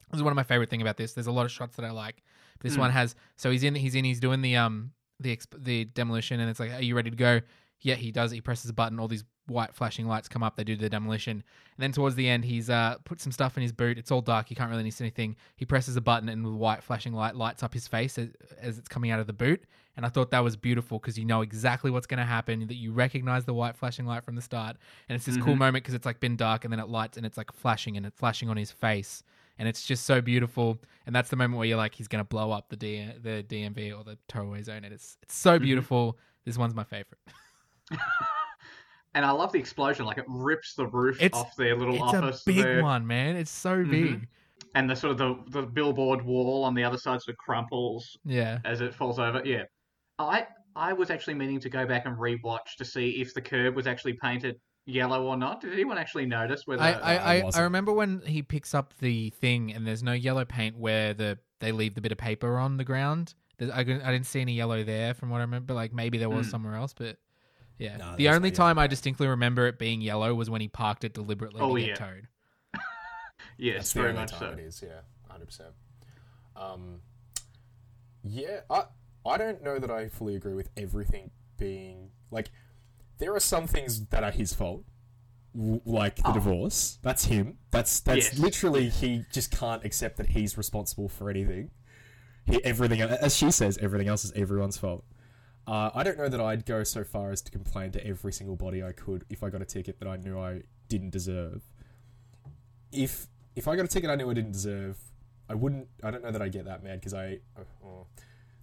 This 0.10 0.18
is 0.18 0.24
one 0.24 0.32
of 0.32 0.36
my 0.36 0.44
favorite 0.44 0.72
thing 0.72 0.82
about 0.82 0.98
this. 0.98 1.14
There's 1.14 1.28
a 1.28 1.32
lot 1.32 1.46
of 1.46 1.52
shots 1.52 1.76
that 1.76 1.86
I 1.86 1.92
like. 1.92 2.24
This 2.62 2.76
Hmm. 2.76 2.82
one 2.82 2.92
has. 2.92 3.16
So 3.38 3.52
he's 3.52 3.64
in. 3.64 3.76
He's 3.76 3.96
in. 3.96 4.06
He's 4.06 4.20
doing 4.20 4.42
the 4.42 4.56
um 4.58 4.92
the 5.20 5.36
exp- 5.36 5.64
the 5.64 5.86
demolition, 5.86 6.40
and 6.40 6.50
it's 6.50 6.60
like, 6.60 6.72
are 6.72 6.82
you 6.82 6.96
ready 6.96 7.10
to 7.10 7.16
go? 7.16 7.42
Yeah, 7.82 7.96
he 7.96 8.12
does. 8.12 8.32
He 8.32 8.42
presses 8.42 8.70
a 8.70 8.74
button. 8.74 9.00
All 9.00 9.08
these 9.08 9.24
white 9.48 9.74
flashing 9.74 10.06
lights 10.06 10.28
come 10.28 10.44
up. 10.44 10.56
They 10.58 10.64
do 10.64 10.76
the 10.76 10.90
demolition, 10.90 11.32
and 11.38 11.44
then 11.80 11.92
towards 11.92 12.16
the 12.16 12.28
end, 12.30 12.46
he's 12.46 12.70
uh 12.70 12.98
put 13.06 13.20
some 13.22 13.32
stuff 13.32 13.56
in 13.58 13.64
his 13.64 13.72
boot. 13.72 13.98
It's 13.98 14.12
all 14.12 14.22
dark. 14.22 14.48
He 14.48 14.56
can't 14.56 14.70
really 14.70 14.92
see 14.92 15.04
anything. 15.06 15.36
He 15.56 15.66
presses 15.66 15.96
a 15.96 16.02
button, 16.02 16.30
and 16.30 16.44
the 16.46 16.50
white 16.52 16.84
flashing 16.84 17.14
light 17.14 17.36
lights 17.36 17.64
up 17.64 17.74
his 17.74 17.88
face 17.88 18.18
as, 18.18 18.30
as 18.62 18.78
it's 18.78 18.88
coming 18.90 19.12
out 19.12 19.20
of 19.20 19.28
the 19.28 19.34
boot. 19.34 19.64
And 19.98 20.06
I 20.06 20.10
thought 20.10 20.32
that 20.32 20.44
was 20.44 20.56
beautiful 20.56 21.00
because 21.00 21.18
you 21.18 21.26
know 21.26 21.42
exactly 21.42 21.92
what's 21.92 22.08
going 22.08 22.20
to 22.20 22.26
happen. 22.26 22.66
That 22.68 22.76
you 22.76 22.94
recognize 22.94 23.44
the 23.46 23.54
white 23.54 23.76
flashing 23.76 24.06
light 24.06 24.24
from 24.24 24.36
the 24.36 24.42
start, 24.42 24.78
and 25.10 25.16
it's 25.16 25.26
this 25.26 25.36
cool 25.38 25.56
Mhm. 25.56 25.60
moment 25.60 25.84
because 25.84 25.94
it's 25.96 26.06
like 26.06 26.20
been 26.20 26.36
dark, 26.38 26.64
and 26.64 26.72
then 26.72 26.80
it 26.80 26.88
lights, 26.88 27.18
and 27.18 27.26
it's 27.26 27.38
like 27.38 27.52
flashing, 27.52 27.98
and 27.98 28.06
it's 28.06 28.18
flashing 28.18 28.50
on 28.50 28.56
his 28.58 28.72
face, 28.72 29.24
and 29.60 29.68
it's 29.68 29.86
just 29.86 30.06
so 30.06 30.20
beautiful. 30.22 30.80
And 31.06 31.16
that's 31.16 31.30
the 31.30 31.36
moment 31.36 31.58
where 31.60 31.68
you're 31.68 31.78
like, 31.78 31.94
he's 31.94 32.08
going 32.08 32.24
to 32.24 32.28
blow 32.28 32.52
up 32.52 32.70
the 32.70 32.76
D- 32.78 33.12
the 33.22 33.44
DMV 33.48 33.96
or 33.98 34.04
the 34.04 34.18
towaway 34.28 34.64
zone, 34.64 34.84
and 34.86 34.94
it's 34.94 35.18
it's 35.22 35.36
so 35.36 35.60
Mhm. 35.60 35.64
beautiful. 35.64 36.18
This 36.46 36.58
one's 36.58 36.74
my 36.74 36.84
favorite. 36.84 37.20
And 39.16 39.26
I 39.26 39.32
love 39.32 39.52
the 39.52 39.58
explosion, 39.58 40.06
like 40.06 40.20
it 40.20 40.26
rips 40.28 40.76
the 40.76 40.86
roof 40.86 41.20
It's- 41.20 41.40
off 41.40 41.56
their 41.56 41.76
little 41.76 41.96
It's 41.96 42.14
a 42.14 42.18
office. 42.24 42.44
big 42.44 42.58
there. 42.58 42.84
one, 42.84 43.08
man. 43.08 43.36
It's 43.36 43.50
so 43.50 43.78
Mhm. 43.84 43.90
big. 43.92 44.28
And 44.76 44.88
the 44.88 44.96
sort 44.96 45.12
of 45.12 45.18
the, 45.18 45.62
the 45.62 45.66
billboard 45.66 46.22
wall 46.22 46.64
on 46.64 46.76
the 46.76 46.84
other 46.84 46.98
side 47.00 47.20
sort 47.22 47.34
of 47.34 47.38
crumples 47.38 48.16
Yeah. 48.24 48.60
as 48.66 48.82
it 48.82 48.94
falls 48.94 49.18
over. 49.20 49.42
Yeah. 49.44 49.64
I 50.20 50.46
I 50.76 50.94
was 50.94 51.10
actually 51.10 51.34
meaning 51.34 51.60
to 51.62 51.70
go 51.70 51.88
back 51.88 52.06
and 52.06 52.16
rewatch 52.18 52.76
to 52.78 52.86
see 52.86 53.20
if 53.20 53.34
the 53.34 53.42
curb 53.42 53.76
was 53.76 53.88
actually 53.88 54.14
painted 54.14 54.62
yellow 54.86 55.24
or 55.26 55.38
not. 55.38 55.62
Did 55.62 55.74
anyone 55.74 55.98
actually 55.98 56.26
notice 56.26 56.66
whether 56.66 56.82
I, 56.82 56.92
I 56.94 57.16
I, 57.16 57.36
I, 57.38 57.50
I 57.56 57.60
remember 57.62 57.92
when 57.94 58.22
he 58.26 58.42
picks 58.42 58.74
up 58.74 58.94
the 59.00 59.30
thing 59.32 59.72
and 59.74 59.86
there's 59.86 60.04
no 60.04 60.14
yellow 60.14 60.46
paint 60.46 60.78
where 60.78 61.14
the 61.14 61.38
they 61.60 61.72
leave 61.72 61.94
the 61.96 62.02
bit 62.02 62.12
of 62.12 62.18
paper 62.18 62.58
on 62.58 62.78
the 62.78 62.84
ground. 62.86 63.34
There's, 63.58 63.70
I, 63.72 63.80
I 63.82 63.84
didn't 63.84 64.26
see 64.26 64.40
any 64.42 64.54
yellow 64.54 64.84
there 64.84 65.14
from 65.14 65.30
what 65.30 65.38
I 65.40 65.42
remember. 65.42 65.74
Like 65.74 65.94
maybe 65.94 66.18
there 66.18 66.30
was 66.30 66.48
Mm. 66.48 66.52
somewhere 66.52 66.76
else, 66.76 66.94
but 66.94 67.18
yeah. 67.78 67.98
No, 67.98 68.16
the 68.16 68.30
only 68.30 68.52
time 68.52 68.78
yellow. 68.78 68.84
I 68.86 68.88
distinctly 68.88 69.28
remember 69.28 69.68
it 69.68 69.78
being 69.78 70.02
yellow 70.02 70.34
was 70.34 70.50
when 70.50 70.62
he 70.62 70.68
parked 70.68 71.04
it 71.04 71.14
deliberately 71.14 71.62
Oh, 71.62 71.76
to 71.76 71.82
yeah. 71.82 71.88
get 71.88 71.96
towed. 71.98 72.28
Yes, 73.58 73.76
That's 73.76 73.94
the 73.94 74.00
very 74.00 74.10
only 74.12 74.22
much 74.22 74.38
so. 74.40 74.46
it 74.52 74.60
is. 74.60 74.82
Yeah, 74.86 75.02
hundred 75.30 75.46
percent. 75.48 75.70
Um, 76.56 77.02
yeah, 78.24 78.62
I 78.70 78.84
I 79.26 79.38
don't 79.38 79.62
know 79.64 79.80
that 79.80 79.92
I 79.92 80.08
fully 80.08 80.36
agree 80.36 80.54
with 80.54 80.70
everything 80.78 81.32
being 81.58 82.12
like. 82.32 82.52
There 83.20 83.34
are 83.36 83.40
some 83.40 83.68
things 83.68 84.08
that 84.08 84.24
are 84.24 84.32
his 84.32 84.54
fault, 84.54 84.84
like 85.54 86.16
the 86.18 86.30
Oh. 86.30 86.34
divorce. 86.34 87.00
That's 87.02 87.26
him. 87.26 87.58
That's 87.72 88.00
that's 88.02 88.32
Yes. 88.34 88.40
literally 88.40 88.90
he 88.90 89.26
just 89.32 89.52
can't 89.52 89.84
accept 89.86 90.18
that 90.18 90.28
he's 90.28 90.58
responsible 90.58 91.08
for 91.10 91.30
anything. 91.30 91.72
He, 92.46 92.64
everything, 92.64 93.02
as 93.02 93.36
she 93.36 93.52
says, 93.52 93.78
everything 93.78 94.08
else 94.08 94.26
is 94.26 94.32
everyone's 94.32 94.78
fault. 94.78 95.04
Uh, 95.68 95.92
I 95.94 96.02
don't 96.04 96.18
know 96.18 96.30
that 96.30 96.42
I'd 96.42 96.66
go 96.66 96.84
so 96.84 97.04
far 97.04 97.30
as 97.32 97.42
to 97.44 97.52
complain 97.52 97.92
to 97.92 98.04
every 98.06 98.34
single 98.34 98.56
body 98.56 98.82
I 98.84 98.92
could 98.92 99.24
if 99.30 99.44
I 99.44 99.50
got 99.52 99.62
a 99.62 99.66
ticket 99.66 100.00
that 100.00 100.08
I 100.08 100.18
knew 100.18 100.40
I 100.40 100.64
didn't 100.88 101.12
deserve. 101.12 101.62
If 102.92 103.28
if 103.56 103.68
I 103.68 103.76
got 103.76 103.86
a 103.86 103.88
ticket 103.88 104.10
I 104.10 104.16
knew 104.16 104.30
I 104.30 104.34
didn't 104.34 104.54
deserve, 104.54 104.98
I 105.48 105.54
wouldn't. 105.56 105.88
I 106.04 106.10
don't 106.12 106.24
know 106.24 106.32
that 106.32 106.42
I 106.42 106.50
get 106.50 106.66
that 106.66 106.84
mad 106.84 107.00
because 107.00 107.14
I. 107.14 107.40
Oh, 107.84 108.08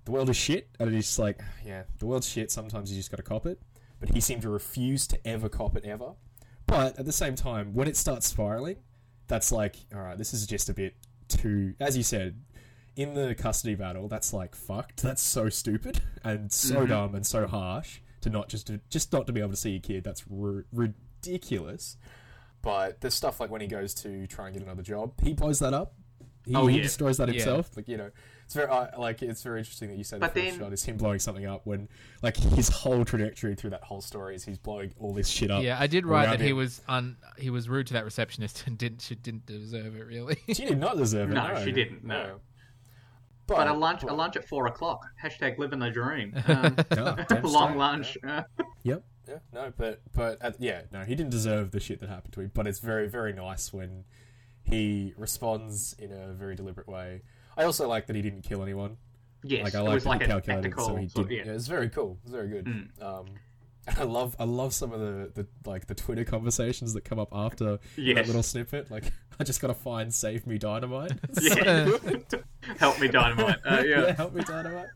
the 0.05 0.11
world 0.13 0.31
is 0.31 0.37
shit, 0.37 0.69
and 0.81 0.93
it's 0.95 1.07
just 1.09 1.19
like, 1.19 1.41
yeah, 1.65 1.83
the 1.99 2.07
world's 2.07 2.29
shit. 2.29 2.51
Sometimes 2.51 2.91
you 2.91 2.97
just 2.97 3.11
got 3.11 3.17
to 3.19 3.23
cop 3.23 3.47
it. 3.47 3.61
But 4.01 4.11
he 4.11 4.21
seemed 4.21 4.43
to 4.43 4.49
refuse 4.51 5.07
to 5.09 5.27
ever 5.27 5.49
cop 5.49 5.77
it 5.77 5.85
ever. 5.85 6.13
But 6.67 6.99
at 6.99 7.07
the 7.07 7.13
same 7.13 7.35
time, 7.35 7.75
when 7.75 7.89
it 7.89 7.97
starts 7.97 8.27
spiraling, 8.27 8.77
that's 9.29 9.51
like, 9.53 9.77
all 9.95 10.01
right, 10.01 10.19
this 10.19 10.35
is 10.35 10.47
just 10.47 10.69
a 10.69 10.75
bit 10.75 10.95
too. 11.29 11.75
As 11.81 11.97
you 11.97 12.03
said, 12.03 12.41
in 12.97 13.15
the 13.15 13.35
custody 13.35 13.75
battle, 13.75 14.09
that's 14.09 14.33
like 14.33 14.55
fucked. 14.55 15.03
That's 15.03 15.23
so 15.23 15.49
stupid 15.49 16.01
and 16.25 16.53
so 16.53 16.85
Mhm. 16.85 16.89
dumb 16.89 17.15
and 17.15 17.27
so 17.27 17.47
harsh 17.47 18.01
to 18.23 18.31
not 18.31 18.49
just 18.49 18.67
to, 18.69 18.81
just 18.91 19.13
not 19.13 19.27
to 19.27 19.33
be 19.33 19.41
able 19.41 19.51
to 19.51 19.57
see 19.57 19.71
your 19.73 19.81
kid. 19.81 20.05
That's 20.05 20.25
ri- 20.29 20.65
ridiculous. 20.73 21.97
But 22.63 23.01
there's 23.01 23.15
stuff 23.15 23.39
like 23.41 23.51
when 23.51 23.61
he 23.61 23.67
goes 23.67 23.95
to 23.95 24.27
try 24.27 24.47
and 24.47 24.55
get 24.55 24.63
another 24.63 24.83
job, 24.83 25.13
he 25.23 25.33
blows 25.35 25.59
that 25.61 25.73
up. 25.75 25.95
He, 26.45 26.55
Oh, 26.55 26.67
he 26.67 26.81
destroys 26.81 27.17
that 27.19 27.29
Yeah. 27.29 27.35
himself. 27.35 27.77
Like 27.77 27.87
you 27.89 27.97
know, 27.97 28.11
it's 28.47 28.55
very 28.55 28.69
uh, 28.69 28.87
like 28.99 29.23
it's 29.23 29.43
very 29.43 29.59
interesting 29.59 29.89
that 29.91 29.99
you 29.99 30.05
said 30.05 30.21
But 30.21 30.33
the 30.35 30.41
first 30.43 30.53
then- 30.53 30.61
shot 30.67 30.73
is 30.73 30.85
him 30.85 30.97
blowing 30.97 31.19
something 31.19 31.45
up 31.47 31.63
when 31.67 31.89
like 32.23 32.37
his 32.37 32.69
whole 32.69 33.05
trajectory 33.05 33.55
through 33.57 33.71
that 33.71 33.83
whole 33.83 34.01
story 34.01 34.35
is 34.37 34.45
he's 34.45 34.57
blowing 34.59 34.95
all 34.99 35.13
this 35.13 35.29
shit 35.29 35.51
up. 35.51 35.63
Yeah, 35.65 35.77
I 35.79 35.87
did 35.89 36.07
write 36.07 36.27
around 36.29 36.39
that 36.39 36.45
he 36.47 36.53
was 36.53 36.81
un 36.89 37.17
he 37.39 37.51
was 37.51 37.69
rude 37.69 37.87
to 37.89 37.93
that 37.95 38.05
receptionist 38.05 38.65
and 38.67 38.79
didn't 38.79 39.03
she 39.03 39.15
didn't 39.17 39.45
deserve 39.47 39.95
it 39.97 40.07
really. 40.07 40.39
She 40.49 40.65
did 40.65 40.79
not 40.79 40.97
deserve 40.97 41.31
it. 41.31 41.35
No, 41.35 41.49
No, 41.55 41.65
she 41.65 41.73
didn't, 41.73 42.05
no. 42.05 42.41
But, 43.49 43.57
But 43.59 43.69
a 43.69 43.75
lunch, 43.75 44.01
but- 44.03 44.11
a 44.11 44.15
lunch 44.15 44.37
at 44.37 44.45
four 44.49 44.67
o'clock. 44.67 45.05
Hashtag 45.23 45.59
living 45.59 45.79
the 45.79 45.91
dream. 45.91 46.33
Um, 46.49 46.77
Yeah, 46.93 47.41
long 47.43 47.69
straight, 47.71 47.77
lunch. 47.77 48.19
yeah. 48.25 48.43
Yep. 48.83 49.05
Yeah. 49.29 49.39
No, 49.53 49.73
but 49.77 50.01
but 50.15 50.39
uh, 50.41 50.53
yeah, 50.61 50.83
no, 50.93 51.01
he 51.03 51.15
didn't 51.17 51.31
deserve 51.31 51.73
the 51.73 51.81
shit 51.81 51.99
that 52.01 52.09
happened 52.09 52.33
to 52.35 52.41
him. 52.43 52.51
But 52.55 52.69
it's 52.69 52.79
very 52.79 53.09
very 53.09 53.33
nice 53.33 53.73
when 53.73 54.05
he 54.63 55.15
responds 55.17 55.95
in 55.99 56.13
a 56.13 56.33
very 56.33 56.55
deliberate 56.57 56.89
way. 56.89 57.23
I 57.57 57.65
also 57.65 57.89
like 57.89 58.07
that 58.07 58.17
he 58.17 58.23
didn't 58.23 58.43
kill 58.43 58.63
anyone. 58.63 58.97
yes, 59.43 59.65
like 59.65 59.75
I 59.75 59.81
like 59.81 60.03
that 60.03 60.09
like 60.09 60.23
he 60.23 60.29
calculated, 60.29 60.75
so 60.79 60.97
he 60.97 61.07
did. 61.07 61.31
Yeah. 61.31 61.43
yeah. 61.47 61.53
it's 61.53 61.67
very 61.67 61.89
cool. 61.89 62.19
It's 62.23 62.33
very 62.33 62.49
good. 62.49 62.65
Mm. 62.67 63.03
Um, 63.03 63.27
I 63.97 64.03
love 64.03 64.35
I 64.39 64.45
love 64.45 64.75
some 64.75 64.93
of 64.93 65.01
the, 65.01 65.31
the 65.35 65.47
like 65.69 65.87
the 65.87 65.95
Twitter 65.95 66.25
conversations 66.25 66.93
that 66.95 67.05
come 67.05 67.19
up 67.19 67.29
after 67.33 67.79
that 67.97 68.27
little 68.27 68.43
snippet. 68.43 68.91
Like 68.91 69.13
I 69.41 69.45
just 69.45 69.61
gotta 69.61 69.75
find 69.75 70.13
save 70.13 70.47
me 70.47 70.59
dynamite. 70.59 71.13
Yeah. 71.41 71.97
Help 72.79 73.01
me, 73.01 73.07
dynamite. 73.07 73.59
Uh, 73.65 73.85
yeah. 73.87 74.13
help 74.17 74.35
me 74.35 74.43
dynamite. 74.43 74.89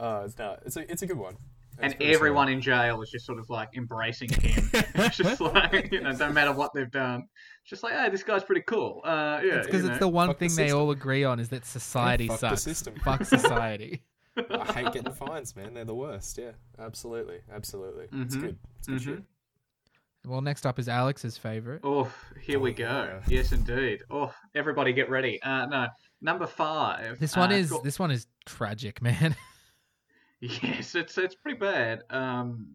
Uh, 0.00 0.22
it's 0.24 0.36
not. 0.36 0.60
It's 0.66 0.76
a 0.76 0.90
it's 0.90 1.02
a 1.02 1.06
good 1.06 1.18
one. 1.18 1.36
And 1.80 1.94
everyone 2.00 2.48
in 2.48 2.60
jail 2.60 3.00
is 3.02 3.10
just 3.10 3.24
sort 3.24 3.38
of 3.38 3.48
like 3.50 3.76
embracing 3.76 4.30
him. 4.30 4.68
it's 4.72 5.16
just 5.16 5.40
like, 5.40 5.92
you 5.92 6.00
know, 6.00 6.10
no 6.10 6.32
matter 6.32 6.52
what 6.52 6.72
they've 6.74 6.90
done. 6.90 7.28
It's 7.68 7.82
just 7.82 7.82
like, 7.82 7.92
hey, 7.92 8.08
this 8.08 8.22
guy's 8.22 8.44
pretty 8.44 8.62
cool. 8.62 9.02
Uh, 9.04 9.40
yeah. 9.44 9.56
It's 9.56 9.66
because 9.66 9.82
you 9.84 9.90
it's 9.90 9.98
the 9.98 10.08
one 10.08 10.28
Fuck 10.28 10.38
the 10.38 10.48
thing 10.48 10.56
they 10.56 10.72
all 10.72 10.90
agree 10.90 11.24
on 11.24 11.38
is 11.38 11.50
that 11.50 11.66
society 11.66 12.26
fuck 12.26 12.40
the 12.40 12.48
sucks. 12.48 12.62
system. 12.62 12.94
Fuck 13.04 13.26
society. 13.26 14.02
I 14.38 14.72
hate 14.72 14.90
getting 14.94 15.12
fines, 15.12 15.54
man. 15.54 15.74
They're 15.74 15.84
the 15.84 15.94
worst. 15.94 16.38
Yeah, 16.38 16.52
absolutely, 16.78 17.40
absolutely. 17.52 18.04
It's 18.10 18.34
Mhm. 18.36 18.40
good. 18.40 18.58
It's 18.78 18.86
good 18.88 19.00
Mhm. 19.00 19.04
shit. 19.04 19.22
well, 20.24 20.40
next 20.40 20.64
up 20.64 20.78
is 20.78 20.88
Alex's 20.88 21.36
favorite. 21.36 21.82
Oh, 21.84 22.10
here 22.40 22.58
we 22.58 22.72
go. 22.72 22.84
yeah. 22.88 23.20
Yes, 23.28 23.52
indeed. 23.52 24.00
Oh, 24.10 24.32
everybody 24.54 24.94
get 24.94 25.10
ready. 25.10 25.38
Uh, 25.42 25.66
no, 25.66 25.88
number 26.22 26.46
five. 26.46 27.18
This 27.20 27.36
one 27.36 27.52
uh, 27.52 27.56
is 27.56 27.68
got- 27.70 27.84
this 27.84 27.98
one 27.98 28.10
is 28.10 28.26
tragic, 28.46 29.02
man. 29.02 29.36
Yes, 30.40 30.94
it's 30.94 31.18
it's 31.18 31.34
pretty 31.34 31.58
bad. 31.58 32.00
Um, 32.08 32.74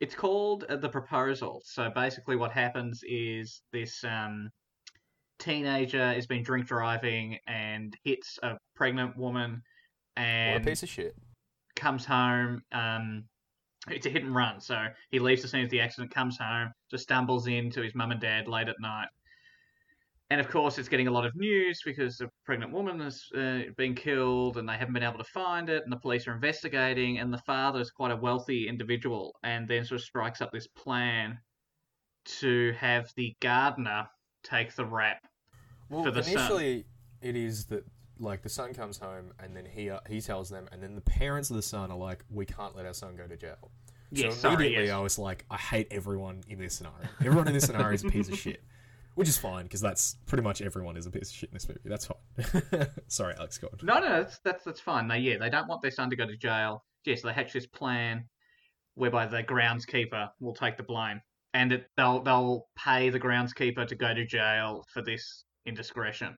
it's 0.00 0.14
called 0.14 0.64
uh, 0.68 0.76
the 0.76 0.88
proposal. 0.88 1.62
So 1.64 1.90
basically, 1.94 2.36
what 2.36 2.52
happens 2.52 3.02
is 3.06 3.60
this 3.72 4.02
um, 4.04 4.50
teenager 5.38 6.12
has 6.12 6.26
been 6.26 6.42
drink 6.42 6.66
driving 6.66 7.38
and 7.46 7.96
hits 8.04 8.38
a 8.42 8.56
pregnant 8.74 9.16
woman, 9.16 9.62
What 10.16 10.22
a 10.24 10.60
piece 10.64 10.82
of 10.82 10.88
shit. 10.88 11.14
comes 11.76 12.04
home. 12.04 12.62
Um, 12.72 13.24
it's 13.88 14.06
a 14.06 14.10
hit 14.10 14.24
and 14.24 14.34
run. 14.34 14.60
So 14.60 14.86
he 15.10 15.18
leaves 15.18 15.42
the 15.42 15.48
scene 15.48 15.64
of 15.64 15.70
the 15.70 15.80
accident, 15.80 16.12
comes 16.12 16.36
home, 16.38 16.70
just 16.90 17.04
stumbles 17.04 17.46
into 17.46 17.80
his 17.80 17.94
mum 17.94 18.10
and 18.10 18.20
dad 18.20 18.48
late 18.48 18.68
at 18.68 18.76
night. 18.80 19.08
And 20.30 20.40
of 20.40 20.48
course, 20.48 20.78
it's 20.78 20.88
getting 20.88 21.08
a 21.08 21.10
lot 21.10 21.26
of 21.26 21.34
news 21.34 21.80
because 21.84 22.20
a 22.20 22.30
pregnant 22.44 22.72
woman 22.72 23.00
has 23.00 23.24
uh, 23.36 23.62
been 23.76 23.96
killed 23.96 24.58
and 24.58 24.68
they 24.68 24.74
haven't 24.74 24.94
been 24.94 25.02
able 25.02 25.18
to 25.18 25.24
find 25.24 25.68
it, 25.68 25.82
and 25.82 25.92
the 25.92 25.96
police 25.96 26.28
are 26.28 26.32
investigating. 26.32 27.18
And 27.18 27.32
the 27.32 27.38
father 27.38 27.80
is 27.80 27.90
quite 27.90 28.12
a 28.12 28.16
wealthy 28.16 28.68
individual, 28.68 29.34
and 29.42 29.66
then 29.66 29.84
sort 29.84 30.00
of 30.00 30.04
strikes 30.04 30.40
up 30.40 30.52
this 30.52 30.68
plan 30.68 31.36
to 32.24 32.72
have 32.78 33.10
the 33.16 33.34
gardener 33.40 34.06
take 34.44 34.74
the 34.76 34.84
rap. 34.84 35.26
Well, 35.88 36.04
for 36.04 36.12
the 36.12 36.22
son. 36.22 36.32
initially, 36.32 36.84
it 37.20 37.34
is 37.34 37.64
that 37.66 37.84
like 38.20 38.42
the 38.42 38.48
son 38.48 38.74
comes 38.74 38.98
home 38.98 39.32
and 39.40 39.56
then 39.56 39.64
he 39.64 39.90
uh, 39.90 39.98
he 40.08 40.20
tells 40.20 40.48
them, 40.48 40.68
and 40.70 40.80
then 40.80 40.94
the 40.94 41.00
parents 41.00 41.50
of 41.50 41.56
the 41.56 41.62
son 41.62 41.90
are 41.90 41.98
like, 41.98 42.24
"We 42.30 42.46
can't 42.46 42.76
let 42.76 42.86
our 42.86 42.94
son 42.94 43.16
go 43.16 43.26
to 43.26 43.36
jail." 43.36 43.72
Yes, 44.12 44.34
so 44.34 44.40
sorry, 44.40 44.54
immediately, 44.54 44.86
yes. 44.86 44.94
I 44.94 45.00
was 45.00 45.18
like, 45.18 45.44
"I 45.50 45.56
hate 45.56 45.88
everyone 45.90 46.42
in 46.48 46.60
this 46.60 46.74
scenario. 46.74 47.08
Everyone 47.18 47.48
in 47.48 47.54
this 47.54 47.64
scenario 47.64 47.94
is 47.94 48.04
a 48.04 48.08
piece 48.08 48.28
of 48.28 48.38
shit." 48.38 48.62
Which 49.14 49.28
is 49.28 49.36
fine 49.36 49.64
because 49.64 49.80
that's 49.80 50.16
pretty 50.26 50.42
much 50.42 50.62
everyone 50.62 50.96
is 50.96 51.06
a 51.06 51.10
piece 51.10 51.30
of 51.30 51.36
shit 51.36 51.50
in 51.50 51.54
this 51.54 51.68
movie. 51.68 51.80
That's 51.84 52.06
fine. 52.06 52.86
Sorry, 53.08 53.34
Alex. 53.36 53.58
Go 53.58 53.68
on. 53.68 53.78
No, 53.82 53.98
no, 53.98 54.22
that's 54.22 54.38
that's 54.38 54.64
that's 54.64 54.80
fine. 54.80 55.08
No, 55.08 55.14
yeah, 55.14 55.36
they 55.38 55.50
don't 55.50 55.68
want 55.68 55.82
their 55.82 55.90
son 55.90 56.10
to 56.10 56.16
go 56.16 56.26
to 56.26 56.36
jail. 56.36 56.84
Yes, 57.04 57.22
they 57.22 57.32
hatch 57.32 57.52
this 57.52 57.66
plan 57.66 58.24
whereby 58.94 59.26
the 59.26 59.42
groundskeeper 59.42 60.28
will 60.40 60.54
take 60.54 60.76
the 60.76 60.82
blame, 60.82 61.20
and 61.54 61.72
it, 61.72 61.86
they'll 61.96 62.22
they'll 62.22 62.66
pay 62.76 63.10
the 63.10 63.20
groundskeeper 63.20 63.86
to 63.86 63.94
go 63.94 64.14
to 64.14 64.24
jail 64.26 64.84
for 64.92 65.02
this 65.02 65.44
indiscretion. 65.66 66.36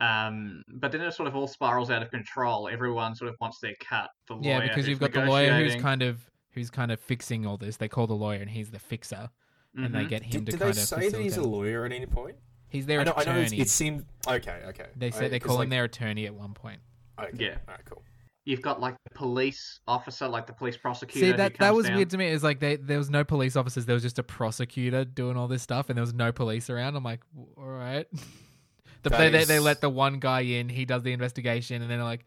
Um, 0.00 0.62
but 0.74 0.92
then 0.92 1.00
it 1.00 1.12
sort 1.12 1.26
of 1.26 1.34
all 1.34 1.48
spirals 1.48 1.90
out 1.90 2.02
of 2.02 2.10
control. 2.10 2.68
Everyone 2.68 3.14
sort 3.14 3.30
of 3.30 3.36
wants 3.40 3.58
their 3.60 3.74
cut. 3.80 4.10
The 4.28 4.34
lawyer 4.34 4.42
yeah, 4.42 4.68
because 4.68 4.86
you've 4.86 5.00
got 5.00 5.12
the 5.12 5.24
lawyer 5.24 5.54
who's 5.54 5.76
kind 5.76 6.02
of 6.02 6.28
who's 6.50 6.70
kind 6.70 6.92
of 6.92 7.00
fixing 7.00 7.46
all 7.46 7.56
this. 7.56 7.76
They 7.76 7.88
call 7.88 8.06
the 8.06 8.14
lawyer 8.14 8.40
and 8.40 8.50
he's 8.50 8.70
the 8.70 8.78
fixer, 8.78 9.30
and 9.76 9.94
they 9.94 10.04
Mhm. 10.04 10.08
get 10.08 10.22
him 10.22 10.30
Did, 10.30 10.46
to 10.46 10.50
did 10.52 10.60
kind 10.60 10.74
they 10.74 10.80
of 10.82 10.88
say 10.88 10.96
that 11.10 11.20
he's 11.20 11.32
a 11.32 11.36
facilitate. 11.36 11.52
lawyer 11.52 11.84
at 11.84 11.92
any 11.92 12.06
point? 12.06 12.36
He's 12.68 12.86
their 12.86 13.00
I 13.00 13.04
know, 13.04 13.12
I 13.16 13.24
know 13.24 13.30
it's- 13.32 13.46
attorney. 13.48 13.60
it 13.62 13.68
seemed 13.70 14.04
okay. 14.26 14.62
Okay. 14.68 14.86
they 14.96 15.06
I- 15.08 15.10
say 15.10 15.28
they 15.28 15.38
'cause, 15.38 15.46
call 15.48 15.56
like, 15.58 15.64
him 15.66 15.70
their 15.70 15.84
attorney 15.84 16.26
at 16.26 16.34
one 16.34 16.54
point. 16.54 16.80
Okay. 17.18 17.30
Yeah. 17.38 17.58
All 17.68 17.74
right. 17.74 17.84
Cool. 17.84 18.02
You've 18.44 18.62
got 18.62 18.80
like 18.80 18.94
the 19.04 19.10
police 19.18 19.80
officer, 19.88 20.28
like 20.28 20.46
the 20.46 20.52
police 20.52 20.76
prosecutor. 20.76 21.18
See 21.18 21.30
who 21.32 21.36
that 21.36 21.54
that 21.54 21.58
comes 21.58 21.76
was 21.76 21.86
down. 21.86 21.96
weird 21.96 22.10
to 22.10 22.18
me. 22.18 22.26
Is 22.28 22.42
like 22.44 22.60
they 22.60 22.76
there 22.76 22.98
was 22.98 23.10
no 23.10 23.24
police 23.24 23.56
officers. 23.56 23.86
There 23.86 23.94
was 23.94 24.02
just 24.04 24.18
a 24.18 24.22
prosecutor 24.22 25.04
doing 25.04 25.36
all 25.36 25.48
this 25.48 25.62
stuff, 25.62 25.88
and 25.90 25.96
there 25.96 26.02
was 26.02 26.14
no 26.14 26.30
police 26.32 26.70
around. 26.70 26.94
I'm 26.96 27.02
like, 27.04 27.20
"W- 27.34 27.52
all 27.56 27.64
right. 27.66 28.06
the, 29.02 29.10
That 29.10 29.18
they, 29.18 29.30
they 29.30 29.44
they 29.44 29.56
is- 29.56 29.62
let 29.62 29.80
the 29.80 29.90
one 29.90 30.18
guy 30.20 30.40
in. 30.42 30.68
He 30.68 30.84
does 30.84 31.02
the 31.02 31.12
investigation, 31.12 31.82
and 31.82 31.90
then 31.90 31.98
they're 31.98 32.04
like, 32.04 32.24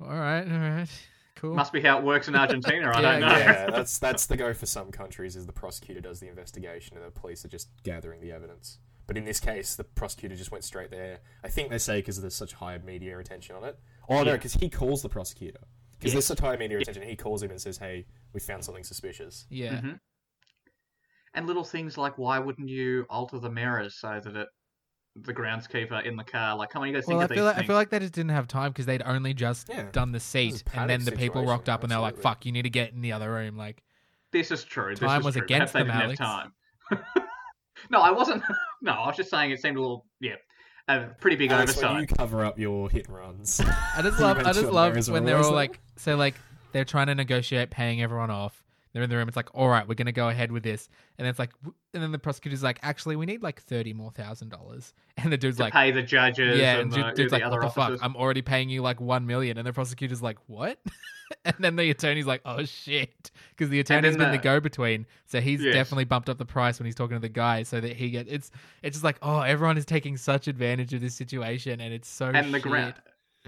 all 0.00 0.08
right, 0.08 0.42
all 0.50 0.58
right, 0.58 0.88
cool. 1.36 1.54
Must 1.54 1.72
be 1.72 1.80
how 1.80 1.98
it 1.98 2.04
works 2.04 2.28
in 2.28 2.34
Argentina. 2.36 2.90
I 2.94 3.00
Yeah, 3.00 3.12
don't 3.12 3.20
know. 3.20 3.38
yeah, 3.38 3.70
that's 3.70 3.98
that's 3.98 4.26
the 4.26 4.36
go 4.36 4.52
for 4.54 4.66
some 4.66 4.90
countries. 4.90 5.36
Is 5.36 5.46
the 5.46 5.52
prosecutor 5.52 6.00
does 6.00 6.20
the 6.20 6.28
investigation 6.28 6.96
and 6.96 7.06
the 7.06 7.10
police 7.10 7.44
are 7.44 7.48
just 7.48 7.68
gathering 7.82 8.20
the 8.20 8.32
evidence. 8.32 8.78
But 9.06 9.16
in 9.16 9.24
this 9.24 9.40
case, 9.40 9.74
the 9.74 9.84
prosecutor 9.84 10.36
just 10.36 10.52
went 10.52 10.62
straight 10.64 10.90
there. 10.90 11.18
I 11.42 11.48
think 11.48 11.70
they 11.70 11.78
say 11.78 11.98
because 11.98 12.20
there's 12.20 12.36
such 12.36 12.52
high 12.54 12.78
media 12.78 13.18
attention 13.18 13.56
on 13.56 13.64
it. 13.64 13.78
Oh 14.08 14.22
no, 14.22 14.32
because 14.32 14.54
he 14.54 14.68
calls 14.70 15.02
the 15.02 15.08
prosecutor. 15.08 15.60
Because 15.98 16.12
there's 16.14 16.22
Yes. 16.24 16.26
such 16.26 16.40
high 16.40 16.56
media 16.56 16.78
attention, 16.78 17.02
he 17.04 17.16
calls 17.16 17.42
him 17.42 17.50
and 17.50 17.60
says, 17.60 17.78
"Hey, 17.78 18.06
we 18.32 18.40
found 18.40 18.64
something 18.64 18.84
suspicious." 18.84 19.46
yeah, 19.50 19.80
Mhm. 19.80 20.00
And 21.34 21.46
little 21.46 21.64
things 21.64 21.96
like 21.96 22.18
why 22.18 22.38
wouldn't 22.38 22.68
you 22.68 23.06
alter 23.08 23.38
the 23.38 23.50
mirrors 23.50 23.98
so 23.98 24.20
that 24.22 24.36
it 24.36 24.48
the 25.14 25.34
groundskeeper 25.34 26.02
in 26.06 26.16
the 26.16 26.24
car 26.24 26.56
like 26.56 26.70
come 26.70 26.80
on 26.82 26.88
you 26.88 26.94
guys 26.94 27.04
think 27.04 27.16
Well, 27.18 27.20
I 27.20 27.24
of 27.24 27.28
these 27.28 27.36
feel 27.36 27.44
like, 27.44 27.54
I 27.54 27.58
things. 27.58 27.66
feel 27.66 27.76
like 27.76 27.90
they 27.90 27.98
just 27.98 28.14
didn't 28.14 28.30
have 28.30 28.48
time 28.48 28.70
because 28.72 28.86
they'd 28.86 29.02
only 29.04 29.34
just 29.34 29.68
Yeah. 29.68 29.84
done 29.92 30.12
the 30.12 30.20
seat, 30.20 30.62
and 30.74 30.88
then 30.88 31.00
panic 31.00 31.04
the 31.04 31.10
people 31.12 31.26
situation, 31.42 31.48
rocked 31.50 31.68
up, 31.68 31.82
and 31.82 31.92
they're 31.92 31.98
like, 31.98 32.14
absolutely. 32.14 32.22
"Fuck, 32.30 32.46
you 32.46 32.52
need 32.52 32.62
to 32.62 32.70
get 32.70 32.92
in 32.94 33.02
the 33.02 33.12
other 33.12 33.30
room." 33.30 33.56
Like, 33.56 33.82
this 34.32 34.50
is 34.50 34.64
true. 34.64 34.94
Time 34.94 35.08
this 35.08 35.18
is 35.20 35.24
was 35.26 35.34
true. 35.34 35.44
against 35.44 35.72
Perhaps 35.74 35.88
they 35.88 35.92
them, 35.92 36.08
didn't 36.08 36.18
have 36.18 37.08
time. 37.20 37.24
no, 37.90 38.00
I 38.00 38.10
wasn't. 38.10 38.42
no, 38.82 38.92
I 38.92 39.06
was 39.06 39.16
just 39.16 39.28
saying 39.30 39.50
it 39.50 39.60
seemed 39.60 39.76
a 39.76 39.80
little. 39.80 40.06
Yeah. 40.20 40.36
a 40.88 41.08
pretty 41.20 41.36
big 41.36 41.52
Alex, 41.52 41.76
when 41.76 41.84
oversight. 41.84 42.10
you 42.10 42.16
cover 42.16 42.44
up 42.44 42.58
your 42.58 42.88
hit 42.90 43.08
runs. 43.08 43.60
I 43.60 44.00
just 44.02 44.18
love 44.20 44.38
I 44.38 44.42
mentioned 44.42 44.54
just 44.64 44.72
love 44.72 44.92
there 44.92 44.98
is 44.98 45.10
when 45.10 45.24
they're 45.24 45.36
always 45.36 45.46
all 45.46 45.52
that. 45.52 45.56
like 45.56 45.80
so 45.96 46.16
like 46.16 46.34
they're 46.72 46.84
trying 46.86 47.06
to 47.08 47.14
negotiate 47.14 47.70
paying 47.70 48.00
everyone 48.02 48.30
off. 48.30 48.64
They're 48.92 49.02
in 49.02 49.08
the 49.10 49.16
room. 49.16 49.26
It's 49.28 49.36
like, 49.36 49.48
all 49.54 49.68
right, 49.68 49.86
we're 49.88 49.94
gonna 49.94 50.12
go 50.12 50.28
ahead 50.28 50.52
with 50.52 50.62
this, 50.62 50.88
and 51.18 51.26
it's 51.26 51.38
like, 51.38 51.50
and 51.94 52.02
then 52.02 52.12
the 52.12 52.18
prosecutor's 52.18 52.62
like, 52.62 52.78
actually, 52.82 53.16
we 53.16 53.24
need 53.26 53.42
like 53.42 53.60
thirty 53.62 53.92
more 53.92 54.10
thousand 54.10 54.50
dollars, 54.50 54.92
and 55.16 55.32
the 55.32 55.38
dude's 55.38 55.56
to 55.56 55.64
like, 55.64 55.72
pay 55.72 55.90
the 55.90 56.02
judges 56.02 56.58
yeah, 56.58 56.78
and 56.78 56.92
and 56.92 56.92
the, 56.92 57.12
dude's 57.12 57.30
the 57.30 57.36
like, 57.38 57.42
other 57.44 57.56
what 57.60 57.74
the 57.74 57.80
officers. 57.80 58.00
fuck? 58.00 58.04
I'm 58.10 58.16
already 58.16 58.42
paying 58.42 58.68
you 58.68 58.82
like 58.82 59.00
one 59.00 59.26
million, 59.26 59.56
and 59.58 59.66
the 59.66 59.72
prosecutor's 59.72 60.20
like, 60.22 60.38
what? 60.46 60.78
and 61.46 61.54
then 61.60 61.76
the 61.76 61.88
attorney's 61.90 62.26
like, 62.26 62.42
oh 62.44 62.64
shit, 62.64 63.30
because 63.50 63.70
the 63.70 63.80
attorney's 63.80 64.16
been 64.16 64.30
the 64.30 64.36
the- 64.36 64.42
go-between, 64.42 65.06
so 65.26 65.40
he's 65.40 65.62
Yes. 65.62 65.72
definitely 65.74 66.04
bumped 66.04 66.28
up 66.28 66.36
the 66.38 66.44
price 66.44 66.78
when 66.78 66.84
he's 66.86 66.94
talking 66.94 67.16
to 67.16 67.20
the 67.20 67.28
guy, 67.30 67.62
so 67.62 67.80
that 67.80 67.96
he 67.96 68.10
gets. 68.10 68.30
it's 68.30 68.50
it's 68.82 68.96
just 68.96 69.04
like, 69.04 69.16
oh, 69.22 69.40
everyone 69.40 69.78
is 69.78 69.86
taking 69.86 70.16
such 70.18 70.48
advantage 70.48 70.92
of 70.92 71.00
this 71.00 71.14
situation, 71.14 71.80
and 71.80 71.94
it's 71.94 72.08
so 72.08 72.26
and 72.26 72.52
the 72.52 72.58
shit. 72.58 72.62
ground 72.68 72.94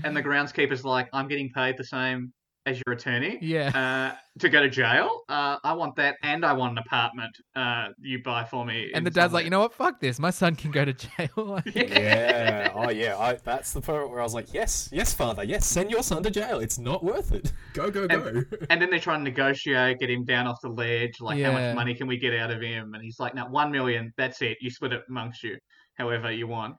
and 0.02 0.16
the 0.16 0.22
groundskeeper's 0.22 0.84
like, 0.84 1.08
I'm 1.12 1.28
getting 1.28 1.50
paid 1.52 1.76
the 1.76 1.84
same 1.84 2.32
as 2.66 2.80
your 2.86 2.94
attorney. 2.94 3.38
Yeah. 3.40 3.68
Uh, 4.14 4.16
to 4.40 4.48
go 4.48 4.62
to 4.62 4.68
jail. 4.68 5.22
Uh, 5.28 5.58
I 5.62 5.74
want 5.74 5.96
that, 5.96 6.16
and 6.22 6.44
I 6.44 6.52
want 6.52 6.72
an 6.72 6.78
apartment. 6.78 7.36
Uh, 7.54 7.88
you 8.00 8.22
buy 8.22 8.44
for 8.44 8.64
me. 8.64 8.90
And 8.94 9.06
the 9.06 9.10
dad's 9.10 9.32
like, 9.32 9.44
you 9.44 9.50
know 9.50 9.60
what? 9.60 9.74
Fuck 9.74 10.00
this. 10.00 10.18
My 10.18 10.30
son 10.30 10.56
can 10.56 10.70
go 10.70 10.84
to 10.84 10.92
jail. 11.16 11.28
Like, 11.54 11.74
yeah. 11.74 12.72
Oh 12.74 12.90
yeah. 12.90 13.16
I, 13.18 13.34
that's 13.34 13.72
the 13.72 13.80
part 13.80 14.10
where 14.10 14.18
I 14.18 14.22
was 14.22 14.34
like, 14.34 14.52
yes, 14.52 14.88
yes, 14.90 15.12
father, 15.12 15.44
yes, 15.44 15.66
send 15.66 15.90
your 15.90 16.02
son 16.02 16.22
to 16.22 16.30
jail. 16.30 16.58
It's 16.58 16.78
not 16.78 17.04
worth 17.04 17.32
it. 17.32 17.52
Go, 17.74 17.90
go, 17.90 18.08
go. 18.08 18.42
And 18.70 18.80
then 18.80 18.90
they 18.90 18.98
try 18.98 19.14
and 19.16 19.24
negotiate, 19.24 19.98
get 19.98 20.10
him 20.10 20.24
down 20.24 20.46
off 20.46 20.60
the 20.62 20.68
ledge. 20.68 21.20
Like, 21.20 21.42
how 21.42 21.52
much 21.52 21.74
money 21.74 21.94
can 21.94 22.06
we 22.06 22.18
get 22.18 22.34
out 22.34 22.50
of 22.50 22.60
him? 22.60 22.94
And 22.94 23.02
he's 23.02 23.18
like, 23.20 23.34
no, 23.34 23.46
one 23.46 23.70
million. 23.70 24.12
That's 24.16 24.40
it. 24.42 24.58
You 24.60 24.70
split 24.70 24.92
it 24.92 25.02
amongst 25.08 25.42
you, 25.42 25.58
however 25.98 26.32
you 26.32 26.46
want. 26.46 26.76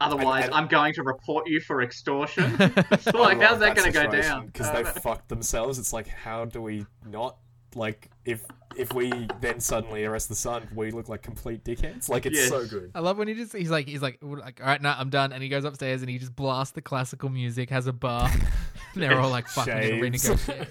Otherwise, 0.00 0.44
And- 0.44 0.52
and- 0.52 0.54
I'm 0.54 0.68
going 0.68 0.92
to 0.94 1.02
report 1.02 1.46
you 1.48 1.60
for 1.60 1.82
extortion. 1.82 2.56
It's 2.60 3.06
like, 3.14 3.40
how's 3.40 3.60
that 3.60 3.76
going 3.76 3.92
to 3.92 3.92
go 3.92 4.10
down? 4.10 4.46
Because 4.46 4.68
Uh, 4.68 4.82
they 4.82 5.00
fucked 5.00 5.28
themselves. 5.28 5.78
It's 5.78 5.92
like, 5.92 6.08
how 6.08 6.44
do 6.44 6.60
we 6.60 6.86
not 7.06 7.36
like 7.74 8.10
if 8.26 8.44
if 8.76 8.92
we 8.92 9.10
then 9.40 9.58
suddenly 9.60 10.04
arrest 10.04 10.28
the 10.28 10.34
son, 10.34 10.68
we 10.74 10.90
look 10.90 11.08
like 11.08 11.22
complete 11.22 11.64
dickheads. 11.64 12.08
Like 12.10 12.26
it's 12.26 12.36
Yes. 12.36 12.48
so 12.50 12.66
good. 12.66 12.90
I 12.94 13.00
love 13.00 13.16
when 13.16 13.28
he 13.28 13.34
just 13.34 13.54
he's 13.56 13.70
like 13.70 13.88
he's 13.88 14.02
like 14.02 14.18
like 14.20 14.60
all 14.60 14.66
right 14.66 14.82
now 14.82 14.94
I'm 14.98 15.08
done 15.08 15.32
and 15.32 15.42
he 15.42 15.48
goes 15.48 15.64
upstairs 15.64 16.02
and 16.02 16.10
he 16.10 16.18
just 16.18 16.36
blasts 16.36 16.74
the 16.74 16.82
classical 16.82 17.30
music 17.30 17.70
has 17.70 17.86
a 17.86 17.92
bar 17.94 18.28
and 18.30 18.42
they're 19.02 19.18
all 19.18 19.30
like 19.30 19.46
fucking 19.48 19.72
gonna 19.72 20.02
renegotiate 20.02 20.68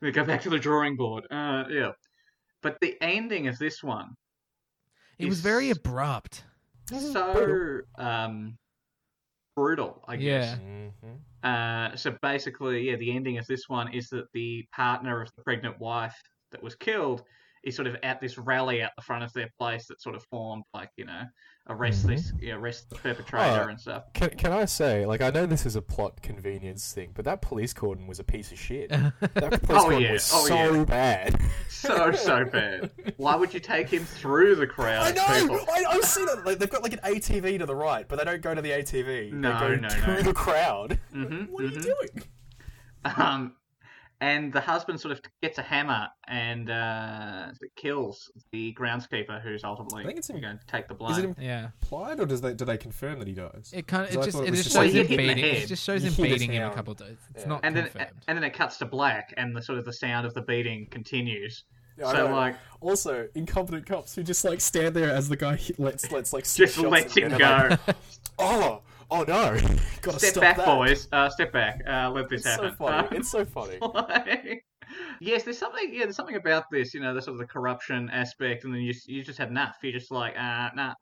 we 0.00 0.10
go 0.10 0.24
back 0.24 0.42
to 0.42 0.50
the 0.50 0.58
drawing 0.58 0.96
board. 0.96 1.26
Uh, 1.30 1.64
yeah. 1.70 1.92
But 2.62 2.78
the 2.80 2.94
ending 3.00 3.46
of 3.46 3.58
this 3.58 3.82
one, 3.82 4.16
it 5.18 5.28
was 5.28 5.40
very 5.40 5.70
abrupt 5.70 6.44
so 6.88 7.80
um, 7.98 8.56
brutal, 9.56 10.02
I 10.08 10.16
guess. 10.16 10.56
Yeah. 10.56 10.56
hmm 10.56 11.48
Uh, 11.48 11.94
so 11.96 12.16
basically, 12.22 12.90
yeah, 12.90 12.96
the 12.96 13.14
ending 13.14 13.38
of 13.38 13.46
this 13.46 13.68
one 13.68 13.92
is 13.92 14.08
that 14.08 14.26
the 14.32 14.64
partner 14.74 15.20
of 15.20 15.30
the 15.36 15.42
pregnant 15.42 15.78
wife 15.78 16.16
that 16.52 16.62
was 16.62 16.74
killed 16.74 17.22
is 17.64 17.74
sort 17.76 17.88
of 17.88 17.96
at 18.02 18.20
this 18.20 18.36
rally 18.38 18.82
at 18.82 18.92
the 18.96 19.02
front 19.02 19.24
of 19.24 19.32
their 19.32 19.48
place 19.58 19.86
that 19.88 20.00
sort 20.00 20.14
of 20.14 20.22
formed, 20.24 20.64
like 20.74 20.90
you 20.96 21.04
know, 21.06 21.22
arrest 21.70 22.04
Mhm. 22.04 22.08
this, 22.08 22.32
you 22.40 22.52
know, 22.52 22.58
arrest 22.58 22.90
the 22.90 22.96
perpetrator 22.96 23.64
Oh. 23.64 23.68
and 23.68 23.80
stuff. 23.80 24.04
Can 24.12 24.30
can 24.30 24.52
I 24.52 24.66
say, 24.66 25.06
like, 25.06 25.22
I 25.22 25.30
know 25.30 25.46
this 25.46 25.64
is 25.64 25.74
a 25.76 25.82
plot 25.82 26.20
convenience 26.22 26.92
thing, 26.92 27.12
but 27.14 27.24
that 27.24 27.40
police 27.40 27.72
cordon 27.72 28.06
was 28.06 28.18
a 28.18 28.24
piece 28.24 28.52
of 28.52 28.58
shit. 28.58 28.90
That 29.34 29.62
police 29.62 29.70
Oh, 29.70 29.82
cordon 29.84 30.00
yeah. 30.02 30.12
was 30.12 30.30
Oh, 30.34 30.46
so 30.46 30.74
yeah. 30.74 30.84
bad. 30.84 31.40
So 31.68 32.12
so 32.12 32.44
bad. 32.44 32.90
Why 33.16 33.34
would 33.36 33.52
you 33.54 33.60
take 33.60 33.88
him 33.88 34.04
through 34.04 34.56
the 34.56 34.66
crowd 34.66 35.06
I 35.06 35.10
know. 35.12 35.48
people? 35.54 35.66
I, 35.74 35.84
I've 35.90 36.04
seen 36.04 36.28
it. 36.28 36.44
Like, 36.44 36.58
they've 36.58 36.68
got 36.70 36.82
like 36.82 36.92
an 36.92 37.00
ATV 37.04 37.58
to 37.58 37.66
the 37.66 37.74
right, 37.76 38.06
but 38.08 38.18
they 38.18 38.24
don't 38.24 38.42
go 38.42 38.54
to 38.54 38.62
the 38.62 38.70
ATV. 38.70 39.32
No, 39.32 39.52
they 39.52 39.76
go 39.76 39.80
no, 39.82 39.88
to 39.88 40.06
no. 40.06 40.22
the 40.22 40.34
crowd. 40.34 40.98
Mhm, 41.14 41.48
What 41.50 41.64
are 41.64 41.68
mhm. 41.68 41.74
you 41.76 41.80
doing? 41.82 42.22
Um, 43.04 43.56
and 44.26 44.52
the 44.52 44.60
husband 44.60 45.00
sort 45.00 45.12
of 45.12 45.20
gets 45.42 45.58
a 45.58 45.62
hammer 45.62 46.08
and 46.28 46.70
uh, 46.70 47.46
kills 47.76 48.30
the 48.52 48.74
groundskeeper, 48.78 49.42
who's 49.42 49.64
ultimately 49.64 50.02
I 50.02 50.06
think 50.06 50.18
it's 50.18 50.30
in- 50.30 50.40
going 50.40 50.58
to 50.58 50.66
take 50.66 50.88
the 50.88 50.94
Is 51.06 51.18
it 51.18 51.22
blame. 51.22 51.36
yeah 51.38 51.68
implied, 51.82 52.20
or 52.20 52.26
does 52.26 52.40
they 52.40 52.54
do 52.54 52.64
they 52.64 52.78
confirm 52.78 53.18
that 53.18 53.28
he 53.28 53.34
dies? 53.34 53.70
it 53.74 53.86
kind 53.86 54.04
of 54.06 54.12
So 54.12 54.20
it 54.20 54.24
just 54.24 54.36
thought 54.36 54.44
it 54.46 54.48
it 54.48 54.56
just 54.56 54.64
just 54.64 54.76
shows 54.76 54.92
him 54.92 55.06
hit 55.06 55.08
the 55.08 55.16
beating 55.16 55.38
it 55.44 55.66
just 55.66 55.84
shows 55.84 56.02
him 56.08 56.14
beating 56.24 56.52
him 56.52 56.70
a 56.70 56.74
couple 56.74 56.92
of 56.92 56.98
times 56.98 57.18
it's 57.34 57.42
Yeah. 57.42 57.48
not 57.48 57.60
and 57.64 57.76
then 57.76 57.84
confirmed 57.84 58.10
and 58.28 58.36
then 58.38 58.44
it 58.44 58.52
cuts 58.54 58.78
to 58.78 58.86
black, 58.86 59.34
and 59.36 59.54
the 59.56 59.62
sort 59.62 59.78
of 59.78 59.84
the 59.84 59.92
sound 59.92 60.26
of 60.26 60.34
the 60.34 60.42
beating 60.42 60.86
continues. 60.90 61.64
Yeah, 61.96 62.10
so 62.10 62.26
like, 62.26 62.56
also 62.80 63.28
incompetent 63.36 63.86
cops 63.86 64.16
who 64.16 64.24
just 64.24 64.44
like 64.44 64.60
stand 64.60 64.96
there 64.96 65.10
as 65.12 65.28
the 65.28 65.36
guy 65.36 65.54
hit, 65.54 65.78
lets 65.78 66.10
lets 66.10 66.32
like 66.32 66.44
six 66.54 66.72
just 66.74 66.74
shots 66.82 66.90
let 66.90 67.16
in, 67.16 67.30
him 67.30 67.38
go. 67.38 67.76
like, 67.86 67.96
oh, 68.40 68.82
oh 69.14 69.24
no! 69.26 69.56
Gotta 70.02 70.18
step 70.18 70.40
back, 70.40 70.56
that. 70.58 70.66
boys. 70.66 71.08
Uh, 71.12 71.28
step 71.30 71.52
back. 71.52 71.80
Uh, 71.88 72.10
let 72.10 72.28
this 72.28 72.44
It's 72.44 72.56
so 72.56 72.62
happen. 72.62 72.76
funny. 72.76 73.08
Uh, 73.08 73.08
It's 73.12 73.30
so 73.30 73.44
funny. 73.44 73.78
like- 73.94 74.64
yes, 75.20 75.42
there's 75.44 75.58
something. 75.58 75.90
Yeah, 75.92 76.04
there's 76.04 76.16
something 76.16 76.36
about 76.36 76.64
this. 76.70 76.94
You 76.94 77.00
know, 77.00 77.14
the 77.14 77.22
sort 77.22 77.34
of 77.34 77.38
the 77.40 77.46
corruption 77.46 78.10
aspect, 78.10 78.64
and 78.64 78.74
then 78.74 78.80
you 78.82 78.94
you 79.06 79.22
just 79.22 79.38
had 79.38 79.48
enough. 79.48 79.76
You're 79.82 79.92
just 79.92 80.10
like, 80.10 80.34
uh, 80.36 80.70
nah. 80.74 80.94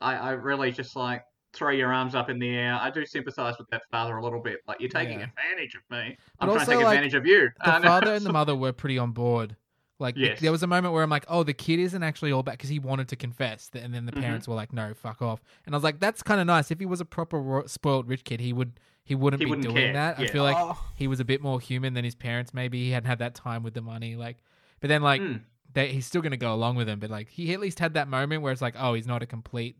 I 0.00 0.14
I 0.14 0.30
really 0.32 0.70
just 0.70 0.94
like 0.94 1.22
throw 1.54 1.70
your 1.70 1.92
arms 1.92 2.14
up 2.14 2.30
in 2.30 2.38
the 2.38 2.48
air. 2.54 2.78
I 2.80 2.90
do 2.90 3.04
sympathise 3.06 3.56
with 3.58 3.68
that 3.70 3.82
father 3.90 4.16
a 4.18 4.22
little 4.22 4.40
bit. 4.40 4.58
Like 4.68 4.80
you're 4.80 4.90
taking 4.90 5.18
Yeah. 5.20 5.26
advantage 5.26 5.74
of 5.74 5.80
me. 5.90 6.16
I'm 6.40 6.48
trying 6.50 6.60
to 6.60 6.66
take 6.66 6.76
like, 6.76 6.86
advantage 6.98 7.14
of 7.14 7.26
you. 7.26 7.48
the 7.64 7.74
Uh, 7.74 7.78
no. 7.80 7.88
father 7.88 8.14
and 8.14 8.24
the 8.24 8.32
mother 8.32 8.54
were 8.54 8.72
pretty 8.72 8.98
on 8.98 9.10
board. 9.12 9.56
Like 10.00 10.14
the- 10.14 10.20
Yes. 10.20 10.40
there 10.40 10.52
was 10.52 10.62
a 10.62 10.66
moment 10.66 10.94
where 10.94 11.02
I'm 11.02 11.10
like, 11.10 11.24
oh, 11.28 11.42
the 11.42 11.52
kid 11.54 11.80
isn't 11.80 12.02
actually 12.02 12.30
all 12.30 12.42
bad 12.44 12.52
because 12.52 12.70
he 12.70 12.78
wanted 12.78 13.08
to 13.08 13.16
confess, 13.16 13.68
and 13.74 13.92
then 13.92 14.06
the 14.06 14.12
Mhm. 14.12 14.20
parents 14.22 14.46
were 14.46 14.54
like, 14.54 14.72
no, 14.72 14.94
fuck 14.94 15.20
off. 15.22 15.40
And 15.66 15.74
I 15.74 15.76
was 15.76 15.82
like, 15.84 15.98
that's 15.98 16.22
kind 16.22 16.40
of 16.40 16.46
nice. 16.46 16.70
If 16.70 16.78
he 16.78 16.86
was 16.86 17.00
a 17.00 17.04
proper 17.04 17.40
ro- 17.40 17.66
spoiled 17.66 18.08
rich 18.08 18.24
kid, 18.24 18.40
he 18.40 18.52
would 18.52 18.78
he 19.04 19.14
wouldn't 19.14 19.40
He 19.40 19.46
be 19.46 19.50
wouldn't 19.50 19.64
doing 19.64 19.76
care, 19.76 19.92
that. 19.94 20.18
I 20.18 20.24
yeah. 20.24 20.30
feel 20.30 20.42
like 20.42 20.56
Oh. 20.58 20.78
he 20.94 21.08
was 21.08 21.18
a 21.18 21.24
bit 21.24 21.40
more 21.40 21.58
human 21.60 21.94
than 21.94 22.04
his 22.04 22.14
parents. 22.14 22.52
Maybe 22.52 22.84
he 22.84 22.90
hadn't 22.90 23.08
had 23.08 23.20
that 23.20 23.34
time 23.34 23.62
with 23.62 23.72
the 23.72 23.80
money. 23.80 24.16
Like, 24.16 24.36
but 24.80 24.88
then 24.88 25.00
like 25.00 25.22
Mm. 25.22 25.40
they, 25.72 25.88
he's 25.92 26.04
still 26.04 26.20
gonna 26.20 26.36
go 26.36 26.52
along 26.54 26.76
with 26.76 26.86
him. 26.90 26.98
But 27.00 27.08
like 27.08 27.30
he 27.30 27.54
at 27.54 27.58
least 27.60 27.78
had 27.78 27.94
that 27.94 28.06
moment 28.08 28.42
where 28.42 28.52
it's 28.52 28.60
like, 28.60 28.74
oh, 28.78 28.92
he's 28.92 29.06
not 29.06 29.22
a 29.22 29.26
complete 29.26 29.76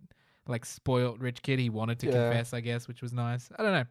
like 0.46 0.64
spoiled 0.64 1.20
rich 1.20 1.42
kid. 1.42 1.58
He 1.58 1.68
wanted 1.68 1.98
to 2.00 2.06
Yeah. 2.06 2.12
confess, 2.30 2.54
I 2.54 2.60
guess, 2.60 2.88
which 2.88 3.02
was 3.02 3.12
nice. 3.12 3.50
I 3.58 3.62
don't 3.62 3.72
know. 3.72 3.84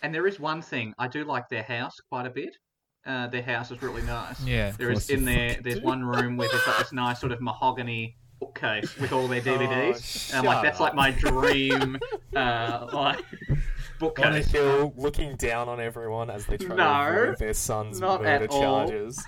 And 0.00 0.14
there 0.14 0.26
is 0.26 0.40
one 0.40 0.62
thing 0.62 0.94
I 0.98 1.08
do 1.08 1.24
like 1.24 1.50
their 1.50 1.62
house 1.62 2.00
quite 2.00 2.26
a 2.26 2.30
bit. 2.30 2.56
Uh, 3.04 3.26
their 3.28 3.42
house 3.42 3.70
is 3.70 3.82
really 3.82 4.02
nice. 4.02 4.40
Yeah. 4.44 4.72
There 4.78 4.90
is 4.90 5.10
in 5.10 5.24
there. 5.24 5.56
There's 5.62 5.80
do. 5.80 5.84
one 5.84 6.04
room 6.04 6.36
where 6.36 6.48
they've 6.48 6.64
got 6.64 6.78
this 6.78 6.92
nice 6.92 7.20
sort 7.20 7.32
of 7.32 7.40
mahogany 7.40 8.16
bookcase 8.38 8.96
with 8.98 9.12
all 9.12 9.26
their 9.28 9.40
DVDs. 9.48 10.30
and 10.30 10.38
I'm 10.38 10.44
like, 10.44 10.56
shut 10.56 10.62
that's 10.64 10.80
like 10.80 10.94
my 10.94 11.10
dream, 11.10 11.98
uh, 12.36 12.88
like 12.92 13.18
on 13.18 13.24
a 13.50 13.58
bookcase. 13.98 14.50
hill, 14.52 14.92
looking 14.96 15.34
down 15.36 15.68
on 15.68 15.80
everyone 15.80 16.30
as 16.30 16.46
they 16.46 16.56
try 16.58 16.76
No, 16.76 16.76
to 16.76 17.22
avoid 17.22 17.38
their 17.38 17.54
son's 17.54 18.00
not 18.00 18.22
murder 18.22 18.44
at 18.44 18.50
all. 18.50 18.60
charges. 18.60 19.24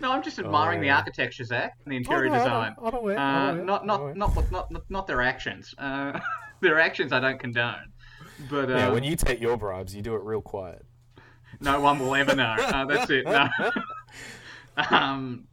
No, 0.00 0.12
I'm 0.12 0.22
just 0.22 0.38
admiring 0.38 0.80
the 0.80 0.88
yeah. 0.88 0.98
architecture, 0.98 1.42
Zach, 1.44 1.74
and 1.84 1.92
the 1.92 1.96
interior 1.96 2.26
Oh, 2.26 2.32
no, 2.32 2.34
I 2.34 2.38
design. 2.44 2.74
don't- 2.76 2.86
I 2.86 2.90
don't 2.90 3.02
wear- 3.04 3.18
Uh, 3.18 3.46
don't 3.52 3.66
not 3.66 3.86
don't 3.86 4.16
not 4.16 4.34
not 4.36 4.50
not 4.52 4.70
not 4.72 4.82
not 4.90 5.06
their 5.06 5.22
actions. 5.22 5.74
Uh, 5.78 6.18
their 6.60 6.78
actions 6.80 7.12
I 7.12 7.20
don't 7.20 7.38
condone. 7.40 7.92
But 8.50 8.70
uh, 8.70 8.74
Yeah, 8.74 8.88
when 8.90 9.04
you 9.04 9.16
take 9.16 9.40
your 9.40 9.56
bribes, 9.56 9.94
you 9.94 10.02
do 10.02 10.14
it 10.14 10.22
real 10.22 10.42
quiet. 10.42 10.84
No 11.60 11.80
one 11.80 11.98
will 11.98 12.14
ever 12.14 12.34
know. 12.34 12.54
Uh, 12.58 12.84
that's 12.84 13.10
it. 13.10 13.24
No. 13.24 13.48
um, 14.90 15.46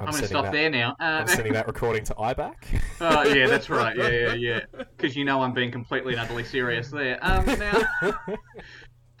I'm, 0.00 0.10
going 0.10 0.22
to 0.22 0.28
stop 0.28 0.44
that, 0.46 0.52
there 0.52 0.70
now. 0.70 0.96
Uh, 1.00 1.20
I'm 1.20 1.26
sending 1.28 1.52
that 1.52 1.66
recording 1.68 2.04
to 2.04 2.14
IBAC. 2.14 2.54
Oh 3.00 3.22
yeah, 3.32 3.46
that's 3.46 3.70
right. 3.70 3.96
Yeah, 3.96 4.08
yeah, 4.08 4.34
yeah. 4.34 4.60
Because 4.96 5.14
you 5.14 5.24
know 5.24 5.40
I'm 5.42 5.52
being 5.52 5.70
completely 5.70 6.14
and 6.14 6.22
utterly 6.22 6.44
serious 6.44 6.90
there. 6.90 7.18
Um, 7.22 7.44
now, 7.46 7.82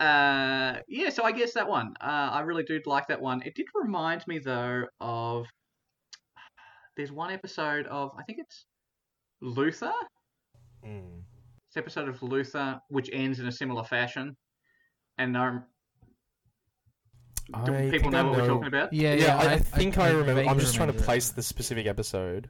uh, 0.04 0.80
yeah. 0.88 1.10
So 1.10 1.22
I 1.22 1.32
guess 1.32 1.52
that 1.54 1.68
one. 1.68 1.94
Uh, 2.00 2.30
I 2.32 2.40
really 2.40 2.64
do 2.64 2.80
like 2.84 3.06
that 3.08 3.20
one. 3.20 3.42
It 3.42 3.54
did 3.54 3.66
remind 3.74 4.26
me 4.26 4.38
though 4.38 4.84
of. 5.00 5.46
There's 6.96 7.12
one 7.12 7.32
episode 7.32 7.86
of 7.86 8.10
I 8.18 8.22
think 8.24 8.40
it's 8.40 8.66
Luther. 9.40 9.92
Mm. 10.84 11.22
It's 11.68 11.76
episode 11.76 12.08
of 12.08 12.22
Luther 12.22 12.80
which 12.88 13.08
ends 13.12 13.38
in 13.38 13.46
a 13.46 13.52
similar 13.52 13.84
fashion, 13.84 14.36
and 15.16 15.34
do 17.64 17.74
I 17.74 17.90
people 17.90 18.10
know 18.10 18.18
I 18.18 18.22
what 18.22 18.38
we're 18.38 18.46
talking 18.46 18.66
about? 18.68 18.92
Yeah, 18.92 19.14
Yeah, 19.14 19.24
yeah. 19.24 19.36
I, 19.36 19.52
I 19.54 19.58
think 19.58 19.98
I, 19.98 20.10
remember. 20.10 20.40
I'm 20.40 20.46
vaguely 20.46 20.60
just 20.60 20.74
trying 20.74 20.88
to 20.88 20.92
remember 20.92 21.02
it. 21.02 21.06
place 21.06 21.30
the 21.30 21.42
specific 21.42 21.86
episode. 21.86 22.48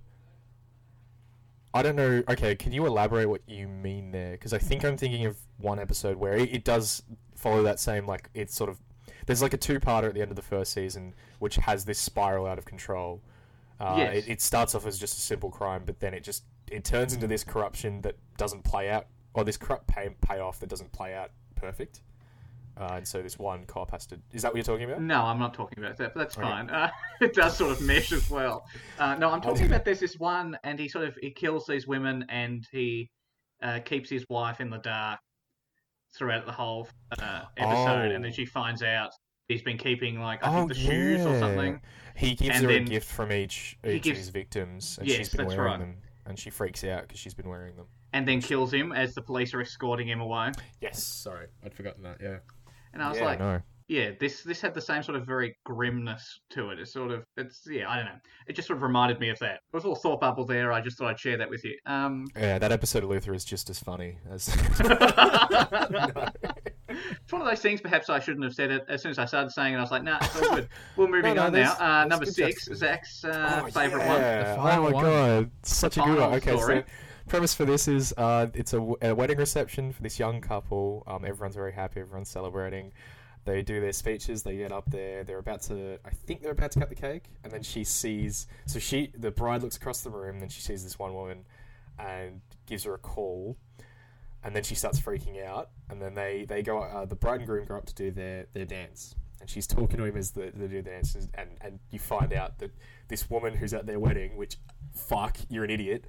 I 1.75 1.83
don't 1.83 1.97
know. 1.97 2.23
Okay, 2.29 2.55
can 2.55 2.73
you 2.73 2.85
elaborate 2.87 3.27
what 3.29 3.41
you 3.47 3.67
mean 3.67 4.11
there? 4.11 4.33
Because 4.33 4.53
I 4.53 4.59
think 4.59 4.85
I'm 4.85 4.97
thinking 4.97 5.25
of 5.25 5.39
one 5.59 5.79
episode 5.79 6.17
where 6.19 6.35
it, 6.35 6.53
it 6.55 6.65
does 6.65 7.03
follow 7.35 7.63
that 7.63 7.81
same 7.81 8.07
like 8.07 8.29
it's 8.35 8.55
sort 8.55 8.71
of 8.71 8.79
there's 9.27 9.43
like 9.43 9.53
a 9.55 9.57
two-parter 9.57 10.05
at 10.09 10.15
the 10.15 10.21
end 10.21 10.31
of 10.31 10.37
the 10.37 10.43
first 10.43 10.73
season 10.73 11.13
which 11.41 11.57
has 11.57 11.85
this 11.85 11.99
spiral 11.99 12.47
out 12.47 12.59
of 12.59 12.65
control. 12.65 13.21
Uh, 13.81 13.95
Yes. 13.99 14.17
it, 14.17 14.29
it 14.31 14.41
starts 14.41 14.75
off 14.75 14.87
as 14.87 14.99
just 14.99 15.17
a 15.17 15.21
simple 15.21 15.51
crime, 15.51 15.83
but 15.87 15.99
then 15.99 16.15
it 16.15 16.23
just 16.23 16.45
it 16.71 16.85
turns 16.85 17.13
into 17.15 17.27
this 17.27 17.43
corruption 17.43 18.01
that 18.03 18.17
doesn't 18.37 18.63
play 18.65 18.89
out, 18.91 19.07
or 19.35 19.43
this 19.45 19.57
corrupt 19.57 19.87
pay, 19.87 20.11
payoff 20.21 20.61
that 20.61 20.69
doesn't 20.69 20.93
play 20.93 21.15
out 21.15 21.31
perfect. 21.57 22.01
Uh, 22.77 22.95
and 22.97 23.07
so 23.07 23.23
this 23.23 23.39
one 23.39 23.65
cop 23.67 23.91
has 23.91 24.07
to. 24.07 24.19
Is 24.33 24.43
that 24.43 24.49
what 24.53 24.57
you're 24.57 24.65
talking 24.65 24.89
about? 24.91 25.03
No, 25.03 25.23
I'm 25.23 25.39
not 25.39 25.55
talking 25.55 25.79
about 25.83 25.97
that, 25.99 26.15
but 26.15 26.21
that's 26.21 26.39
Okay. 26.39 26.47
fine. 26.49 26.71
Uh, 26.71 26.91
it 27.21 27.35
does 27.35 27.57
sort 27.57 27.73
of 27.73 27.81
mesh 27.83 28.13
as 28.13 28.29
well. 28.31 28.65
Uh, 28.99 29.15
no, 29.17 29.31
I'm 29.31 29.41
talking 29.41 29.67
about 29.67 29.85
there's 29.85 30.01
this 30.01 30.19
one, 30.19 30.57
and 30.65 30.79
he 30.79 30.89
sort 30.89 31.07
of 31.07 31.17
he 31.21 31.31
kills 31.31 31.67
these 31.67 31.87
women, 31.87 32.25
and 32.29 32.67
he 32.73 33.11
uh, 33.63 33.81
keeps 33.81 34.09
his 34.11 34.25
wife 34.29 34.61
in 34.61 34.71
the 34.71 34.79
dark 34.79 35.21
throughout 36.17 36.47
the 36.47 36.53
whole 36.53 36.89
uh, 37.21 37.43
episode, 37.57 38.13
and 38.13 38.25
then 38.25 38.31
Oh. 38.31 38.35
she 38.35 38.45
finds 38.45 38.83
out 38.83 39.11
he's 39.49 39.63
been 39.63 39.79
keeping 39.79 40.21
like 40.21 40.45
I 40.45 40.51
Oh, 40.51 40.57
think 40.59 40.69
the 40.69 40.75
shoes 40.75 41.25
or 41.25 41.39
something. 41.39 41.81
He 42.17 42.35
gives 42.35 42.57
And 42.57 42.65
her 42.67 42.71
a 42.77 42.81
gift 42.81 43.11
from 43.11 43.33
each 43.33 43.79
each 43.85 44.03
gives- 44.03 44.09
of 44.11 44.17
his 44.19 44.29
victims, 44.29 44.99
and 44.99 45.09
Yes, 45.09 45.17
she's 45.19 45.29
been 45.31 45.47
that's 45.47 45.57
wearing 45.57 45.71
right. 45.73 45.79
them, 45.81 45.97
and 46.27 46.39
she 46.39 46.51
freaks 46.51 46.85
out 46.85 47.03
because 47.03 47.19
she's 47.19 47.35
been 47.35 47.49
wearing 47.49 47.77
them. 47.77 47.87
and 48.15 48.29
then 48.29 48.43
kills 48.43 48.71
him 48.75 48.93
as 48.93 49.15
the 49.15 49.23
police 49.23 49.55
are 49.55 49.63
escorting 49.63 50.07
him 50.07 50.21
away. 50.21 50.53
Yes, 50.83 51.03
sorry, 51.03 51.47
I'd 51.65 51.73
forgotten 51.73 52.03
that. 52.03 52.19
Yeah, 52.21 52.39
And 52.93 53.03
I 53.03 53.09
was 53.09 53.19
yeah, 53.19 53.25
like, 53.25 53.39
no. 53.39 53.61
yeah, 53.89 54.11
this 54.21 54.43
this 54.43 54.61
had 54.61 54.75
the 54.75 54.81
same 54.81 55.03
sort 55.03 55.17
of 55.17 55.27
very 55.27 55.57
grimness 55.65 56.41
to 56.51 56.71
it. 56.71 56.79
It's 56.79 56.93
sort 56.93 57.11
of 57.11 57.25
it's 57.37 57.63
yeah, 57.69 57.89
I 57.91 57.97
don't 57.97 58.05
know. 58.07 58.19
It 58.47 58.55
just 58.55 58.69
sort 58.69 58.77
of 58.79 58.83
reminded 58.83 59.19
me 59.21 59.29
of 59.31 59.39
that. 59.41 59.55
It 59.55 59.61
was 59.73 59.85
a 59.85 59.89
little 59.89 60.01
thought 60.03 60.21
bubble 60.21 60.45
there. 60.45 60.73
I 60.73 60.81
just 60.81 60.99
thought 60.99 61.09
I'd 61.09 61.19
share 61.21 61.37
that 61.39 61.49
with 61.51 61.65
you. 61.65 61.77
Um, 61.87 62.27
Yeah, 62.37 62.59
that 62.59 62.71
episode 62.73 63.03
of 63.05 63.11
Luther 63.11 63.33
is 63.35 63.45
just 63.45 63.71
as 63.71 63.79
funny 63.79 64.19
as. 64.31 64.49
it's 66.89 67.33
one 67.33 67.41
of 67.43 67.49
those 67.49 67.61
things. 67.61 67.81
Perhaps 67.81 68.11
I 68.11 68.19
shouldn't 68.21 68.45
have 68.45 68.55
said 68.55 68.71
it 68.71 68.85
as 68.89 69.03
soon 69.03 69.11
as 69.11 69.19
I 69.19 69.25
started 69.25 69.51
saying 69.51 69.75
it. 69.75 69.79
I 69.79 69.81
was 69.81 69.91
like, 69.91 70.03
nah, 70.03 70.19
it's 70.21 70.37
all 70.43 70.55
good. 70.57 70.69
We're 70.97 71.09
moving 71.09 71.35
no, 71.37 71.45
on 71.47 71.53
now. 71.53 71.75
Uh, 71.79 72.05
number 72.05 72.27
six, 72.27 72.67
justice. 72.67 72.79
Zach's 72.79 73.25
uh, 73.25 73.63
Oh, 73.65 73.71
favorite 73.71 74.07
one. 74.07 74.21
yeah. 74.21 74.55
The 74.55 74.61
Oh 74.61 74.63
final 74.63 74.85
my 74.85 74.91
one. 74.91 75.05
god, 75.05 75.51
such 75.63 75.95
The 75.95 76.03
a 76.03 76.07
good 76.07 76.19
one. 76.19 76.35
Okay, 76.35 76.57
story. 76.57 76.81
so 76.81 76.85
premise 77.29 77.55
for 77.55 77.65
this 77.65 77.89
is 77.89 78.13
uh, 78.17 78.49
it's 78.55 78.73
a, 78.73 78.81
wedding 78.81 79.39
reception 79.39 79.93
for 79.93 80.03
this 80.03 80.19
young 80.19 80.41
couple. 80.41 81.03
Um, 81.07 81.25
everyone's 81.25 81.57
very 81.57 81.73
happy. 81.73 82.01
Everyone's 82.01 82.29
celebrating. 82.31 82.93
They 83.45 83.63
do 83.63 83.81
their 83.81 83.93
speeches. 83.93 84.43
They 84.43 84.57
get 84.57 84.71
up 84.71 84.91
there. 84.91 85.25
They're 85.25 85.39
about 85.39 85.63
to. 85.63 85.99
I 86.05 86.11
think 86.11 86.43
they're 86.43 86.53
about 86.53 86.73
to 86.73 86.81
cut 86.81 86.89
the 86.89 86.95
cake, 86.95 87.25
and 87.43 87.53
then 87.53 87.63
she 87.63 87.83
sees. 87.85 88.47
So 88.67 88.79
she, 88.79 89.13
the 89.19 89.31
bride, 89.33 89.63
looks 89.63 89.77
across 89.77 90.03
the 90.03 90.11
room. 90.11 90.39
Then 90.39 90.49
she 90.49 90.61
sees 90.61 90.85
this 90.85 90.99
one 90.99 91.15
woman, 91.15 91.45
and 91.99 92.41
gives 92.67 92.85
her 92.85 92.95
a 92.95 92.99
call. 92.99 93.57
And 94.45 94.57
then 94.57 94.65
she 94.65 94.75
starts 94.75 95.01
freaking 95.01 95.45
out. 95.45 95.71
And 95.91 96.01
then 96.01 96.15
they 96.15 96.45
they 96.49 96.63
go. 96.63 96.79
Uh, 96.79 97.05
the 97.05 97.17
bride 97.17 97.41
and 97.41 97.47
groom 97.47 97.65
go 97.67 97.77
up 97.77 97.87
to 97.87 97.95
do 97.95 98.11
their 98.13 98.47
their 98.53 98.65
dance. 98.65 99.15
And 99.41 99.51
she's 99.51 99.67
talking 99.67 99.97
to 99.97 100.05
him 100.05 100.17
as 100.17 100.31
do 100.31 100.53
the 100.55 100.83
dance, 100.83 101.17
and 101.35 101.49
and 101.61 101.81
you 101.91 101.99
find 101.99 102.33
out 102.33 102.59
that 102.61 102.71
this 103.09 103.29
woman 103.29 103.57
who's 103.57 103.75
at 103.75 103.87
their 103.87 103.99
wedding, 103.99 104.37
which 104.37 104.57
fuck, 104.95 105.37
you're 105.49 105.65
an 105.65 105.71
idiot. 105.71 106.07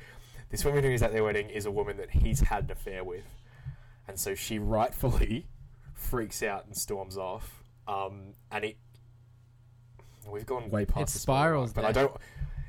This 0.54 0.64
woman 0.64 0.84
who's 0.84 1.02
at 1.02 1.12
their 1.12 1.24
wedding 1.24 1.50
is 1.50 1.66
a 1.66 1.72
woman 1.72 1.98
that 1.98 2.12
he's 2.12 2.42
had 2.42 2.66
an 2.66 2.72
affair 2.74 3.04
with, 3.04 3.26
and 4.08 4.20
so 4.20 4.36
she 4.36 4.60
rightfully 4.60 5.48
freaks 5.96 6.44
out 6.44 6.68
and 6.68 6.78
storms 6.78 7.18
off. 7.18 7.64
Um, 7.88 8.36
and 8.52 8.64
it, 8.64 8.78
we've 10.30 10.46
gone 10.46 10.70
way 10.70 10.86
past. 10.86 11.10
It 11.10 11.14
the 11.14 11.20
spirals 11.22 11.74
but 11.74 11.86
I 11.86 11.92
don't. 11.92 12.16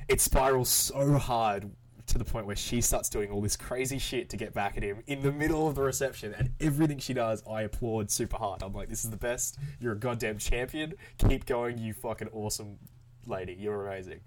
It 0.09 0.23
spirals 0.23 0.71
so 0.71 1.19
hard 1.19 1.73
to 2.07 2.17
the 2.17 2.25
point 2.25 2.47
where 2.47 2.57
she 2.57 2.81
starts 2.81 3.11
doing 3.11 3.31
all 3.31 3.43
this 3.43 3.55
crazy 3.55 3.99
shit 3.99 4.31
to 4.31 4.39
get 4.39 4.55
back 4.55 4.79
at 4.79 4.83
him 4.83 5.03
in 5.07 5.21
the 5.21 5.33
middle 5.33 5.69
of 5.69 5.75
the 5.75 5.83
reception, 5.83 6.33
and 6.39 6.53
everything 6.61 6.99
she 6.99 7.13
does, 7.13 7.43
I 7.47 7.65
applaud 7.65 8.11
super 8.11 8.39
hard. 8.39 8.63
I'm 8.63 8.73
like, 8.73 8.89
this 8.89 9.05
is 9.05 9.11
the 9.11 9.19
best. 9.19 9.59
You're 9.79 9.93
a 9.93 9.99
goddamn 9.99 10.39
champion. 10.39 10.95
Keep 11.19 11.45
going, 11.45 11.77
you 11.77 11.93
fucking 11.93 12.29
awesome 12.33 12.79
lady. 13.27 13.53
You're 13.53 13.87
amazing. 13.87 14.21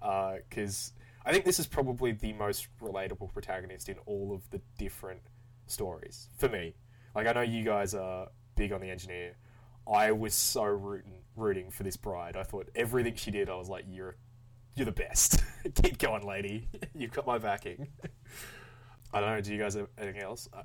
Because 0.00 0.92
I 1.24 1.32
think 1.32 1.44
this 1.44 1.58
is 1.58 1.66
probably 1.66 2.12
the 2.12 2.32
most 2.32 2.66
relatable 2.80 3.32
protagonist 3.32 3.88
in 3.88 3.96
all 4.06 4.32
of 4.34 4.48
the 4.50 4.60
different 4.78 5.20
stories 5.66 6.28
for 6.36 6.48
me. 6.48 6.74
Like, 7.14 7.26
I 7.26 7.32
know 7.32 7.42
you 7.42 7.64
guys 7.64 7.94
are 7.94 8.28
big 8.56 8.72
on 8.72 8.80
the 8.80 8.90
engineer. 8.90 9.36
I 9.92 10.12
was 10.12 10.34
so 10.34 10.64
rooting, 10.64 11.22
rooting 11.36 11.70
for 11.70 11.82
this 11.82 11.96
bride. 11.96 12.36
I 12.36 12.42
thought 12.42 12.68
everything 12.74 13.14
she 13.16 13.30
did, 13.30 13.50
I 13.50 13.54
was 13.56 13.68
like, 13.68 13.84
you're, 13.88 14.16
you're 14.74 14.86
the 14.86 14.92
best. 14.92 15.42
Keep 15.82 15.98
going, 15.98 16.26
lady. 16.26 16.68
You've 16.94 17.12
got 17.12 17.26
my 17.26 17.38
backing. 17.38 17.88
I 19.14 19.20
don't 19.20 19.30
know. 19.30 19.40
Do 19.40 19.52
you 19.52 19.58
guys 19.58 19.74
have 19.74 19.88
anything 19.98 20.22
else 20.22 20.48
uh, 20.54 20.62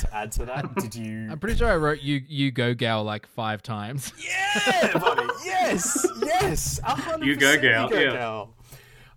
to 0.00 0.14
add 0.16 0.32
to 0.32 0.46
that? 0.46 0.74
Did 0.76 0.94
you? 0.96 1.28
I'm 1.30 1.38
pretty 1.38 1.56
sure 1.56 1.70
I 1.70 1.76
wrote 1.76 2.00
you 2.00 2.20
you 2.26 2.50
go 2.50 2.74
gal 2.74 3.04
like 3.04 3.26
five 3.28 3.62
times. 3.62 4.12
Yeah, 4.18 4.98
buddy. 4.98 5.28
Yes, 5.44 6.04
yes. 6.24 6.80
a 6.82 6.96
hundred 6.96 7.26
You 7.26 7.36
go, 7.36 7.56
gal, 7.60 7.84
You 7.84 7.90
go, 7.94 8.00
yeah. 8.00 8.12
gal. 8.12 8.54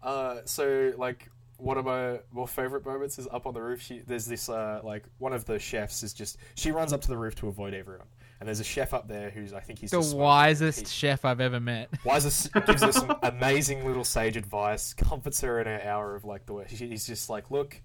Uh, 0.04 0.38
so 0.45 0.93
like 0.97 1.30
one 1.58 1.78
of 1.78 1.86
my 1.86 2.20
more 2.32 2.47
favorite 2.47 2.86
moments 2.86 3.20
is 3.20 3.28
up 3.32 3.45
on 3.45 3.54
the 3.54 3.62
roof. 3.62 3.82
She 3.82 3.99
there's 3.99 4.26
this 4.26 4.49
uh, 4.49 4.82
like 4.84 5.04
one 5.20 5.32
of 5.34 5.45
the 5.45 5.60
chefs 5.60 6.02
is 6.04 6.14
just 6.14 6.38
she 6.56 6.72
runs 6.72 6.91
up 6.93 7.02
to 7.02 7.08
the 7.08 7.18
roof 7.18 7.36
to 7.36 7.47
avoid 7.47 7.74
everyone, 7.76 8.08
and 8.39 8.47
there's 8.47 8.60
a 8.60 8.64
chef 8.64 8.93
up 8.95 9.08
there 9.08 9.30
who's 9.30 9.54
I 9.54 9.60
think 9.60 9.78
he's 9.80 9.91
the 9.91 9.97
just 9.97 10.16
wisest 10.16 10.80
He- 10.80 10.86
chef 10.88 11.24
I've 11.24 11.39
ever 11.41 11.60
met. 11.60 11.89
Wisest 12.04 12.52
gives 12.66 12.82
her 12.82 12.91
some 12.91 13.16
amazing 13.22 13.86
little 13.86 14.04
sage 14.04 14.38
advice, 14.38 14.93
comforts 14.93 15.41
her 15.41 15.60
in 15.62 15.68
her 15.68 15.82
hour 15.88 16.16
of 16.16 16.26
like 16.26 16.47
the 16.47 16.54
way 16.54 16.66
she- 16.68 16.88
he's 16.88 17.06
just 17.06 17.30
like, 17.30 17.52
look, 17.52 17.80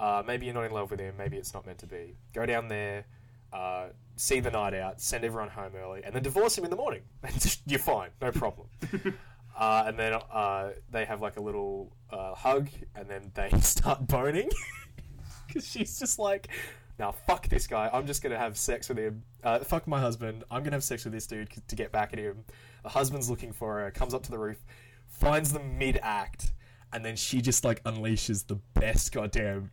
uh, 0.00 0.24
maybe 0.26 0.46
you're 0.46 0.54
not 0.54 0.64
in 0.64 0.72
love 0.72 0.90
with 0.90 0.98
him, 0.98 1.14
maybe 1.16 1.36
it's 1.36 1.54
not 1.54 1.64
meant 1.66 1.78
to 1.78 1.86
be. 1.86 2.16
Go 2.32 2.44
down 2.46 2.66
there, 2.66 3.04
uh, 3.52 3.86
see 4.16 4.40
the 4.40 4.50
night 4.50 4.74
out, 4.74 5.00
send 5.00 5.24
everyone 5.24 5.50
home 5.50 5.70
early, 5.76 6.02
and 6.02 6.12
then 6.12 6.24
divorce 6.24 6.58
him 6.58 6.64
in 6.64 6.70
the 6.70 6.76
morning. 6.76 7.02
And 7.22 7.40
just, 7.40 7.60
you're 7.64 7.78
fine, 7.78 8.10
no 8.20 8.32
problem. 8.32 8.66
uh, 9.56 9.84
and 9.86 9.98
then 9.98 10.14
uh, 10.32 10.70
they 10.90 11.04
have 11.04 11.20
like 11.20 11.36
a 11.36 11.42
little 11.42 11.92
uh, 12.10 12.34
hug, 12.34 12.68
and 12.94 13.08
then 13.08 13.30
they 13.34 13.50
start 13.60 14.06
boning 14.06 14.50
because 15.46 15.66
she's 15.66 15.98
just 15.98 16.18
like. 16.18 16.48
Now 16.96 17.10
fuck 17.10 17.48
this 17.48 17.66
guy. 17.66 17.90
I'm 17.92 18.06
just 18.06 18.22
gonna 18.22 18.38
have 18.38 18.56
sex 18.56 18.88
with 18.88 18.98
him. 18.98 19.24
Uh, 19.42 19.58
fuck 19.58 19.88
my 19.88 20.00
husband. 20.00 20.44
I'm 20.48 20.62
gonna 20.62 20.76
have 20.76 20.84
sex 20.84 21.04
with 21.04 21.12
this 21.12 21.26
dude 21.26 21.48
to 21.66 21.74
get 21.74 21.90
back 21.90 22.12
at 22.12 22.20
him. 22.20 22.44
The 22.84 22.88
husband's 22.88 23.28
looking 23.28 23.52
for 23.52 23.80
her. 23.80 23.90
Comes 23.90 24.14
up 24.14 24.22
to 24.24 24.30
the 24.30 24.38
roof, 24.38 24.64
finds 25.08 25.52
them 25.52 25.76
mid 25.76 25.98
act, 26.02 26.52
and 26.92 27.04
then 27.04 27.16
she 27.16 27.40
just 27.40 27.64
like 27.64 27.82
unleashes 27.82 28.46
the 28.46 28.60
best 28.74 29.10
goddamn 29.10 29.70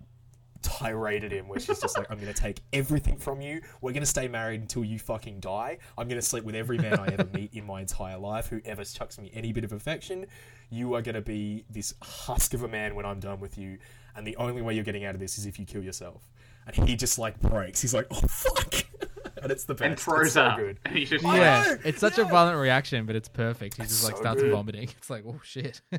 tirade 0.62 1.24
at 1.24 1.32
him, 1.32 1.48
where 1.48 1.60
she's 1.60 1.80
just 1.80 1.98
like, 1.98 2.10
"I'm 2.10 2.20
gonna 2.20 2.34
take 2.34 2.62
everything 2.74 3.18
from 3.18 3.42
you. 3.42 3.62
We're 3.82 3.94
gonna 3.94 4.06
stay 4.06 4.28
married 4.28 4.62
until 4.62 4.84
you 4.84 5.00
fucking 5.00 5.40
die. 5.40 5.78
I'm 5.98 6.08
gonna 6.08 6.22
sleep 6.22 6.44
with 6.44 6.56
every 6.56 6.78
man 6.78 7.00
I 7.00 7.08
ever 7.08 7.28
meet 7.34 7.54
in 7.54 7.66
my 7.66 7.82
entire 7.82 8.18
life 8.18 8.48
who 8.48 8.62
ever 8.66 8.84
chucks 8.84 9.20
me 9.20 9.32
any 9.34 9.52
bit 9.54 9.64
of 9.64 9.72
affection. 9.74 10.26
You 10.70 10.94
are 10.96 11.02
gonna 11.02 11.22
be 11.22 11.66
this 11.70 11.94
husk 12.02 12.54
of 12.54 12.64
a 12.64 12.68
man 12.68 12.96
when 12.96 13.06
I'm 13.06 13.20
done 13.20 13.40
with 13.40 13.58
you, 13.58 13.78
and 14.16 14.26
the 14.26 14.36
only 14.38 14.62
way 14.62 14.74
you're 14.76 14.84
getting 14.84 15.06
out 15.06 15.16
of 15.16 15.20
this 15.20 15.38
is 15.38 15.46
if 15.46 15.60
you 15.60 15.66
kill 15.66 15.84
yourself." 15.84 16.30
And 16.68 16.76
he 16.88 16.96
just 16.96 17.18
like 17.18 17.40
breaks. 17.40 17.82
He's 17.82 17.94
like, 17.94 18.08
"Oh 18.12 18.22
fuck!" 18.22 18.86
and 19.42 19.52
it's 19.52 19.64
the 19.64 19.74
best. 19.74 19.84
and 19.84 20.00
throws 20.00 20.28
it's 20.28 20.34
so 20.36 20.44
up. 20.44 20.58
good. 20.58 20.80
And 20.86 20.96
he's 20.96 21.10
just 21.10 21.26
I 21.26 21.38
yeah, 21.38 21.64
know, 21.64 21.78
it's 21.84 22.00
such 22.00 22.18
a 22.18 22.24
violent 22.26 22.58
reaction, 22.60 23.06
but 23.06 23.16
it's 23.16 23.28
perfect. 23.30 23.78
He 23.78 23.84
just 23.84 24.04
like 24.04 24.16
so 24.16 24.22
starts 24.22 24.42
good. 24.42 24.52
vomiting. 24.52 24.90
It's 24.98 25.10
like, 25.10 25.24
oh 25.28 25.40
shit. 25.44 25.82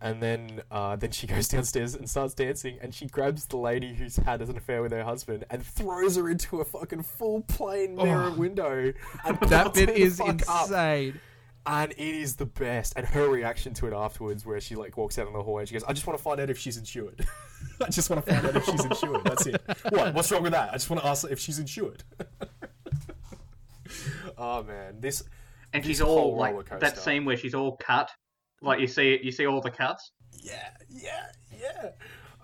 And 0.00 0.22
then, 0.22 0.62
uh, 0.70 0.94
then 0.96 1.10
she 1.10 1.26
goes 1.34 1.48
downstairs 1.48 1.94
and 1.94 2.08
starts 2.08 2.32
dancing, 2.34 2.78
and 2.80 2.94
she 2.94 3.06
grabs 3.06 3.46
the 3.46 3.56
lady 3.56 3.94
who's 3.94 4.16
had 4.16 4.40
an 4.42 4.56
affair 4.56 4.80
with 4.82 4.92
her 4.92 5.02
husband 5.02 5.44
and 5.50 5.64
throws 5.64 6.16
her 6.16 6.28
into 6.28 6.60
a 6.60 6.64
fucking 6.64 7.02
full 7.02 7.40
plane 7.42 7.96
mirror 7.96 8.30
Oh. 8.32 8.34
window. 8.34 8.92
And 9.24 9.40
that 9.48 9.74
bit 9.74 9.90
is 9.90 10.18
fuck 10.18 10.42
up. 10.48 10.66
insane. 10.68 11.20
and 11.66 11.90
it 11.92 11.98
is 11.98 12.36
the 12.36 12.46
best. 12.46 12.92
And 12.96 13.04
her 13.06 13.28
reaction 13.28 13.74
to 13.74 13.88
it 13.88 13.92
afterwards, 13.92 14.46
where 14.46 14.60
she 14.60 14.76
like 14.76 14.96
walks 14.96 15.18
out 15.18 15.26
in 15.26 15.32
the 15.32 15.42
hallway, 15.42 15.62
and 15.62 15.68
she 15.68 15.72
goes, 15.74 15.84
"I 15.84 15.92
just 15.92 16.06
want 16.06 16.16
to 16.16 16.22
find 16.22 16.38
out 16.40 16.48
if 16.48 16.58
she's 16.58 16.76
insured. 16.76 17.26
I 17.84 17.90
just 17.90 18.08
want 18.08 18.24
to 18.24 18.32
find 18.32 18.46
out 18.46 18.54
if 18.56 18.64
she's 18.66 18.84
insured. 18.84 19.24
That's 19.24 19.46
it. 19.46 19.60
What? 19.90 20.14
What's 20.14 20.30
wrong 20.30 20.42
with 20.44 20.52
that? 20.52 20.70
I 20.70 20.74
just 20.74 20.88
want 20.88 21.02
to 21.02 21.08
ask 21.08 21.28
if 21.28 21.40
she's 21.40 21.58
insured." 21.58 22.04
oh 24.38 24.62
man, 24.62 25.00
this 25.00 25.22
and 25.72 25.82
this 25.82 25.88
she's 25.88 26.00
all 26.00 26.36
like 26.36 26.54
that 26.68 26.80
coaster. 26.80 27.00
scene 27.00 27.24
where 27.24 27.36
she's 27.36 27.54
all 27.54 27.76
cut. 27.76 28.10
Like 28.60 28.80
you 28.80 28.86
see 28.86 29.18
you 29.22 29.30
see 29.32 29.46
all 29.46 29.60
the 29.60 29.70
cuts. 29.70 30.12
Yeah, 30.42 30.70
yeah, 30.88 31.26
yeah. 31.58 31.90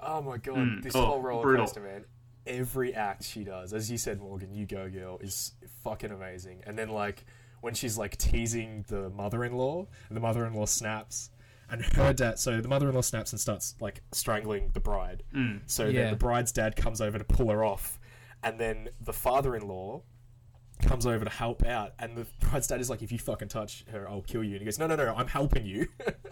Oh 0.02 0.20
my 0.22 0.36
god, 0.38 0.56
Mm, 0.56 0.82
this 0.82 0.94
oh, 0.94 1.04
whole 1.06 1.20
roller 1.22 1.42
brutal. 1.42 1.66
coaster, 1.66 1.80
man. 1.80 2.04
Every 2.46 2.94
act 2.94 3.24
she 3.24 3.42
does, 3.42 3.72
as 3.72 3.90
you 3.90 3.96
said, 3.96 4.20
Morgan, 4.20 4.52
you 4.52 4.66
go 4.66 4.88
girl, 4.90 5.18
is 5.20 5.52
fucking 5.82 6.10
amazing. 6.10 6.62
And 6.66 6.78
then 6.78 6.88
like 6.90 7.24
when 7.62 7.72
she's 7.74 7.96
like 7.96 8.16
teasing 8.18 8.84
the 8.88 9.08
mother-in-law, 9.10 9.86
and 10.08 10.16
the 10.16 10.20
mother-in-law 10.20 10.66
snaps, 10.66 11.30
and 11.70 11.82
her 11.96 12.12
dad. 12.12 12.38
So 12.38 12.60
the 12.60 12.68
mother-in-law 12.68 13.00
snaps 13.00 13.32
and 13.32 13.40
starts 13.40 13.74
like 13.80 14.02
strangling 14.12 14.70
the 14.74 14.80
bride. 14.80 15.22
Mm. 15.34 15.60
So 15.66 15.86
Yeah. 15.86 16.02
then 16.02 16.10
the 16.10 16.16
bride's 16.18 16.52
dad 16.52 16.76
comes 16.76 17.00
over 17.00 17.18
to 17.18 17.24
pull 17.24 17.48
her 17.50 17.64
off, 17.64 17.98
and 18.42 18.60
then 18.60 18.90
the 19.00 19.14
father-in-law 19.14 20.02
comes 20.82 21.06
over 21.06 21.24
to 21.24 21.30
help 21.30 21.64
out, 21.64 21.92
and 21.98 22.16
the 22.16 22.26
bride's 22.40 22.66
dad 22.66 22.80
is 22.80 22.90
like, 22.90 23.02
"If 23.02 23.12
you 23.12 23.18
fucking 23.18 23.48
touch 23.48 23.84
her, 23.90 24.08
I'll 24.08 24.22
kill 24.22 24.44
you." 24.44 24.52
And 24.52 24.60
he 24.60 24.64
goes, 24.64 24.78
"No, 24.78 24.86
no, 24.86 24.96
no, 24.96 25.14
I'm 25.14 25.28
helping 25.28 25.66
you. 25.66 25.88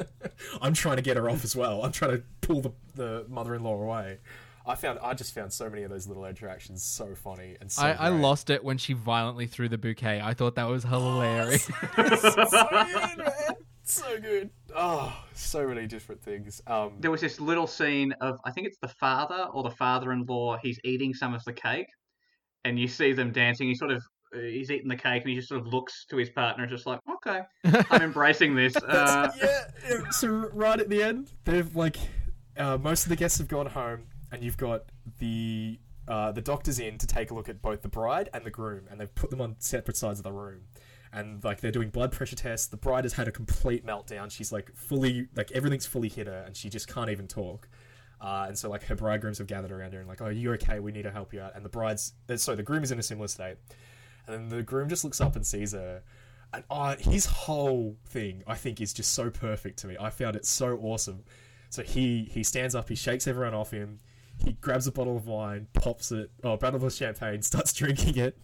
I'm 0.63 0.75
trying 0.75 0.97
to 0.97 1.03
get 1.03 1.17
her 1.17 1.31
off 1.31 1.45
as 1.45 1.57
well. 1.57 1.83
I'm 1.83 1.93
trying 1.93 2.13
to 2.13 2.23
pull 2.41 2.61
the 2.61 2.73
the 2.95 3.27
mother-in-law 3.29 3.75
away." 3.75 4.19
I 4.65 4.77
found 4.77 4.99
I 5.03 5.15
just 5.15 5.35
found 5.35 5.53
so 5.53 5.69
many 5.69 5.83
of 5.83 5.91
those 5.91 6.07
little 6.07 6.25
interactions 6.25 6.83
so 6.85 7.15
funny 7.15 7.57
and 7.61 7.71
so. 7.71 7.83
I, 7.83 7.93
I 7.93 8.09
lost 8.11 8.51
it 8.51 8.63
when 8.63 8.79
she 8.79 8.93
violently 8.93 9.47
threw 9.47 9.69
the 9.69 9.79
bouquet. 9.79 10.21
I 10.21 10.35
thought 10.35 10.55
that 10.55 10.69
was 10.69 10.85
hilarious. 10.85 11.65
so 11.65 11.71
good, 12.71 13.19
man. 13.19 13.55
So 13.85 14.21
good. 14.21 14.51
Oh, 14.75 15.25
so 15.35 15.67
many 15.67 15.87
different 15.87 16.23
things. 16.23 16.63
Um, 16.69 16.93
There 17.01 17.11
was 17.11 17.21
this 17.21 17.41
little 17.41 17.67
scene 17.67 18.13
of 18.21 18.39
I 18.45 18.53
think 18.53 18.69
it's 18.69 18.79
the 18.79 18.89
father 18.89 19.49
or 19.53 19.65
the 19.65 19.71
father-in-law. 19.71 20.59
He's 20.63 20.79
eating 20.85 21.13
some 21.13 21.35
of 21.35 21.45
the 21.45 21.53
cake, 21.53 21.89
and 22.65 22.79
you 22.79 22.87
see 22.87 23.13
them 23.13 23.33
dancing. 23.33 23.67
He 23.67 23.75
sort 23.75 23.91
of 23.91 24.05
he's 24.33 24.71
eating 24.71 24.89
the 24.89 24.97
cake 24.97 25.23
and 25.23 25.31
he 25.31 25.37
just 25.37 25.49
sort 25.49 25.61
of 25.61 25.67
looks 25.67 26.07
to 26.11 26.17
his 26.17 26.31
partner, 26.31 26.67
just 26.67 26.87
like, 26.87 27.01
okay, 27.09 27.41
I'm 27.91 28.03
embracing 28.03 28.55
this. 28.55 28.77
Uh, 28.77 29.31
yeah. 29.41 30.11
So 30.11 30.29
right 30.29 30.79
at 30.79 30.89
the 30.89 31.03
end, 31.03 31.33
they've 31.45 31.75
like 31.75 31.97
uh, 32.57 32.79
most 32.79 33.05
of 33.05 33.09
the 33.09 33.17
guests 33.17 33.39
have 33.39 33.49
gone 33.49 33.67
home, 33.67 34.05
and 34.31 34.43
you've 34.43 34.57
got 34.57 34.85
the 35.19 35.79
uh, 36.09 36.33
the 36.33 36.41
doctors 36.41 36.79
in 36.79 36.99
to 36.99 37.07
take 37.07 37.31
a 37.31 37.35
look 37.35 37.49
at 37.49 37.63
both 37.63 37.83
the 37.83 37.89
bride 37.89 38.29
and 38.35 38.45
the 38.45 38.51
groom, 38.51 38.87
and 38.91 39.01
they've 39.01 39.15
put 39.15 39.31
them 39.31 39.41
on 39.41 39.57
separate 39.59 39.97
sides 39.97 40.19
of 40.19 40.25
the 40.25 40.33
room. 40.33 40.63
And 41.13 41.45
like 41.45 41.61
they're 41.61 41.71
doing 41.71 41.91
blood 41.91 42.11
pressure 42.11 42.37
tests. 42.37 42.69
The 42.69 42.79
bride 42.79 43.05
has 43.05 43.13
had 43.13 43.29
a 43.29 43.33
complete 43.33 43.87
meltdown. 43.87 44.31
She's 44.31 44.51
like 44.51 44.75
fully 44.75 45.29
like 45.37 45.53
everything's 45.53 45.87
fully 45.87 46.09
hit 46.09 46.27
her, 46.27 46.43
and 46.47 46.57
she 46.57 46.71
just 46.71 46.93
can't 46.93 47.11
even 47.11 47.29
talk. 47.29 47.69
Uh, 48.21 48.45
and 48.47 48.57
so 48.57 48.71
like 48.71 48.85
her 48.85 48.95
bridegrooms 48.95 49.39
have 49.39 49.49
gathered 49.49 49.73
around 49.73 49.93
her 49.93 49.99
and 49.99 50.09
like, 50.09 50.23
oh, 50.23 50.29
you 50.29 50.53
okay? 50.53 50.79
We 50.79 50.93
need 50.93 51.03
to 51.03 51.11
help 51.11 51.35
you 51.35 51.41
out. 51.41 51.57
And 51.57 51.65
the 51.65 51.69
bride's 51.69 52.13
so 52.37 52.55
the 52.55 52.63
groom 52.63 52.85
is 52.85 52.93
in 52.93 52.99
a 52.99 53.03
similar 53.03 53.27
state. 53.27 53.57
And 54.27 54.37
then 54.37 54.49
the 54.49 54.63
groom 54.63 54.89
just 54.89 55.05
looks 55.05 55.21
up 55.21 55.37
and 55.37 55.47
sees 55.47 55.73
her, 55.73 56.03
and 56.53 56.65
oh, 56.71 56.95
his 56.99 57.27
whole 57.27 57.97
thing 58.07 58.43
I 58.47 58.55
think 58.55 58.81
is 58.81 58.93
just 58.93 59.13
so 59.13 59.31
perfect 59.31 59.79
to 59.81 59.87
me. 59.87 59.97
I 59.99 60.11
found 60.11 60.37
it 60.37 60.45
so 60.47 60.79
awesome. 60.83 61.25
So 61.71 61.83
he 61.83 62.29
he 62.33 62.43
stands 62.43 62.75
up, 62.75 62.89
he 62.89 62.95
shakes 62.95 63.27
everyone 63.27 63.55
off 63.55 63.71
him, 63.71 63.99
he 64.45 64.53
grabs 64.53 64.87
a 64.87 64.93
bottle 64.93 65.17
of 65.17 65.27
wine, 65.27 65.67
pops 65.73 66.13
it, 66.13 66.31
oh, 66.45 66.53
a 66.53 66.59
bottle 66.59 66.85
of 66.85 66.93
champagne, 66.93 67.43
starts 67.43 67.73
drinking 67.73 68.19
it, 68.19 68.37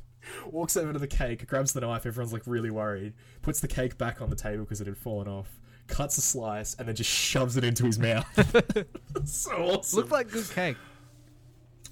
walks 0.51 0.77
over 0.77 0.93
to 0.93 0.99
the 0.99 1.07
cake, 1.07 1.47
grabs 1.47 1.73
the 1.73 1.81
knife. 1.81 2.07
Everyone's 2.07 2.33
like 2.33 2.47
really 2.47 2.71
worried. 2.71 3.15
Puts 3.43 3.61
the 3.61 3.69
cake 3.69 3.99
back 3.99 4.21
on 4.23 4.31
the 4.31 4.37
table 4.37 4.65
because 4.65 4.81
it 4.81 4.87
had 4.87 4.97
fallen 4.97 5.29
off. 5.29 5.61
Cuts 5.87 6.19
a 6.19 6.21
slice 6.21 6.75
and 6.75 6.87
then 6.87 6.95
just 6.95 7.11
shoves 7.11 7.57
it 7.57 7.65
into 7.65 7.85
his 7.85 7.99
mouth. 7.99 8.27
so 9.25 9.53
awesome. 9.53 9.99
Looked 9.99 10.13
like 10.13 10.31
good 10.31 10.49
cake. 10.51 10.77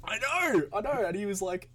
I 0.04 0.18
know, 0.18 0.62
I 0.72 0.80
know. 0.82 1.04
And 1.06 1.16
he 1.16 1.26
was 1.26 1.42
like, 1.42 1.68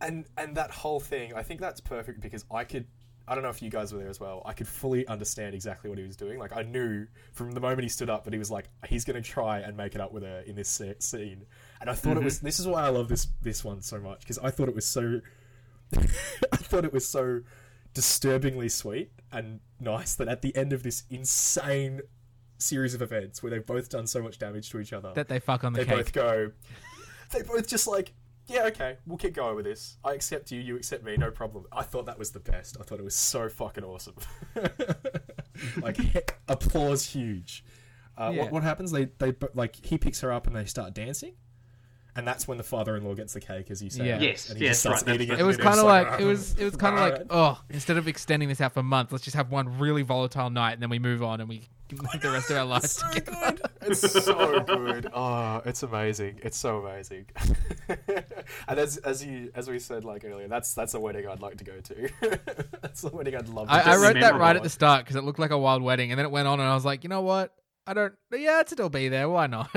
and 0.00 0.26
and 0.36 0.56
that 0.56 0.70
whole 0.70 1.00
thing. 1.00 1.34
I 1.34 1.42
think 1.42 1.60
that's 1.60 1.80
perfect 1.80 2.20
because 2.20 2.44
I 2.50 2.64
could. 2.64 2.86
I 3.28 3.34
don't 3.34 3.42
know 3.42 3.50
if 3.50 3.60
you 3.60 3.70
guys 3.70 3.92
were 3.92 3.98
there 3.98 4.08
as 4.08 4.20
well. 4.20 4.40
I 4.46 4.52
could 4.52 4.68
fully 4.68 5.04
understand 5.08 5.52
exactly 5.52 5.90
what 5.90 5.98
he 5.98 6.04
was 6.04 6.14
doing. 6.14 6.38
Like 6.38 6.56
I 6.56 6.62
knew 6.62 7.08
from 7.32 7.50
the 7.50 7.60
moment 7.60 7.82
he 7.82 7.88
stood 7.88 8.08
up 8.08 8.22
that 8.24 8.32
he 8.32 8.38
was 8.38 8.52
like, 8.52 8.68
he's 8.88 9.04
going 9.04 9.20
to 9.20 9.28
try 9.28 9.58
and 9.58 9.76
make 9.76 9.96
it 9.96 10.00
up 10.00 10.12
with 10.12 10.22
her 10.22 10.44
in 10.46 10.54
this 10.54 10.68
scene. 11.00 11.44
And 11.80 11.90
I 11.90 11.94
thought 11.94 12.16
it 12.16 12.22
was. 12.22 12.36
Mm-hmm. 12.36 12.46
This 12.46 12.60
is 12.60 12.68
why 12.68 12.82
I 12.84 12.88
love 12.90 13.08
this 13.08 13.26
this 13.42 13.64
one 13.64 13.82
so 13.82 13.98
much 13.98 14.20
because 14.20 14.38
I 14.38 14.50
thought 14.50 14.68
it 14.68 14.74
was 14.74 14.86
so. 14.86 15.20
I 15.96 16.56
thought 16.56 16.84
it 16.84 16.92
was 16.92 17.06
so 17.06 17.40
disturbingly 17.94 18.68
sweet 18.68 19.10
and 19.32 19.60
nice 19.80 20.14
that 20.16 20.28
at 20.28 20.42
the 20.42 20.54
end 20.54 20.72
of 20.72 20.82
this 20.82 21.04
insane 21.10 22.02
series 22.58 22.94
of 22.94 23.02
events 23.02 23.42
where 23.42 23.50
they've 23.50 23.66
both 23.66 23.88
done 23.88 24.06
so 24.06 24.22
much 24.22 24.38
damage 24.38 24.70
to 24.70 24.80
each 24.80 24.92
other, 24.92 25.12
That 25.14 25.28
they 25.28 25.38
fuck 25.40 25.64
on 25.64 25.72
the 25.72 25.80
they 25.80 25.84
cake. 25.84 25.96
both 25.96 26.12
go. 26.12 26.52
They 27.32 27.42
both 27.42 27.66
just 27.66 27.86
like, 27.86 28.12
yeah, 28.48 28.64
okay, 28.66 28.96
we'll 29.06 29.18
keep 29.18 29.34
going 29.34 29.56
with 29.56 29.64
this. 29.64 29.96
I 30.04 30.12
accept 30.14 30.50
you, 30.52 30.60
you 30.60 30.76
accept 30.76 31.04
me, 31.04 31.16
no 31.16 31.30
problem. 31.30 31.64
I 31.72 31.82
thought 31.82 32.06
that 32.06 32.18
was 32.18 32.30
the 32.30 32.40
best. 32.40 32.76
I 32.80 32.84
thought 32.84 32.98
it 32.98 33.04
was 33.04 33.14
so 33.14 33.48
fucking 33.48 33.84
awesome. 33.84 34.14
like 35.82 35.96
he- 35.96 36.20
applause, 36.48 37.04
huge. 37.06 37.64
Uh, 38.16 38.32
Yeah. 38.34 38.42
what 38.42 38.52
what 38.52 38.62
happens? 38.62 38.92
They 38.92 39.06
they 39.18 39.32
bo- 39.32 39.50
like 39.54 39.84
he 39.84 39.98
picks 39.98 40.20
her 40.20 40.32
up 40.32 40.46
and 40.46 40.56
they 40.56 40.64
start 40.64 40.94
dancing. 40.94 41.34
And 42.14 42.26
that's 42.26 42.48
when 42.48 42.56
the 42.56 42.64
father-in-law 42.64 43.12
gets 43.14 43.34
the 43.34 43.40
cake, 43.42 43.70
as 43.70 43.82
you 43.82 43.90
say. 43.90 44.06
Yeah. 44.06 44.18
Yes, 44.18 44.48
and 44.48 44.58
he 44.58 44.64
yes, 44.64 44.70
just 44.70 44.80
starts 44.80 45.04
right, 45.06 45.20
eating 45.20 45.34
it. 45.34 45.40
It 45.40 45.42
was 45.42 45.58
kind 45.58 45.68
of 45.68 45.74
just 45.74 45.84
like 45.84 46.20
it 46.20 46.24
was. 46.24 46.54
It 46.58 46.64
was 46.64 46.76
kind 46.76 46.94
of 46.94 47.00
like 47.02 47.26
oh, 47.28 47.60
instead 47.68 47.98
of 47.98 48.08
extending 48.08 48.48
this 48.48 48.60
out 48.62 48.72
for 48.72 48.82
months, 48.82 49.12
let's 49.12 49.24
just 49.24 49.36
have 49.36 49.50
one 49.50 49.78
really 49.78 50.00
volatile 50.00 50.48
night 50.48 50.72
and 50.72 50.82
then 50.82 50.88
we 50.88 50.98
move 50.98 51.22
on 51.22 51.40
and 51.40 51.48
we 51.48 51.56
live 51.56 51.68
the 52.20 52.30
rest 52.30 52.50
of 52.50 52.56
our 52.56 52.64
lives 52.64 52.84
It's 52.84 52.94
so 53.00 53.10
together. 53.12 53.52
good. 53.52 53.70
It's 53.82 54.24
so 54.24 54.60
good. 54.60 55.08
Oh, 55.14 55.62
it's 55.64 55.82
amazing. 55.82 56.40
It's 56.42 56.56
so 56.56 56.78
amazing. 56.84 57.26
and 58.68 58.78
as 58.78 58.96
as 58.98 59.24
you 59.24 59.50
as 59.54 59.68
we 59.70 59.78
said 59.78 60.04
like 60.04 60.24
earlier, 60.24 60.48
that's 60.48 60.74
that's 60.74 60.94
a 60.94 61.00
wedding 61.00 61.28
I'd 61.28 61.40
like 61.40 61.58
to 61.58 61.64
go 61.64 61.80
to. 61.80 62.08
that's 62.82 63.04
a 63.04 63.08
wedding 63.10 63.36
I'd 63.36 63.48
love. 63.48 63.68
to 63.68 63.72
I, 63.74 63.92
I 63.92 63.96
wrote 63.96 64.14
that 64.20 64.34
right 64.36 64.56
at 64.56 64.62
the 64.62 64.70
start 64.70 65.04
because 65.04 65.16
it 65.16 65.22
looked 65.24 65.38
like 65.38 65.52
a 65.52 65.58
wild 65.58 65.82
wedding, 65.82 66.10
and 66.10 66.18
then 66.18 66.26
it 66.26 66.30
went 66.32 66.48
on, 66.48 66.58
and 66.60 66.68
I 66.68 66.74
was 66.74 66.84
like, 66.84 67.04
you 67.04 67.08
know 67.08 67.22
what? 67.22 67.54
I 67.86 67.94
don't. 67.94 68.14
Yeah, 68.32 68.60
it'd 68.60 68.70
still 68.70 68.88
be 68.88 69.08
there. 69.08 69.28
Why 69.28 69.46
not? 69.46 69.70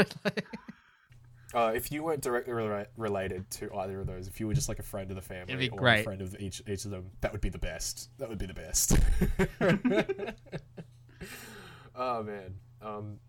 Uh, 1.51 1.72
if 1.74 1.91
you 1.91 2.03
weren't 2.03 2.22
directly 2.22 2.53
rela- 2.53 2.86
related 2.95 3.49
to 3.49 3.74
either 3.74 4.01
of 4.01 4.05
those, 4.07 4.28
if 4.28 4.39
you 4.39 4.45
were 4.47 4.53
just 4.53 4.70
like 4.70 4.78
a 4.78 4.84
friend 4.84 5.10
of 5.10 5.16
the 5.16 5.22
family 5.22 5.45
It'd 5.53 5.60
be 5.60 5.70
or 5.70 5.80
great. 5.80 6.01
a 6.01 6.03
friend 6.03 6.22
of 6.22 6.36
each 6.39 6.62
each 6.68 6.86
of 6.86 6.91
them, 6.91 7.10
that 7.22 7.32
would 7.32 7.41
be 7.41 7.49
the 7.49 7.57
best. 7.57 8.10
That 8.20 8.30
would 8.30 8.38
be 8.38 8.45
the 8.45 8.53
best. 8.53 8.93
Oh 12.00 12.24
man. 12.24 12.56
Um, 12.82 13.20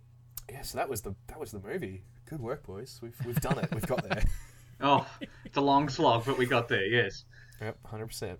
yeah, 0.50 0.62
so 0.62 0.78
that 0.78 0.88
was 0.88 1.02
the 1.02 1.14
that 1.26 1.38
was 1.38 1.50
the 1.52 1.60
movie. 1.60 2.02
Good 2.24 2.40
work, 2.40 2.64
boys. 2.64 2.98
We've 3.02 3.16
we've 3.26 3.40
done 3.40 3.58
it. 3.58 3.68
We've 3.74 3.86
got 3.86 4.08
there. 4.08 4.22
oh, 4.80 5.06
it's 5.44 5.56
a 5.56 5.60
long 5.60 5.88
slog, 5.88 6.24
but 6.24 6.38
we 6.38 6.46
got 6.46 6.68
there. 6.68 6.86
Yes. 6.86 7.24
Yep, 7.60 7.76
hundred 7.84 8.06
percent. 8.06 8.38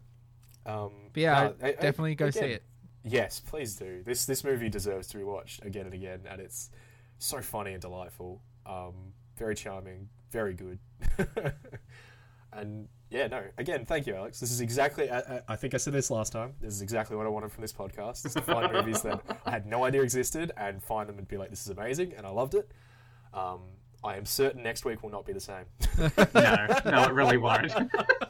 Um, 0.64 0.93
but 1.12 1.20
yeah, 1.20 1.33
no, 1.61 1.66
I- 1.66 1.68
I- 1.68 1.72
definitely 1.72 2.14
go 2.14 2.31
see 2.31 2.39
again, 2.39 2.51
it. 2.53 2.62
Yes, 3.05 3.41
please 3.41 3.74
do. 3.76 4.03
This 4.05 4.24
this 4.26 4.45
movie 4.45 4.68
deserves 4.68 5.09
to 5.09 5.18
be 5.18 5.24
watched 5.24 5.64
again 5.64 5.87
and 5.87 5.95
again, 5.95 6.20
and 6.31 6.41
it's 6.41 6.70
so 7.18 7.41
funny 7.43 7.72
and 7.72 7.83
delightful. 7.83 8.43
Um, 8.66 9.12
very 9.37 9.55
charming, 9.55 10.09
very 10.31 10.55
good. 10.55 10.78
and 12.53 12.89
yeah, 13.11 13.26
no. 13.26 13.42
Again, 13.58 13.84
thank 13.84 14.06
you, 14.06 14.14
Alex. 14.14 14.40
This 14.40 14.50
is 14.50 14.61
exactly. 14.61 15.11
I, 15.11 15.18
I- 15.18 15.40
I 15.48 15.56
think 15.56 15.74
I 15.74 15.76
said 15.76 15.92
this 15.92 16.11
last 16.11 16.32
time. 16.32 16.54
This 16.61 16.72
is 16.74 16.82
exactly 16.82 17.16
what 17.16 17.26
I 17.26 17.28
wanted 17.28 17.52
from 17.52 17.62
this 17.62 17.72
podcast: 17.72 18.24
is 18.26 18.34
to 18.34 18.40
find 18.42 18.72
movies 18.72 19.02
that 19.02 19.20
I 19.46 19.50
had 19.50 19.66
no 19.66 19.84
idea 19.84 20.02
existed 20.02 20.52
and 20.56 20.82
find 20.82 21.08
them 21.08 21.18
and 21.18 21.26
be 21.28 21.36
like, 21.36 21.50
"This 21.50 21.62
is 21.62 21.68
amazing," 21.68 22.14
and 22.16 22.26
I 22.26 22.30
loved 22.30 22.54
it. 22.54 22.70
Um, 23.34 23.61
I 24.02 24.16
am 24.16 24.24
certain 24.24 24.62
next 24.62 24.84
week 24.86 25.02
will 25.02 25.11
not 25.11 25.26
be 25.26 25.32
the 25.34 25.40
same. 25.40 25.64
No, 26.34 26.66
no, 26.86 27.04
it 27.04 27.12
really 27.12 27.36
won't. 27.36 27.70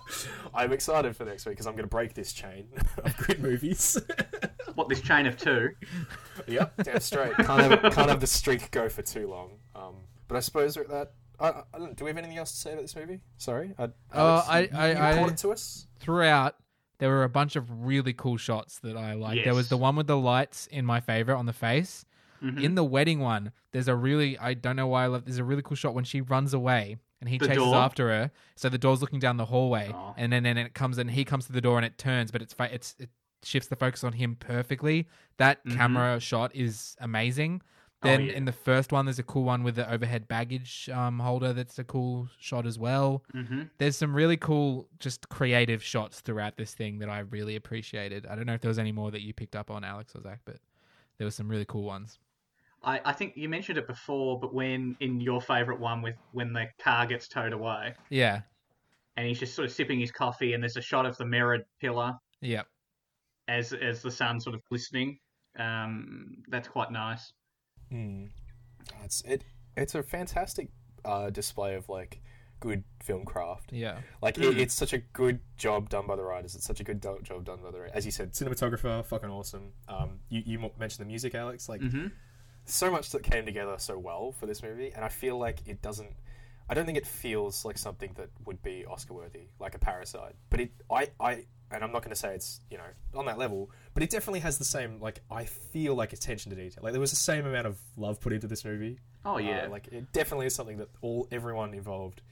I'm 0.54 0.72
excited 0.72 1.14
for 1.14 1.24
next 1.24 1.46
week 1.46 1.52
because 1.52 1.66
I'm 1.66 1.74
going 1.74 1.84
to 1.84 1.88
break 1.90 2.14
this 2.14 2.32
chain 2.32 2.66
of 3.04 3.16
good 3.18 3.40
movies. 3.40 3.96
What 4.74 4.88
this 4.88 5.00
chain 5.00 5.26
of 5.26 5.36
two? 5.36 5.70
Yep, 6.48 6.72
damn 6.82 7.00
straight. 7.00 7.34
Can't 7.36 7.62
have, 7.70 7.92
can't 7.92 8.08
have 8.08 8.20
the 8.20 8.26
streak 8.26 8.70
go 8.72 8.88
for 8.88 9.02
too 9.02 9.28
long. 9.28 9.50
Um, 9.76 9.94
but 10.26 10.36
I 10.36 10.40
suppose 10.40 10.76
we're 10.76 10.82
at 10.82 10.88
that. 10.88 11.12
I, 11.40 11.48
I, 11.48 11.62
I 11.74 11.78
don't, 11.78 12.00
we 12.00 12.08
have 12.08 12.16
anything 12.18 12.38
else 12.38 12.50
to 12.52 12.56
say 12.58 12.72
about 12.72 12.82
this 12.82 12.96
movie? 12.96 13.20
Sorry, 13.36 13.74
I, 13.78 13.88
Alex, 14.12 14.48
I- 14.48 14.60
you, 14.60 14.68
I- 14.74 14.90
you 14.92 14.98
I- 14.98 15.14
brought 15.14 15.30
it 15.32 15.38
to 15.38 15.50
us. 15.50 15.86
Throughout, 15.98 16.56
there 16.98 17.08
were 17.08 17.24
a 17.24 17.28
bunch 17.28 17.56
of 17.56 17.70
really 17.86 18.12
cool 18.12 18.36
shots 18.36 18.78
that 18.80 18.96
I 18.96 19.14
liked. 19.14 19.44
There 19.44 19.54
was 19.54 19.68
the 19.68 19.76
one 19.76 19.96
with 19.96 20.06
the 20.06 20.16
lights 20.18 20.66
in 20.66 20.84
my 20.84 21.00
favorite 21.00 21.36
on 21.38 21.46
the 21.46 21.52
face. 21.52 22.04
Mhm. 22.42 22.62
In 22.62 22.74
the 22.74 22.84
wedding 22.84 23.20
one, 23.20 23.52
there's 23.72 23.88
a 23.88 23.94
really 23.94 24.38
I 24.38 24.54
don't 24.54 24.76
know 24.76 24.86
why 24.86 25.04
I 25.04 25.06
love. 25.08 25.24
There's 25.26 25.38
a 25.38 25.44
really 25.44 25.62
cool 25.62 25.76
shot 25.76 25.94
when 25.94 26.04
she 26.04 26.20
runs 26.22 26.54
away 26.54 26.96
and 27.20 27.28
he 27.28 27.36
The 27.36 27.48
chases 27.48 27.62
door? 27.64 27.74
after 27.74 28.08
her. 28.08 28.30
So 28.56 28.70
the 28.70 28.78
door's 28.78 29.02
looking 29.02 29.18
down 29.20 29.36
the 29.36 29.44
hallway, 29.46 29.90
Oh. 29.94 30.14
and 30.16 30.32
then 30.32 30.46
and 30.46 30.58
it 30.58 30.72
comes 30.74 30.96
and 30.96 31.10
he 31.10 31.24
comes 31.24 31.44
to 31.46 31.52
the 31.52 31.60
door 31.60 31.76
and 31.76 31.84
it 31.84 31.98
turns, 31.98 32.30
but 32.30 32.40
it's 32.40 32.54
fa- 32.54 32.72
it's 32.72 32.96
it 32.98 33.10
shifts 33.42 33.68
the 33.68 33.76
focus 33.76 34.04
on 34.04 34.14
him 34.14 34.36
perfectly. 34.36 35.06
That 35.36 35.62
Mhm. 35.66 35.76
camera 35.76 36.18
shot 36.20 36.54
is 36.56 36.96
amazing. 36.98 37.60
Oh, 38.02 38.08
Then 38.08 38.22
yeah. 38.22 38.32
in 38.32 38.44
the 38.46 38.52
first 38.52 38.92
one, 38.92 39.04
there's 39.06 39.18
a 39.18 39.22
cool 39.24 39.44
one 39.44 39.62
with 39.62 39.76
the 39.76 39.90
overhead 39.90 40.26
baggage 40.26 40.88
um, 40.90 41.18
holder. 41.18 41.52
That's 41.52 41.78
a 41.78 41.84
cool 41.84 42.28
shot 42.38 42.66
as 42.66 42.78
well. 42.78 43.24
hmm 43.32 43.62
There's 43.78 43.96
some 43.96 44.14
really 44.14 44.36
cool, 44.36 44.88
just 44.98 45.28
creative 45.28 45.82
shots 45.82 46.20
throughout 46.20 46.56
this 46.56 46.74
thing 46.74 46.98
that 47.00 47.08
I 47.10 47.20
really 47.20 47.56
appreciated. 47.56 48.26
I 48.26 48.34
don't 48.36 48.46
know 48.46 48.54
if 48.54 48.60
there 48.62 48.70
was 48.70 48.78
any 48.78 48.92
more 48.92 49.10
that 49.10 49.22
you 49.22 49.34
picked 49.34 49.56
up 49.56 49.70
on, 49.70 49.84
Alex 49.84 50.14
or 50.16 50.22
Zach, 50.22 50.40
but 50.44 50.58
there 51.18 51.26
were 51.26 51.30
some 51.32 51.48
really 51.48 51.66
cool 51.66 51.84
ones. 51.84 52.18
I, 52.82 53.00
I 53.04 53.12
think 53.12 53.36
you 53.36 53.48
mentioned 53.48 53.78
it 53.78 53.86
before, 53.86 54.38
but 54.38 54.52
when 54.54 54.96
in 55.00 55.20
your 55.20 55.40
favourite 55.40 55.80
one 55.80 56.02
with 56.02 56.16
when 56.32 56.52
the 56.52 56.66
car 56.78 57.06
gets 57.06 57.28
towed 57.28 57.52
away 57.52 57.94
Yeah, 58.10 58.42
and 59.16 59.26
he's 59.26 59.38
just 59.38 59.54
sort 59.54 59.66
of 59.66 59.72
sipping 59.72 60.00
his 60.00 60.10
coffee, 60.12 60.52
and 60.52 60.62
there's 60.62 60.76
a 60.76 60.80
shot 60.82 61.06
of 61.06 61.16
the 61.16 61.24
mirrored 61.26 61.64
pillar 61.80 62.14
yeah, 62.40 62.62
as 63.48 63.72
as 63.72 64.02
the 64.02 64.10
sun 64.10 64.40
sort 64.40 64.54
of 64.54 64.62
glistening. 64.64 65.18
Um, 65.58 66.42
that's 66.48 66.68
quite 66.68 66.90
nice. 66.90 67.32
Mm. 67.92 68.28
It's 69.04 69.22
it. 69.22 69.42
It's 69.76 69.94
a 69.94 70.02
fantastic 70.02 70.68
uh, 71.04 71.30
display 71.30 71.74
of 71.74 71.88
like 71.88 72.20
good 72.60 72.84
film 73.02 73.24
craft. 73.24 73.72
yeah. 73.72 73.98
Like 74.20 74.36
Mm. 74.36 74.50
it, 74.52 74.58
it's 74.58 74.74
such 74.74 74.92
a 74.92 74.98
good 74.98 75.40
job 75.56 75.88
done 75.88 76.06
by 76.06 76.16
the 76.16 76.22
writers. 76.22 76.54
It's 76.54 76.66
such 76.66 76.80
a 76.80 76.84
good 76.84 77.00
do- 77.00 77.20
job 77.22 77.44
done 77.44 77.58
by 77.62 77.70
the 77.70 77.80
writers. 77.80 77.92
as 77.94 78.04
you 78.04 78.12
said, 78.12 78.32
cinematographer, 78.32 79.04
fucking 79.06 79.30
awesome. 79.30 79.72
Um, 79.88 80.20
you 80.28 80.42
you 80.44 80.58
mentioned 80.78 81.04
the 81.04 81.08
music, 81.08 81.34
Alex. 81.34 81.68
Like 81.68 81.80
hmm 81.80 82.08
so 82.66 82.90
much 82.90 83.10
that 83.10 83.22
came 83.22 83.44
together 83.46 83.74
so 83.78 83.98
well 83.98 84.32
for 84.32 84.46
this 84.46 84.62
movie, 84.62 84.92
and 84.94 85.04
I 85.04 85.08
feel 85.08 85.38
like 85.38 85.66
it 85.66 85.80
doesn't. 85.82 86.14
I 86.68 86.74
don't 86.74 86.86
think 86.86 86.98
it 86.98 87.06
feels 87.06 87.64
like 87.64 87.76
something 87.78 88.12
that 88.14 88.28
would 88.44 88.62
be 88.62 88.84
Oscar 88.86 89.14
worthy, 89.14 89.48
like 89.58 89.74
a 89.74 89.78
Parasite. 89.80 90.36
But 90.50 90.60
it, 90.60 90.70
I, 90.88 91.08
I, 91.18 91.46
and 91.70 91.84
I'm 91.84 91.92
not 91.92 92.02
going 92.02 92.10
to 92.10 92.16
say 92.16 92.34
it's 92.34 92.60
you 92.70 92.78
know 92.78 92.84
on 93.14 93.26
that 93.26 93.38
level, 93.38 93.70
but 93.94 94.02
it 94.02 94.10
definitely 94.10 94.40
has 94.40 94.58
the 94.58 94.64
same. 94.64 95.00
Like 95.00 95.20
I 95.30 95.44
feel 95.44 95.94
like 95.94 96.12
attention 96.12 96.50
to 96.50 96.56
detail. 96.56 96.82
Like 96.82 96.92
there 96.92 97.00
was 97.00 97.10
the 97.10 97.16
same 97.16 97.46
amount 97.46 97.66
of 97.66 97.78
love 97.96 98.20
put 98.20 98.32
into 98.32 98.46
this 98.46 98.64
movie. 98.64 98.98
Oh 99.24 99.38
yeah. 99.38 99.66
Uh, 99.66 99.70
like 99.70 99.88
it 99.88 100.12
definitely 100.12 100.46
is 100.46 100.54
something 100.54 100.78
that 100.78 100.88
all 101.02 101.28
everyone 101.30 101.74
involved 101.74 102.22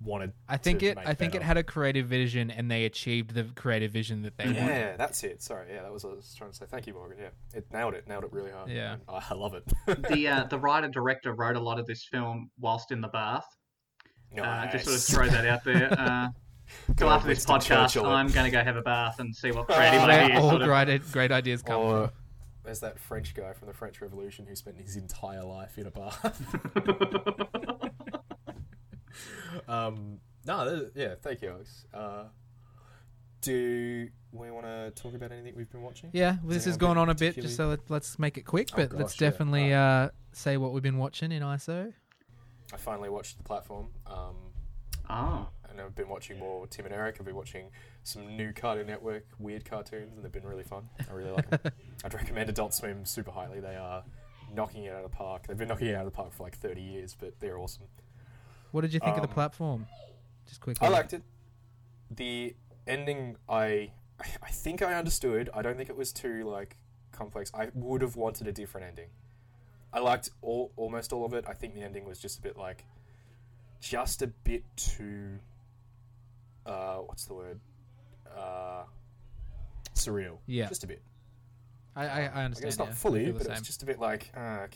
wanted. 0.00 0.32
I 0.48 0.56
think 0.56 0.80
to 0.80 0.86
it. 0.86 0.96
make 0.96 1.08
I 1.08 1.14
think 1.14 1.34
it 1.34 1.42
had 1.42 1.56
a 1.56 1.62
creative 1.62 2.06
vision, 2.06 2.50
and 2.50 2.70
they 2.70 2.84
achieved 2.84 3.34
the 3.34 3.44
creative 3.56 3.92
vision 3.92 4.22
that 4.22 4.36
they 4.36 4.46
wanted. 4.46 4.66
Yeah, 4.66 4.96
that's 4.96 5.22
it. 5.24 5.42
Sorry, 5.42 5.72
yeah, 5.72 5.82
that 5.82 5.92
was 5.92 6.04
what 6.04 6.12
I 6.12 6.16
was 6.16 6.34
trying 6.36 6.50
to 6.50 6.56
say. 6.56 6.66
Thank 6.68 6.86
you, 6.86 6.94
Morgan. 6.94 7.18
Yeah, 7.20 7.58
it 7.58 7.66
nailed 7.72 7.94
it. 7.94 8.06
Nailed 8.06 8.24
it 8.24 8.32
really 8.32 8.50
hard. 8.50 8.70
Yeah. 8.70 8.94
And 8.94 9.02
I 9.08 9.22
I 9.30 9.34
love 9.34 9.54
it. 9.54 9.64
the 10.08 10.28
uh, 10.28 10.44
the 10.50 10.58
writer 10.58 10.88
director 10.88 11.32
wrote 11.32 11.56
a 11.56 11.60
lot 11.60 11.78
of 11.78 11.86
this 11.86 12.04
film 12.04 12.50
whilst 12.58 12.92
in 12.92 13.00
the 13.00 13.08
bath. 13.08 13.46
Uh, 14.36 14.70
just 14.70 14.84
sort 14.84 14.96
of 14.96 15.02
throw 15.02 15.28
that 15.28 15.46
out 15.46 15.64
there. 15.64 16.30
Uh, 16.68 16.86
So 16.88 16.94
Go 16.94 17.08
after 17.10 17.28
this 17.28 17.46
Winston 17.46 17.76
podcast, 17.76 17.92
Churchill. 17.92 18.06
I'm 18.06 18.28
going 18.30 18.44
to 18.44 18.50
go 18.50 18.62
have 18.62 18.76
a 18.76 18.82
bath 18.82 19.18
and 19.20 19.34
see 19.34 19.50
what 19.52 19.66
creative 19.68 20.02
ideas. 20.02 20.38
all 20.42 20.50
sort 20.50 20.62
of- 20.62 20.68
great, 20.68 21.12
great 21.12 21.32
ideas 21.32 21.62
come 21.62 21.80
Or 21.80 22.06
from. 22.08 22.14
there's 22.64 22.80
that 22.80 22.98
French 22.98 23.34
guy 23.34 23.52
from 23.52 23.68
the 23.68 23.74
French 23.74 24.00
Revolution 24.00 24.46
who 24.46 24.54
spent 24.56 24.80
his 24.80 24.96
entire 24.96 25.44
life 25.44 25.78
in 25.78 25.86
a 25.86 25.90
bath. 25.90 26.42
um, 29.68 30.18
no, 30.46 30.88
yeah, 30.94 31.14
thank 31.22 31.42
you, 31.42 31.50
Alex. 31.50 31.84
Uh, 31.92 32.24
do 33.40 34.08
we 34.32 34.50
want 34.50 34.66
to 34.66 34.90
talk 34.94 35.14
about 35.14 35.32
anything 35.32 35.54
we've 35.56 35.70
been 35.70 35.82
watching? 35.82 36.10
Yeah, 36.12 36.32
Does 36.32 36.54
this 36.56 36.64
has 36.64 36.74
anyone 36.76 36.78
gone 36.80 36.94
been 36.96 37.02
on 37.02 37.08
a 37.10 37.14
bit, 37.14 37.34
just 37.36 37.56
so 37.56 37.68
let, 37.68 37.80
let's 37.88 38.18
make 38.18 38.36
it 38.36 38.42
quick. 38.42 38.68
Oh, 38.72 38.76
But 38.76 38.92
let's 38.92 39.14
gosh, 39.14 39.20
yeah. 39.20 39.30
definitely 39.30 39.72
uh, 39.72 40.08
say 40.32 40.56
what 40.56 40.72
we've 40.72 40.82
been 40.82 40.98
watching 40.98 41.32
in 41.32 41.42
ISO. 41.42 41.92
I 42.72 42.76
finally 42.76 43.08
watched 43.08 43.38
the 43.38 43.44
platform. 43.44 43.88
Um, 44.06 44.36
oh. 45.08 45.48
And 45.78 45.86
I've 45.86 45.94
been 45.94 46.08
watching 46.08 46.38
more 46.38 46.66
Tim 46.66 46.86
and 46.86 46.94
Eric. 46.94 47.16
I've 47.18 47.26
been 47.26 47.34
watching 47.36 47.70
some 48.02 48.36
new 48.36 48.52
Cartoon 48.52 48.86
Network 48.86 49.24
weird 49.38 49.64
cartoons, 49.64 50.16
and 50.16 50.24
they've 50.24 50.32
been 50.32 50.46
really 50.46 50.64
fun. 50.64 50.88
I 51.08 51.12
really 51.12 51.30
like 51.30 51.48
them. 51.50 51.72
I'd 52.04 52.14
recommend 52.14 52.48
Adult 52.50 52.74
Swim 52.74 53.04
super 53.04 53.30
highly. 53.30 53.60
They 53.60 53.76
are 53.76 54.04
knocking 54.54 54.84
it 54.84 54.92
out 54.92 55.04
of 55.04 55.10
the 55.10 55.16
park. 55.16 55.46
They've 55.46 55.56
been 55.56 55.68
knocking 55.68 55.88
it 55.88 55.94
out 55.94 56.06
of 56.06 56.12
the 56.12 56.16
park 56.16 56.32
for 56.32 56.42
like 56.44 56.56
30 56.56 56.80
years, 56.80 57.16
but 57.18 57.38
they're 57.40 57.58
awesome. 57.58 57.84
What 58.72 58.82
did 58.82 58.92
you 58.92 59.00
think 59.00 59.16
of 59.16 59.22
the 59.22 59.28
Um, 59.28 59.34
platform? 59.34 59.86
Just 60.46 60.60
quickly. 60.60 60.86
I 60.86 60.90
liked 60.90 61.12
it. 61.12 61.22
The 62.10 62.54
ending, 62.86 63.36
I 63.48 63.92
I 64.42 64.50
think 64.50 64.82
I 64.82 64.94
understood. 64.94 65.48
I 65.54 65.62
don't 65.62 65.76
think 65.76 65.88
it 65.90 65.96
was 65.96 66.12
too 66.12 66.44
like 66.44 66.76
complex. 67.12 67.50
I 67.54 67.68
would 67.74 68.02
have 68.02 68.16
wanted 68.16 68.46
a 68.48 68.52
different 68.52 68.86
ending. 68.86 69.08
I 69.92 70.00
liked 70.00 70.30
all 70.42 70.72
almost 70.76 71.12
all 71.12 71.24
of 71.24 71.32
it. 71.34 71.44
I 71.48 71.52
think 71.54 71.74
the 71.74 71.82
ending 71.82 72.04
was 72.04 72.18
just 72.18 72.38
a 72.38 72.42
bit 72.42 72.56
like, 72.56 72.84
just 73.80 74.22
a 74.22 74.26
bit 74.26 74.64
too. 74.76 75.38
Uh, 76.68 76.98
what's 76.98 77.24
the 77.24 77.34
word? 77.34 77.60
Uh, 78.36 78.84
surreal. 79.94 80.38
Yeah. 80.46 80.68
just 80.68 80.84
a 80.84 80.86
bit. 80.86 81.02
I, 81.96 82.06
I, 82.06 82.06
I 82.06 82.26
Um, 82.26 82.36
understand. 82.36 82.68
it's 82.68 82.78
not 82.78 82.88
I 82.88 82.92
fully, 82.92 83.32
but 83.32 83.46
it's 83.46 83.60
just 83.62 83.82
a 83.82 83.86
bit 83.86 83.98
like 83.98 84.30
uh, 84.36 84.66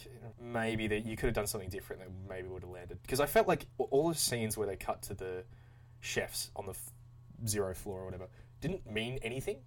maybe 0.41 0.89
that 0.89 1.05
you 1.05 1.17
could 1.17 1.27
have 1.27 1.35
done 1.35 1.47
something 1.47 1.69
different 1.69 2.03
that 2.03 2.09
maybe 2.29 2.49
would 2.49 2.63
have 2.63 2.71
landed. 2.71 2.99
Because 3.03 3.21
I 3.21 3.27
felt 3.27 3.47
like 3.47 3.67
all 3.79 4.09
the 4.09 4.15
scenes 4.15 4.57
where 4.57 4.67
they 4.67 4.77
cut 4.77 5.03
to 5.03 5.15
the 5.15 5.45
chefs 6.01 6.51
on 6.57 6.67
the 6.67 6.73
f- 6.73 6.91
zero 7.47 7.75
floor 7.75 8.01
or 8.01 8.05
whatever 8.07 8.29
didn't 8.61 8.91
mean 8.91 9.19
anything 9.23 9.59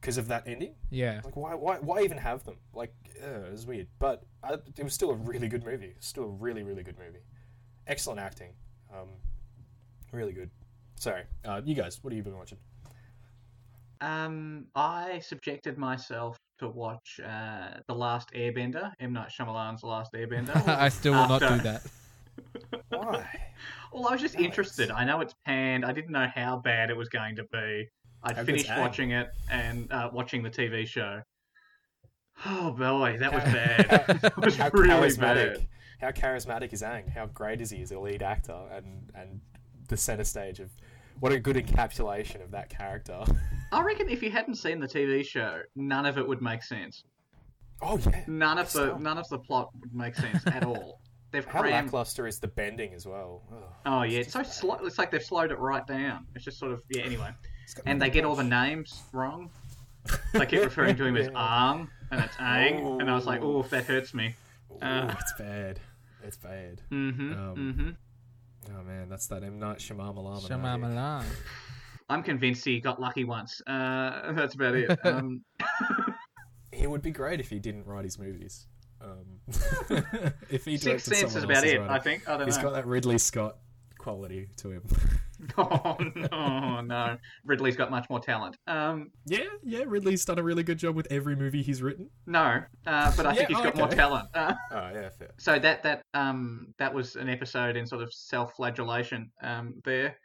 because 0.00 0.18
of 0.18 0.28
that 0.28 0.42
ending. 0.46 0.74
Yeah. 0.90 1.22
Like 1.24 1.36
why, 1.36 1.54
why, 1.54 1.78
why 1.78 2.02
even 2.02 2.18
have 2.18 2.44
them? 2.44 2.56
Like 2.74 2.92
uh, 3.22 3.46
it 3.46 3.52
was 3.52 3.66
weird, 3.66 3.86
but 3.98 4.24
I, 4.42 4.54
it 4.76 4.82
was 4.84 4.92
still 4.92 5.10
a 5.10 5.14
really 5.16 5.48
good 5.48 5.64
movie. 5.64 5.94
Still 6.00 6.24
a 6.24 6.28
really, 6.28 6.62
really 6.64 6.82
good 6.82 6.98
movie. 6.98 7.20
Excellent 7.86 8.20
acting. 8.20 8.52
Um, 8.92 9.08
really 10.12 10.32
good. 10.32 10.50
Sorry, 11.04 11.24
uh, 11.44 11.60
you 11.62 11.74
guys, 11.74 11.98
what 12.00 12.14
have 12.14 12.16
you 12.16 12.22
been 12.22 12.34
watching? 12.34 12.56
Um, 14.00 14.68
I 14.74 15.18
subjected 15.18 15.76
myself 15.76 16.38
to 16.60 16.68
watch 16.68 17.20
uh, 17.22 17.74
The 17.86 17.94
Last 17.94 18.30
Airbender, 18.32 18.90
M. 19.00 19.12
Night 19.12 19.28
Shyamalan's 19.28 19.82
Last 19.82 20.14
Airbender. 20.14 20.66
I 20.66 20.88
still 20.88 21.12
will 21.12 21.28
not 21.28 21.40
do 21.40 21.58
that. 21.58 21.82
Why? 22.88 23.28
Well, 23.92 24.08
I 24.08 24.12
was 24.12 24.22
just 24.22 24.34
Alex. 24.36 24.46
interested. 24.46 24.90
I 24.90 25.04
know 25.04 25.20
it's 25.20 25.34
panned. 25.44 25.84
I 25.84 25.92
didn't 25.92 26.10
know 26.10 26.26
how 26.34 26.56
bad 26.56 26.88
it 26.88 26.96
was 26.96 27.10
going 27.10 27.36
to 27.36 27.44
be. 27.52 27.86
I'd 28.22 28.36
How 28.36 28.44
finished 28.44 28.70
watching 28.70 29.10
it 29.10 29.28
and 29.50 29.92
uh, 29.92 30.08
watching 30.10 30.42
the 30.42 30.50
TV 30.50 30.86
show. 30.86 31.20
Oh 32.46 32.72
boy, 32.72 33.18
that 33.20 33.32
was 33.32 33.44
bad. 33.44 34.20
it 34.24 34.36
was 34.38 34.56
how 34.56 34.70
really 34.72 34.88
charismatic, 34.88 35.54
bad. 35.54 35.66
how 36.00 36.10
charismatic 36.12 36.72
is 36.72 36.80
Aang? 36.80 37.08
How 37.08 37.26
great 37.26 37.60
is 37.60 37.70
he 37.70 37.82
as 37.82 37.92
a 37.92 38.00
lead 38.00 38.22
actor 38.22 38.58
and 38.72 39.12
and 39.14 39.40
the 39.88 39.96
center 39.96 40.24
stage 40.24 40.60
of 40.60 40.70
what 41.20 41.32
a 41.32 41.38
good 41.38 41.56
encapsulation 41.56 42.42
of 42.42 42.50
that 42.52 42.68
character. 42.68 43.22
I 43.72 43.82
reckon 43.82 44.08
if 44.08 44.22
you 44.22 44.30
hadn't 44.30 44.56
seen 44.56 44.80
the 44.80 44.86
TV 44.88 45.24
show, 45.24 45.60
none 45.76 46.06
of 46.06 46.18
it 46.18 46.26
would 46.26 46.42
make 46.42 46.62
sense. 46.62 47.04
Oh 47.82 47.98
yeah, 47.98 48.22
None 48.26 48.58
of 48.58 48.72
the 48.72 48.96
none 48.98 49.18
of 49.18 49.28
the 49.28 49.38
plot 49.38 49.70
would 49.80 49.94
make 49.94 50.14
sense 50.14 50.46
at 50.46 50.64
all. 50.66 51.00
They've 51.32 51.44
how 51.44 51.62
crammed. 51.62 51.86
lackluster 51.86 52.26
is 52.28 52.38
the 52.38 52.46
bending 52.46 52.94
as 52.94 53.06
well? 53.06 53.42
Ugh. 53.52 53.62
Oh 53.86 54.02
yeah, 54.02 54.20
it's 54.20 54.32
so 54.32 54.40
bad. 54.42 54.52
slow. 54.52 54.74
It's 54.84 54.98
like 54.98 55.10
they've 55.10 55.22
slowed 55.22 55.50
it 55.50 55.58
right 55.58 55.84
down. 55.86 56.26
It's 56.36 56.44
just 56.44 56.58
sort 56.58 56.70
of 56.72 56.82
yeah. 56.88 57.02
Anyway, 57.02 57.30
and 57.86 58.00
they 58.00 58.10
get 58.10 58.24
all 58.24 58.36
the 58.36 58.44
names 58.44 59.02
wrong. 59.12 59.50
They 60.34 60.44
keep 60.46 60.60
referring 60.60 60.96
to 60.96 61.04
him 61.06 61.16
as 61.16 61.28
Arm, 61.34 61.90
and 62.10 62.20
it's 62.22 62.36
Aang, 62.36 63.00
and 63.00 63.10
I 63.10 63.14
was 63.14 63.24
like, 63.24 63.40
Ooh. 63.42 63.58
oh, 63.58 63.62
that 63.70 63.84
hurts 63.86 64.12
me. 64.12 64.34
Ooh, 64.70 64.78
uh, 64.84 65.14
it's 65.18 65.32
bad. 65.38 65.80
It's 66.22 66.36
bad. 66.36 66.82
Mm-hmm. 66.92 67.32
Um, 67.32 67.56
mm-hmm. 67.56 67.90
Oh 68.70 68.82
man, 68.84 69.08
that's 69.08 69.26
that 69.28 69.42
M 69.42 69.58
Night 69.58 69.78
Shyamalan. 69.78 70.48
Shamamalan. 70.48 71.24
I'm 72.08 72.22
convinced 72.22 72.64
he 72.64 72.80
got 72.80 73.00
lucky 73.00 73.24
once. 73.24 73.62
Uh, 73.66 74.32
that's 74.36 74.54
about 74.54 74.74
it. 74.74 74.98
Um, 75.04 75.44
He 76.72 76.86
would 76.88 77.02
be 77.02 77.12
great 77.12 77.38
if 77.40 77.48
he 77.48 77.60
didn't 77.60 77.86
write 77.86 78.04
his 78.04 78.18
movies. 78.18 78.66
Um, 79.00 79.38
if 80.50 80.64
he 80.64 80.76
Sixth 80.76 81.06
directed 81.08 81.16
Sense 81.16 81.36
is 81.36 81.44
about 81.44 81.56
else's 81.58 81.72
it. 81.72 81.78
writing. 81.78 81.88
I 81.94 81.98
think. 82.00 82.28
I 82.28 82.36
don't 82.36 82.46
He's 82.46 82.56
know. 82.56 82.64
got 82.64 82.72
that 82.72 82.86
Ridley 82.86 83.18
Scott 83.18 83.58
quality 84.04 84.48
to 84.58 84.70
him. 84.70 84.82
Oh 85.58 85.96
no, 86.14 86.80
no. 86.80 87.16
Ridley's 87.44 87.76
got 87.76 87.90
much 87.90 88.08
more 88.08 88.20
talent. 88.20 88.56
Um, 88.68 89.10
yeah, 89.26 89.40
yeah. 89.62 89.82
Ridley's 89.84 90.24
done 90.24 90.38
a 90.38 90.42
really 90.42 90.62
good 90.62 90.78
job 90.78 90.94
with 90.94 91.06
every 91.10 91.34
movie 91.36 91.60
he's 91.60 91.82
written. 91.82 92.08
no, 92.26 92.62
uh, 92.86 93.12
but 93.16 93.26
I 93.26 93.34
think 93.34 93.50
Yeah, 93.50 93.56
he's 93.56 93.64
got 93.64 93.76
more 93.76 93.88
talent. 93.88 94.28
Uh, 94.32 94.54
Oh 94.70 94.90
yeah, 94.94 95.08
fair. 95.18 95.30
so 95.38 95.58
that 95.58 95.82
that 95.82 96.02
um 96.14 96.68
that 96.78 96.94
was 96.94 97.16
an 97.16 97.28
episode 97.28 97.76
in 97.76 97.84
sort 97.84 98.00
of 98.02 98.12
self-flagellation. 98.14 99.30
Um, 99.42 99.74
there, 99.84 100.16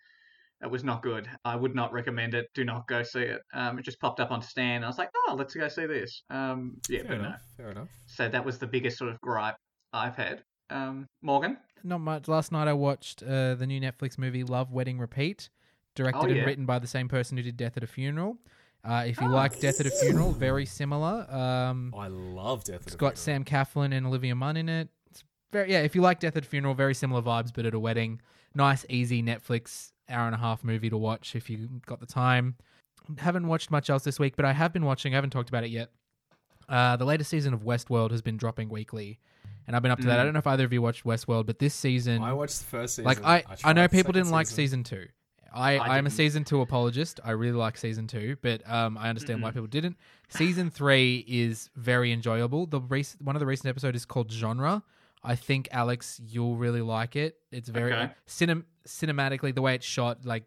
it 0.63 0.69
was 0.69 0.83
not 0.83 1.01
good. 1.01 1.27
I 1.43 1.55
would 1.55 1.75
not 1.75 1.91
recommend 1.91 2.33
it. 2.35 2.45
Do 2.53 2.63
not 2.63 2.87
go 2.87 3.01
see 3.03 3.21
it. 3.21 3.41
Um, 3.53 3.79
it 3.79 3.83
just 3.85 3.99
popped 3.99 4.19
up 4.19 4.31
on 4.31 4.41
Stan. 4.41 4.83
I 4.83 4.87
was 4.87 4.99
like, 4.99 5.09
oh, 5.27 5.35
let's 5.37 5.55
go 5.55 5.67
see 5.67 5.87
this. 5.87 6.23
Um, 6.29 6.75
yeah, 6.87 6.99
fair 6.99 7.07
but 7.09 7.17
no. 7.17 7.23
enough. 7.29 7.41
Fair 7.57 7.71
enough. 7.71 7.87
So 8.05 8.29
that 8.29 8.45
was 8.45 8.59
the 8.59 8.67
biggest 8.67 8.97
sort 8.99 9.09
of 9.11 9.19
gripe 9.21 9.55
I've 9.91 10.15
had. 10.15 10.43
Um, 10.69 11.07
Morgan. 11.23 11.57
Not 11.83 11.99
much. 12.01 12.27
Last 12.27 12.51
night 12.51 12.67
I 12.67 12.73
watched 12.73 13.23
uh, 13.23 13.55
the 13.55 13.65
new 13.67 13.79
Netflix 13.79 14.17
movie 14.17 14.43
Love, 14.43 14.71
Wedding, 14.71 14.99
Repeat, 14.99 15.49
directed 15.95 16.19
Oh, 16.19 16.25
and 16.29 16.45
written 16.45 16.65
by 16.65 16.79
the 16.79 16.87
same 16.87 17.07
person 17.07 17.37
who 17.37 17.43
did 17.43 17.57
Death 17.57 17.77
at 17.77 17.83
a 17.83 17.87
Funeral. 17.87 18.37
Uh, 18.83 19.03
if 19.07 19.19
you 19.19 19.27
Oh. 19.27 19.31
like 19.31 19.59
Death 19.59 19.79
at 19.79 19.85
a 19.85 19.91
Funeral, 19.91 20.31
very 20.31 20.65
similar. 20.65 21.25
Um, 21.33 21.93
I 21.97 22.07
love 22.07 22.63
Death. 22.63 22.75
At 22.75 22.81
a 22.81 22.83
Funeral. 22.83 22.87
It's 22.87 22.95
got 22.95 23.17
Sam 23.17 23.43
Claflin 23.43 23.91
and 23.93 24.05
Olivia 24.07 24.35
Munn 24.35 24.55
in 24.57 24.69
it. 24.69 24.87
It's 25.11 25.23
very 25.51 25.71
yeah. 25.71 25.81
If 25.81 25.95
you 25.95 26.01
like 26.01 26.19
Death 26.19 26.37
at 26.37 26.43
a 26.45 26.47
Funeral, 26.47 26.73
very 26.73 26.93
similar 26.93 27.21
vibes, 27.21 27.51
but 27.53 27.65
at 27.65 27.73
a 27.73 27.79
wedding. 27.79 28.21
Nice, 28.55 28.85
easy 28.89 29.21
Netflix 29.21 29.91
hour 30.09 30.25
and 30.25 30.33
a 30.33 30.39
half 30.39 30.63
movie 30.63 30.89
to 30.89 30.97
watch 30.97 31.35
if 31.35 31.49
you 31.49 31.69
got 31.85 31.99
the 31.99 32.05
time. 32.05 32.55
Haven't 33.17 33.47
watched 33.47 33.69
much 33.69 33.89
else 33.89 34.03
this 34.03 34.19
week, 34.19 34.35
but 34.35 34.45
I 34.45 34.53
have 34.53 34.71
been 34.73 34.85
watching. 34.85 35.13
I 35.13 35.17
haven't 35.17 35.29
talked 35.31 35.49
about 35.49 35.63
it 35.63 35.69
yet. 35.71 35.91
Uh, 36.67 36.95
the 36.95 37.05
latest 37.05 37.29
season 37.31 37.53
of 37.53 37.61
Westworld 37.63 38.11
has 38.11 38.21
been 38.21 38.37
dropping 38.37 38.69
weekly, 38.69 39.19
and 39.69 39.75
I've 39.75 39.83
been 39.83 39.91
up 39.91 39.99
to 39.99 40.07
that. 40.07 40.17
Mm. 40.17 40.21
I 40.21 40.23
don't 40.23 40.33
know 40.33 40.39
if 40.39 40.47
either 40.47 40.65
of 40.65 40.73
you 40.73 40.81
watched 40.81 41.03
Westworld, 41.03 41.45
but 41.45 41.59
this 41.59 41.75
season, 41.75 42.23
I 42.23 42.33
watched 42.33 42.57
the 42.57 42.65
first 42.65 42.95
season. 42.95 43.05
like 43.05 43.23
I, 43.23 43.43
I, 43.47 43.55
tried 43.55 43.75
know 43.75 43.87
people 43.87 44.11
didn't 44.11 44.31
like 44.31 44.47
season 44.47 44.83
two. 44.83 45.05
I, 45.53 45.77
I 45.77 45.97
I'm 45.97 46.07
a 46.07 46.09
season 46.09 46.43
two 46.43 46.61
apologist. 46.61 47.19
I 47.23 47.31
really 47.31 47.55
like 47.55 47.77
season 47.77 48.07
two, 48.07 48.35
but 48.41 48.67
um, 48.67 48.97
I 48.97 49.09
understand 49.09 49.43
why 49.43 49.51
Mm-mm. 49.51 49.53
people 49.53 49.67
didn't. 49.67 49.97
Season 50.27 50.71
three 50.71 51.23
is 51.27 51.69
very 51.75 52.11
enjoyable. 52.11 52.65
The 52.65 52.81
rec- 52.81 53.05
one 53.19 53.35
of 53.35 53.39
the 53.39 53.45
recent 53.45 53.69
episodes 53.69 53.95
is 53.95 54.05
called 54.05 54.31
Genre. 54.31 54.81
I 55.23 55.35
think 55.35 55.67
Alex, 55.71 56.19
you'll 56.25 56.55
really 56.55 56.81
like 56.81 57.15
it. 57.15 57.37
It's 57.51 57.69
very 57.69 57.93
Okay. 57.93 58.11
cinem- 58.27 58.63
cinematically 58.87 59.53
the 59.53 59.61
way 59.61 59.75
it's 59.75 59.85
shot. 59.85 60.25
Like 60.25 60.45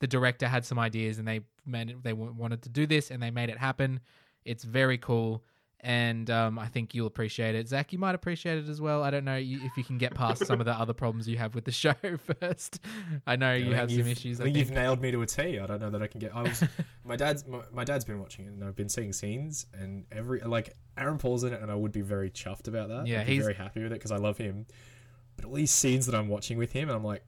the 0.00 0.06
director 0.06 0.48
had 0.48 0.64
some 0.64 0.78
ideas 0.78 1.18
and 1.18 1.28
they 1.28 1.40
made 1.66 1.90
it, 1.90 2.02
they 2.02 2.14
wanted 2.14 2.62
to 2.62 2.70
do 2.70 2.86
this 2.86 3.10
and 3.10 3.22
they 3.22 3.30
made 3.30 3.50
it 3.50 3.58
happen. 3.58 4.00
It's 4.46 4.64
very 4.64 4.96
cool. 4.96 5.44
And 5.84 6.30
um, 6.30 6.60
I 6.60 6.68
think 6.68 6.94
you'll 6.94 7.08
appreciate 7.08 7.56
it. 7.56 7.66
Zach, 7.68 7.92
you 7.92 7.98
might 7.98 8.14
appreciate 8.14 8.56
it 8.56 8.68
as 8.68 8.80
well. 8.80 9.02
I 9.02 9.10
don't 9.10 9.24
know 9.24 9.36
if 9.36 9.76
you 9.76 9.82
can 9.82 9.98
get 9.98 10.14
past 10.14 10.46
some 10.46 10.60
of 10.60 10.64
the 10.64 10.72
other 10.72 10.92
problems 10.92 11.26
you 11.26 11.38
have 11.38 11.56
with 11.56 11.64
the 11.64 11.72
show 11.84 11.94
first. 12.40 12.78
I 13.26 13.34
know 13.34 13.52
you 13.54 13.72
I 13.72 13.76
have 13.76 13.90
some 13.90 14.06
issues. 14.06 14.40
I 14.40 14.44
I 14.44 14.46
think 14.46 14.54
think. 14.56 14.66
you've 14.68 14.74
nailed 14.76 15.00
me 15.00 15.10
to 15.10 15.22
a 15.22 15.26
T. 15.26 15.58
I 15.58 15.66
don't 15.66 15.80
know 15.80 15.90
that 15.90 16.00
I 16.00 16.06
can 16.06 16.20
get. 16.20 16.36
I 16.36 16.42
was 16.42 16.62
my 17.04 17.16
dad's 17.16 17.44
my, 17.48 17.62
my 17.72 17.82
dad's 17.82 18.04
been 18.04 18.20
watching 18.20 18.44
it, 18.44 18.52
and 18.52 18.62
I've 18.62 18.76
been 18.76 18.88
seeing 18.88 19.12
scenes, 19.12 19.66
and 19.74 20.04
every 20.12 20.38
like 20.42 20.76
Aaron 20.96 21.18
Paul's 21.18 21.42
in 21.42 21.52
it, 21.52 21.60
and 21.60 21.68
I 21.68 21.74
would 21.74 21.90
be 21.92 22.02
very 22.02 22.30
chuffed 22.30 22.68
about 22.68 22.88
that. 22.88 23.08
Yeah, 23.08 23.22
I'd 23.22 23.26
be 23.26 23.32
he's- 23.32 23.44
very 23.44 23.54
happy 23.54 23.82
with 23.82 23.90
it 23.90 23.96
because 23.96 24.12
I 24.12 24.18
love 24.18 24.38
him. 24.38 24.66
But 25.34 25.46
all 25.46 25.54
these 25.54 25.72
scenes 25.72 26.06
that 26.06 26.14
I'm 26.14 26.28
watching 26.28 26.58
with 26.58 26.70
him, 26.70 26.90
and 26.90 26.96
I'm 26.96 27.02
like, 27.04 27.24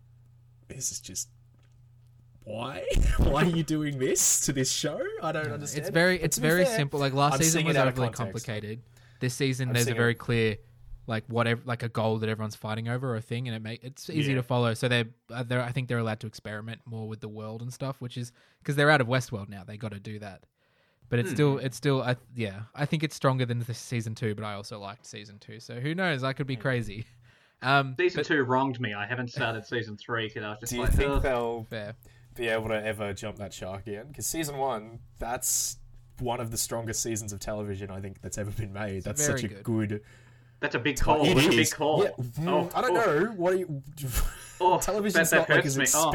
this 0.69 0.93
is 0.93 1.01
just 1.01 1.29
why? 2.45 2.85
why 3.19 3.43
are 3.43 3.49
you 3.49 3.63
doing 3.63 3.99
this 3.99 4.41
to 4.47 4.53
this 4.53 4.71
show? 4.71 5.01
I 5.23 5.33
don't 5.33 5.51
understand. 5.51 5.87
It's 5.87 5.91
very 5.93 6.21
it's 6.21 6.39
very 6.39 6.65
fair, 6.65 6.77
simple. 6.77 7.01
Like 7.01 7.13
last 7.15 7.35
I'm 7.35 7.39
season 7.43 7.65
was 7.65 7.77
it 7.77 7.79
out 7.79 7.89
of 7.89 7.95
overly 7.95 8.13
complicated. 8.13 8.81
This 9.21 9.35
season, 9.35 9.69
I'm 9.69 9.75
there's 9.75 9.85
a 9.85 9.87
seeing 9.87 9.97
it- 9.97 10.01
very 10.01 10.15
clear, 10.15 10.57
like 11.07 11.25
whatever, 11.29 11.63
like 11.65 11.83
a 11.83 11.89
goal 11.89 12.19
that 12.19 12.29
everyone's 12.29 12.57
fighting 12.57 12.89
over 12.89 13.13
or 13.13 13.17
a 13.17 13.21
thing, 13.23 13.49
and 13.49 13.57
it 13.57 13.63
make 13.63 13.83
it's 13.83 14.11
easy 14.11 14.31
Yeah. 14.33 14.37
to 14.37 14.43
follow. 14.43 14.75
So 14.75 14.89
they're, 14.89 15.07
uh, 15.33 15.43
they're 15.43 15.63
I 15.63 15.73
think 15.73 15.89
they're 15.89 15.99
allowed 15.99 16.21
to 16.21 16.27
experiment 16.27 16.81
more 16.85 17.09
with 17.09 17.21
the 17.21 17.29
world 17.29 17.63
and 17.63 17.73
stuff, 17.73 18.01
which 18.01 18.17
is 18.19 18.33
because 18.59 18.77
they're 18.77 18.91
out 18.91 19.01
of 19.01 19.07
Westworld 19.07 19.49
now. 19.49 19.65
They 19.65 19.77
got 19.77 19.93
to 19.93 20.01
do 20.01 20.19
that. 20.19 20.45
But 21.11 21.19
it's 21.21 21.31
still 21.31 21.59
Hmm. 21.59 21.65
it's 21.67 21.77
still 21.77 22.03
I, 22.03 22.17
yeah 22.35 22.63
I 22.75 22.87
think 22.87 23.03
it's 23.05 23.15
stronger 23.15 23.45
than 23.47 23.61
the 23.61 23.73
season 23.75 24.15
two. 24.15 24.35
But 24.35 24.45
I 24.45 24.55
also 24.55 24.79
liked 24.79 25.07
season 25.07 25.39
two. 25.39 25.61
So 25.61 25.79
who 25.81 25.95
knows? 25.95 26.25
I 26.25 26.33
could 26.33 26.47
be 26.47 26.57
Hmm. 26.57 26.63
crazy. 26.63 27.07
Um, 27.63 27.95
Season 27.99 28.19
but- 28.19 28.27
two 28.27 28.43
wronged 28.43 28.79
me. 28.81 28.93
I 28.93 29.07
haven't 29.07 29.31
started 29.31 29.65
season 29.65 29.97
three 29.97 30.27
because 30.29 30.43
I 30.43 30.51
was 30.51 30.59
just 30.61 30.73
Do 30.73 30.79
you 30.81 30.87
think 30.87 31.11
"Ugh." 31.13 31.23
they'll? 31.23 31.65
fair. 31.71 31.95
Be 32.35 32.49
able 32.49 32.69
to 32.69 32.85
ever 32.85 33.13
jump 33.13 33.37
that 33.37 33.53
shark 33.53 33.87
again. 33.87 34.07
Because 34.09 34.27
season 34.27 34.57
one, 34.59 35.01
that's 35.19 35.79
one 36.21 36.41
of 36.41 36.51
the 36.51 36.57
strongest 36.57 37.03
seasons 37.03 37.33
of 37.33 37.41
television 37.41 37.91
I 37.91 38.01
think 38.01 38.21
that's 38.21 38.39
ever 38.39 38.51
been 38.51 38.73
made. 38.73 39.05
that's 39.05 39.25
such 39.25 39.45
a 39.45 39.49
good. 39.49 39.63
good. 39.65 40.03
That's 40.61 40.75
a 40.75 40.79
big 40.79 40.99
call. 40.99 41.27
It 41.27 41.35
That's 41.35 41.47
a 41.47 41.51
big 41.51 41.71
call. 41.71 42.05
Yeah, 42.05 42.11
mm, 42.19 42.49
Oh, 42.49 42.71
I 42.75 42.81
don't 42.81 42.97
oh, 42.97 43.21
know. 43.21 43.27
What 43.33 43.53
are 43.53 43.57
you? 43.57 43.83
Oh, 44.61 44.79
Television's 44.81 45.29
that, 45.31 45.47
that 45.47 45.49
not 45.49 45.57
like 45.57 45.67
as 45.67 45.77
me. 45.77 45.85
Oh. 45.95 46.11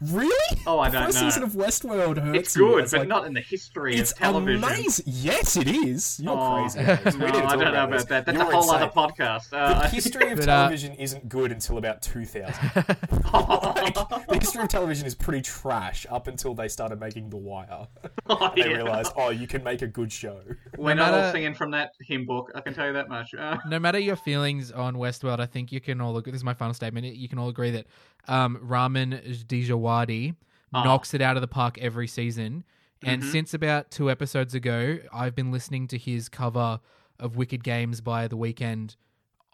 Expansive. 0.00 0.16
Really? 0.16 0.62
Oh, 0.66 0.78
I 0.78 0.88
The 0.90 0.98
don't 0.98 1.06
first 1.06 1.20
know. 1.22 1.28
season 1.28 1.42
of 1.42 1.52
Westworld 1.52 2.18
hurts 2.18 2.38
It's 2.38 2.56
you. 2.56 2.66
good, 2.68 2.82
It's 2.84 2.92
but 2.92 2.98
like- 3.00 3.08
not 3.08 3.26
in 3.26 3.34
the 3.34 3.40
history 3.40 3.96
It's 3.96 4.12
of 4.12 4.18
television. 4.18 4.62
It's 4.64 4.72
amazing. 4.72 5.04
Yes, 5.08 5.56
it 5.56 5.68
is. 5.68 6.20
You're 6.20 6.32
Oh, 6.32 6.60
crazy. 6.68 6.80
No, 6.80 6.92
I 6.92 6.96
don't 6.96 7.12
know 7.12 7.46
about 7.46 7.64
about 7.70 7.90
this. 7.90 8.04
that. 8.06 8.26
That's 8.26 8.36
You're 8.38 8.48
a 8.48 8.50
whole 8.52 8.62
insane. 8.62 8.82
other 8.82 8.92
podcast. 8.92 9.50
The 9.50 9.58
Uh, 9.58 9.88
history 9.88 10.30
of 10.32 10.38
But, 10.40 10.48
uh, 10.48 10.56
television 10.62 10.94
isn't 10.94 11.28
good 11.28 11.52
until 11.52 11.78
about 11.78 12.02
2000. 12.02 12.44
like, 12.74 13.94
the 14.28 14.38
history 14.40 14.62
of 14.62 14.68
television 14.68 15.06
is 15.06 15.14
pretty 15.14 15.42
trash 15.42 16.06
up 16.10 16.26
until 16.28 16.54
they 16.54 16.68
started 16.68 17.00
making 17.00 17.30
The 17.30 17.36
Wire. 17.36 17.86
oh, 18.28 18.52
They 18.56 18.62
yeah. 18.62 18.76
realized, 18.76 19.12
oh, 19.16 19.30
you 19.30 19.46
can 19.46 19.62
make 19.62 19.82
a 19.82 19.86
good 19.86 20.12
show. 20.12 20.40
We're 20.76 20.94
No 20.94 21.06
not 21.06 21.14
all 21.14 21.32
singing 21.32 21.54
from 21.54 21.70
that 21.72 21.92
hymn 22.00 22.26
book. 22.26 22.50
I 22.54 22.60
can 22.60 22.74
tell 22.74 22.86
you 22.86 22.92
that 22.94 23.08
much. 23.08 23.34
Uh, 23.34 23.56
no 23.68 23.78
matter 23.78 23.98
your 23.98 24.16
feelings 24.16 24.70
on 24.72 24.94
Westworld, 24.96 25.40
I 25.40 25.46
think 25.46 25.72
you 25.72 25.80
can 25.80 26.00
all 26.00 26.16
agree. 26.16 26.32
This 26.32 26.40
is 26.40 26.44
my 26.44 26.54
final 26.54 26.74
statement. 26.74 27.06
You 27.06 27.28
can 27.28 27.38
all 27.38 27.48
agree 27.48 27.70
that 27.70 27.86
um, 28.28 28.58
Ramin 28.60 29.20
Djawadi 29.26 30.34
Oh. 30.72 30.84
knocks 30.84 31.14
it 31.14 31.20
out 31.20 31.36
of 31.36 31.40
the 31.40 31.48
park 31.48 31.78
every 31.78 32.06
season. 32.06 32.64
And 33.02 33.22
Mhm. 33.22 33.32
since 33.32 33.54
about 33.54 33.90
two 33.90 34.08
episodes 34.10 34.54
ago, 34.54 34.98
I've 35.12 35.34
been 35.34 35.50
listening 35.50 35.88
to 35.88 35.98
his 35.98 36.28
cover 36.28 36.80
of 37.18 37.34
Wicked 37.36 37.64
Games 37.64 38.00
by 38.00 38.28
The 38.28 38.36
Weeknd 38.36 38.94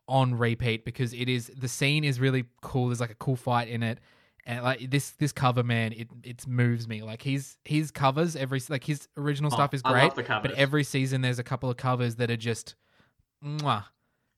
on 0.08 0.34
repeat 0.36 0.84
because 0.84 1.12
it 1.14 1.28
is 1.28 1.50
the 1.56 1.68
scene 1.68 2.04
is 2.04 2.20
really 2.20 2.44
cool. 2.60 2.88
There's 2.88 3.00
like 3.00 3.10
a 3.10 3.14
cool 3.16 3.36
fight 3.36 3.68
in 3.68 3.82
it. 3.82 3.98
And 4.44 4.62
like 4.62 4.90
this 4.90 5.10
this 5.12 5.32
cover 5.32 5.62
man, 5.64 5.92
it 5.92 6.08
it 6.22 6.46
moves 6.46 6.86
me. 6.86 7.02
Like 7.02 7.22
his 7.22 7.56
his 7.64 7.90
covers 7.90 8.36
every 8.36 8.60
like 8.68 8.84
his 8.84 9.08
original 9.16 9.50
Oh, 9.52 9.56
stuff 9.56 9.74
is 9.74 9.82
I 9.84 9.92
great, 9.92 10.02
love 10.04 10.14
the 10.16 10.22
but 10.42 10.52
every 10.52 10.84
season 10.84 11.22
there's 11.22 11.38
a 11.38 11.44
couple 11.44 11.68
of 11.70 11.76
covers 11.76 12.16
that 12.16 12.30
are 12.30 12.36
just 12.36 12.74
mwah. 13.42 13.84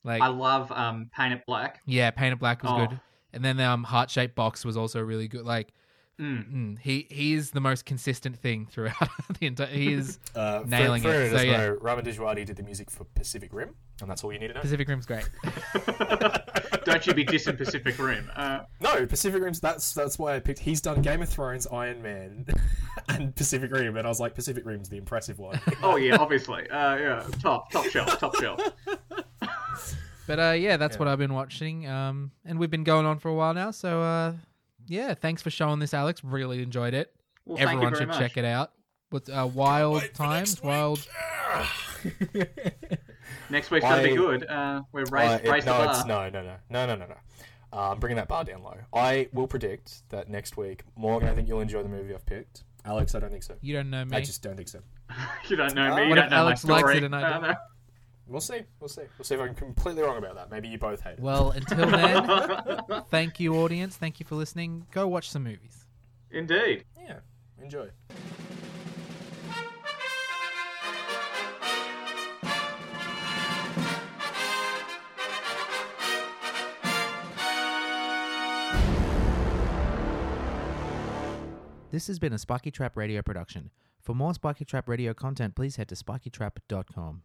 Like 0.03 0.21
I 0.21 0.27
love 0.27 0.71
um, 0.71 1.09
Paint 1.15 1.33
It 1.33 1.45
Black. 1.45 1.81
yeah, 1.85 2.09
Paint 2.11 2.33
It 2.33 2.39
Black 2.39 2.63
was 2.63 2.71
Oh. 2.71 2.87
good, 2.87 2.99
and 3.33 3.43
then 3.43 3.59
um, 3.59 3.83
Heart 3.83 4.09
Shaped 4.09 4.35
Box 4.35 4.63
was 4.65 4.77
also 4.77 5.01
really 5.01 5.27
good. 5.27 5.45
Like 5.45 5.73
Mm. 6.19 6.51
mm, 6.53 6.79
he 6.79 7.07
he 7.09 7.33
is 7.33 7.51
the 7.51 7.61
most 7.61 7.85
consistent 7.85 8.35
thing 8.35 8.65
throughout 8.69 9.07
the 9.39 9.47
entire. 9.47 9.67
He 9.67 9.93
is 9.93 10.19
Uh, 10.35 10.63
Nailing 10.65 11.01
for, 11.01 11.07
for 11.07 11.13
it. 11.13 11.21
anyone 11.27 11.31
who 11.31 11.37
So, 11.37 11.43
yeah. 11.45 11.57
know, 11.67 11.77
Ramin 11.79 12.03
Djawadi 12.05 12.45
did 12.45 12.57
the 12.57 12.63
music 12.63 12.91
for 12.91 13.05
Pacific 13.15 13.53
Rim, 13.53 13.73
and 14.01 14.09
that's 14.09 14.21
all 14.25 14.33
you 14.33 14.37
need 14.39 14.49
to 14.49 14.53
know. 14.55 14.59
Pacific 14.59 14.89
Rim's 14.89 15.05
great. 15.05 15.23
Don't 16.85 17.05
you 17.07 17.13
be 17.13 17.23
dissing 17.25 17.57
Pacific 17.57 17.97
Rim. 17.99 18.29
Uh, 18.35 18.61
No, 18.81 19.05
Pacific 19.05 19.41
Rim's 19.41 19.59
that's 19.59 19.93
that's 19.93 20.19
why 20.19 20.35
I 20.35 20.39
picked. 20.39 20.59
He's 20.59 20.81
done 20.81 21.01
Game 21.01 21.21
of 21.21 21.29
Thrones, 21.29 21.67
Iron 21.67 22.01
Man, 22.01 22.45
and 23.07 23.35
Pacific 23.35 23.71
Rim, 23.71 23.95
and 23.97 24.05
I 24.05 24.09
was 24.09 24.19
like, 24.19 24.35
Pacific 24.35 24.65
Rim's 24.65 24.89
the 24.89 24.97
impressive 24.97 25.39
one. 25.39 25.59
oh 25.83 25.95
yeah, 25.95 26.17
obviously. 26.17 26.69
Uh, 26.69 26.95
yeah, 26.97 27.23
top 27.41 27.71
top 27.71 27.85
shelf, 27.85 28.19
top 28.19 28.35
shelf. 28.37 28.59
But 30.29 30.39
uh, 30.39 30.51
yeah, 30.51 30.77
that's 30.77 30.93
Yeah. 30.95 30.99
what 30.99 31.07
I've 31.07 31.17
been 31.17 31.33
watching. 31.33 31.87
Um, 31.87 32.29
and 32.45 32.59
we've 32.59 32.69
been 32.69 32.83
going 32.83 33.07
on 33.07 33.17
for 33.17 33.29
a 33.29 33.33
while 33.33 33.55
now. 33.55 33.71
So 33.71 34.01
uh, 34.03 34.33
yeah, 34.87 35.15
thanks 35.15 35.41
for 35.41 35.49
showing 35.49 35.79
this, 35.79 35.91
Alex. 35.91 36.23
Really 36.23 36.61
enjoyed 36.61 36.93
it. 36.93 37.11
Well, 37.45 37.57
thank 37.57 37.69
Everyone 37.71 37.93
you 37.93 37.97
should 37.97 38.07
much. 38.09 38.19
check 38.19 38.37
it 38.37 38.45
out. 38.45 38.71
What's 39.09 39.27
uh, 39.27 39.49
Wild 39.51 40.03
Tales? 40.13 40.61
Wild. 40.61 41.07
Next 43.49 43.71
week's 43.71 43.83
gonna 43.85 44.03
be 44.03 44.15
good. 44.15 44.45
Uh, 44.47 44.83
we're 44.91 45.05
I- 45.11 45.31
raised, 45.31 45.45
it- 45.45 45.49
raised 45.51 45.65
the 45.67 45.71
bar. 45.71 45.89
it's, 45.89 46.05
no, 46.05 46.29
no, 46.29 46.43
no, 46.43 46.55
no, 46.69 46.85
no, 46.85 46.95
no, 46.95 47.05
no. 47.07 47.15
Uh, 47.73 47.91
I'm 47.91 47.99
bringing 47.99 48.17
that 48.17 48.27
bar 48.27 48.43
down 48.43 48.61
low. 48.61 48.77
I 48.93 49.29
will 49.33 49.47
predict 49.47 50.07
that 50.09 50.29
next 50.29 50.57
week, 50.57 50.83
Morgan, 50.95 51.29
I 51.29 51.33
think 51.33 51.47
you'll 51.47 51.59
enjoy 51.61 51.81
the 51.81 51.89
movie 51.89 52.13
I've 52.13 52.25
picked. 52.25 52.63
Alex, 52.85 53.15
I 53.15 53.19
don't 53.19 53.31
think 53.31 53.43
so. 53.43 53.55
You 53.61 53.73
don't 53.73 53.89
know 53.89 54.05
me. 54.05 54.15
I 54.17 54.21
just 54.21 54.41
don't 54.43 54.55
think 54.55 54.69
so. 54.69 54.79
you 55.49 55.55
don't 55.55 55.73
know 55.75 55.95
me. 55.95 56.01
Uh, 56.01 56.03
You 56.03 56.09
What 56.09 56.15
don't 56.15 56.25
if 56.25 56.31
know 56.31 56.37
Alex 56.37 56.63
my 56.65 56.81
likes 56.81 56.97
it 56.97 57.03
and 57.03 57.15
I 57.15 57.21
Uh, 57.23 57.29
don't? 57.33 57.41
no. 57.49 57.53
We'll 58.29 58.41
see. 58.41 58.61
We'll 58.79 58.89
see. 58.89 59.01
We'll 59.17 59.25
see 59.25 59.35
if 59.35 59.41
I'm 59.41 59.55
completely 59.55 60.03
wrong 60.03 60.17
about 60.17 60.35
that. 60.35 60.51
Maybe 60.51 60.67
you 60.67 60.77
both 60.77 61.01
hate 61.01 61.13
it. 61.13 61.19
Well, 61.19 61.49
until 61.51 61.77
then, 61.89 63.03
thank 63.09 63.39
you, 63.39 63.55
audience. 63.55 63.97
Thank 63.97 64.19
you 64.19 64.25
for 64.25 64.35
listening. 64.35 64.85
Go 64.91 65.07
watch 65.07 65.29
some 65.29 65.43
movies. 65.43 65.85
Indeed. 66.31 66.85
yeah, 67.01 67.19
enjoy. 67.61 67.89
This 81.91 82.05
has 82.07 82.19
been 82.19 82.33
a 82.33 82.37
Spiky 82.37 82.69
Trap 82.69 82.95
Radio 82.95 83.21
production. 83.23 83.71
For 83.99 84.13
more 84.13 84.33
Spiky 84.35 84.63
Trap 84.63 84.87
Radio 84.87 85.13
content, 85.13 85.55
please 85.55 85.77
head 85.77 85.89
to 85.89 85.95
spikytrap.com. 85.95 87.23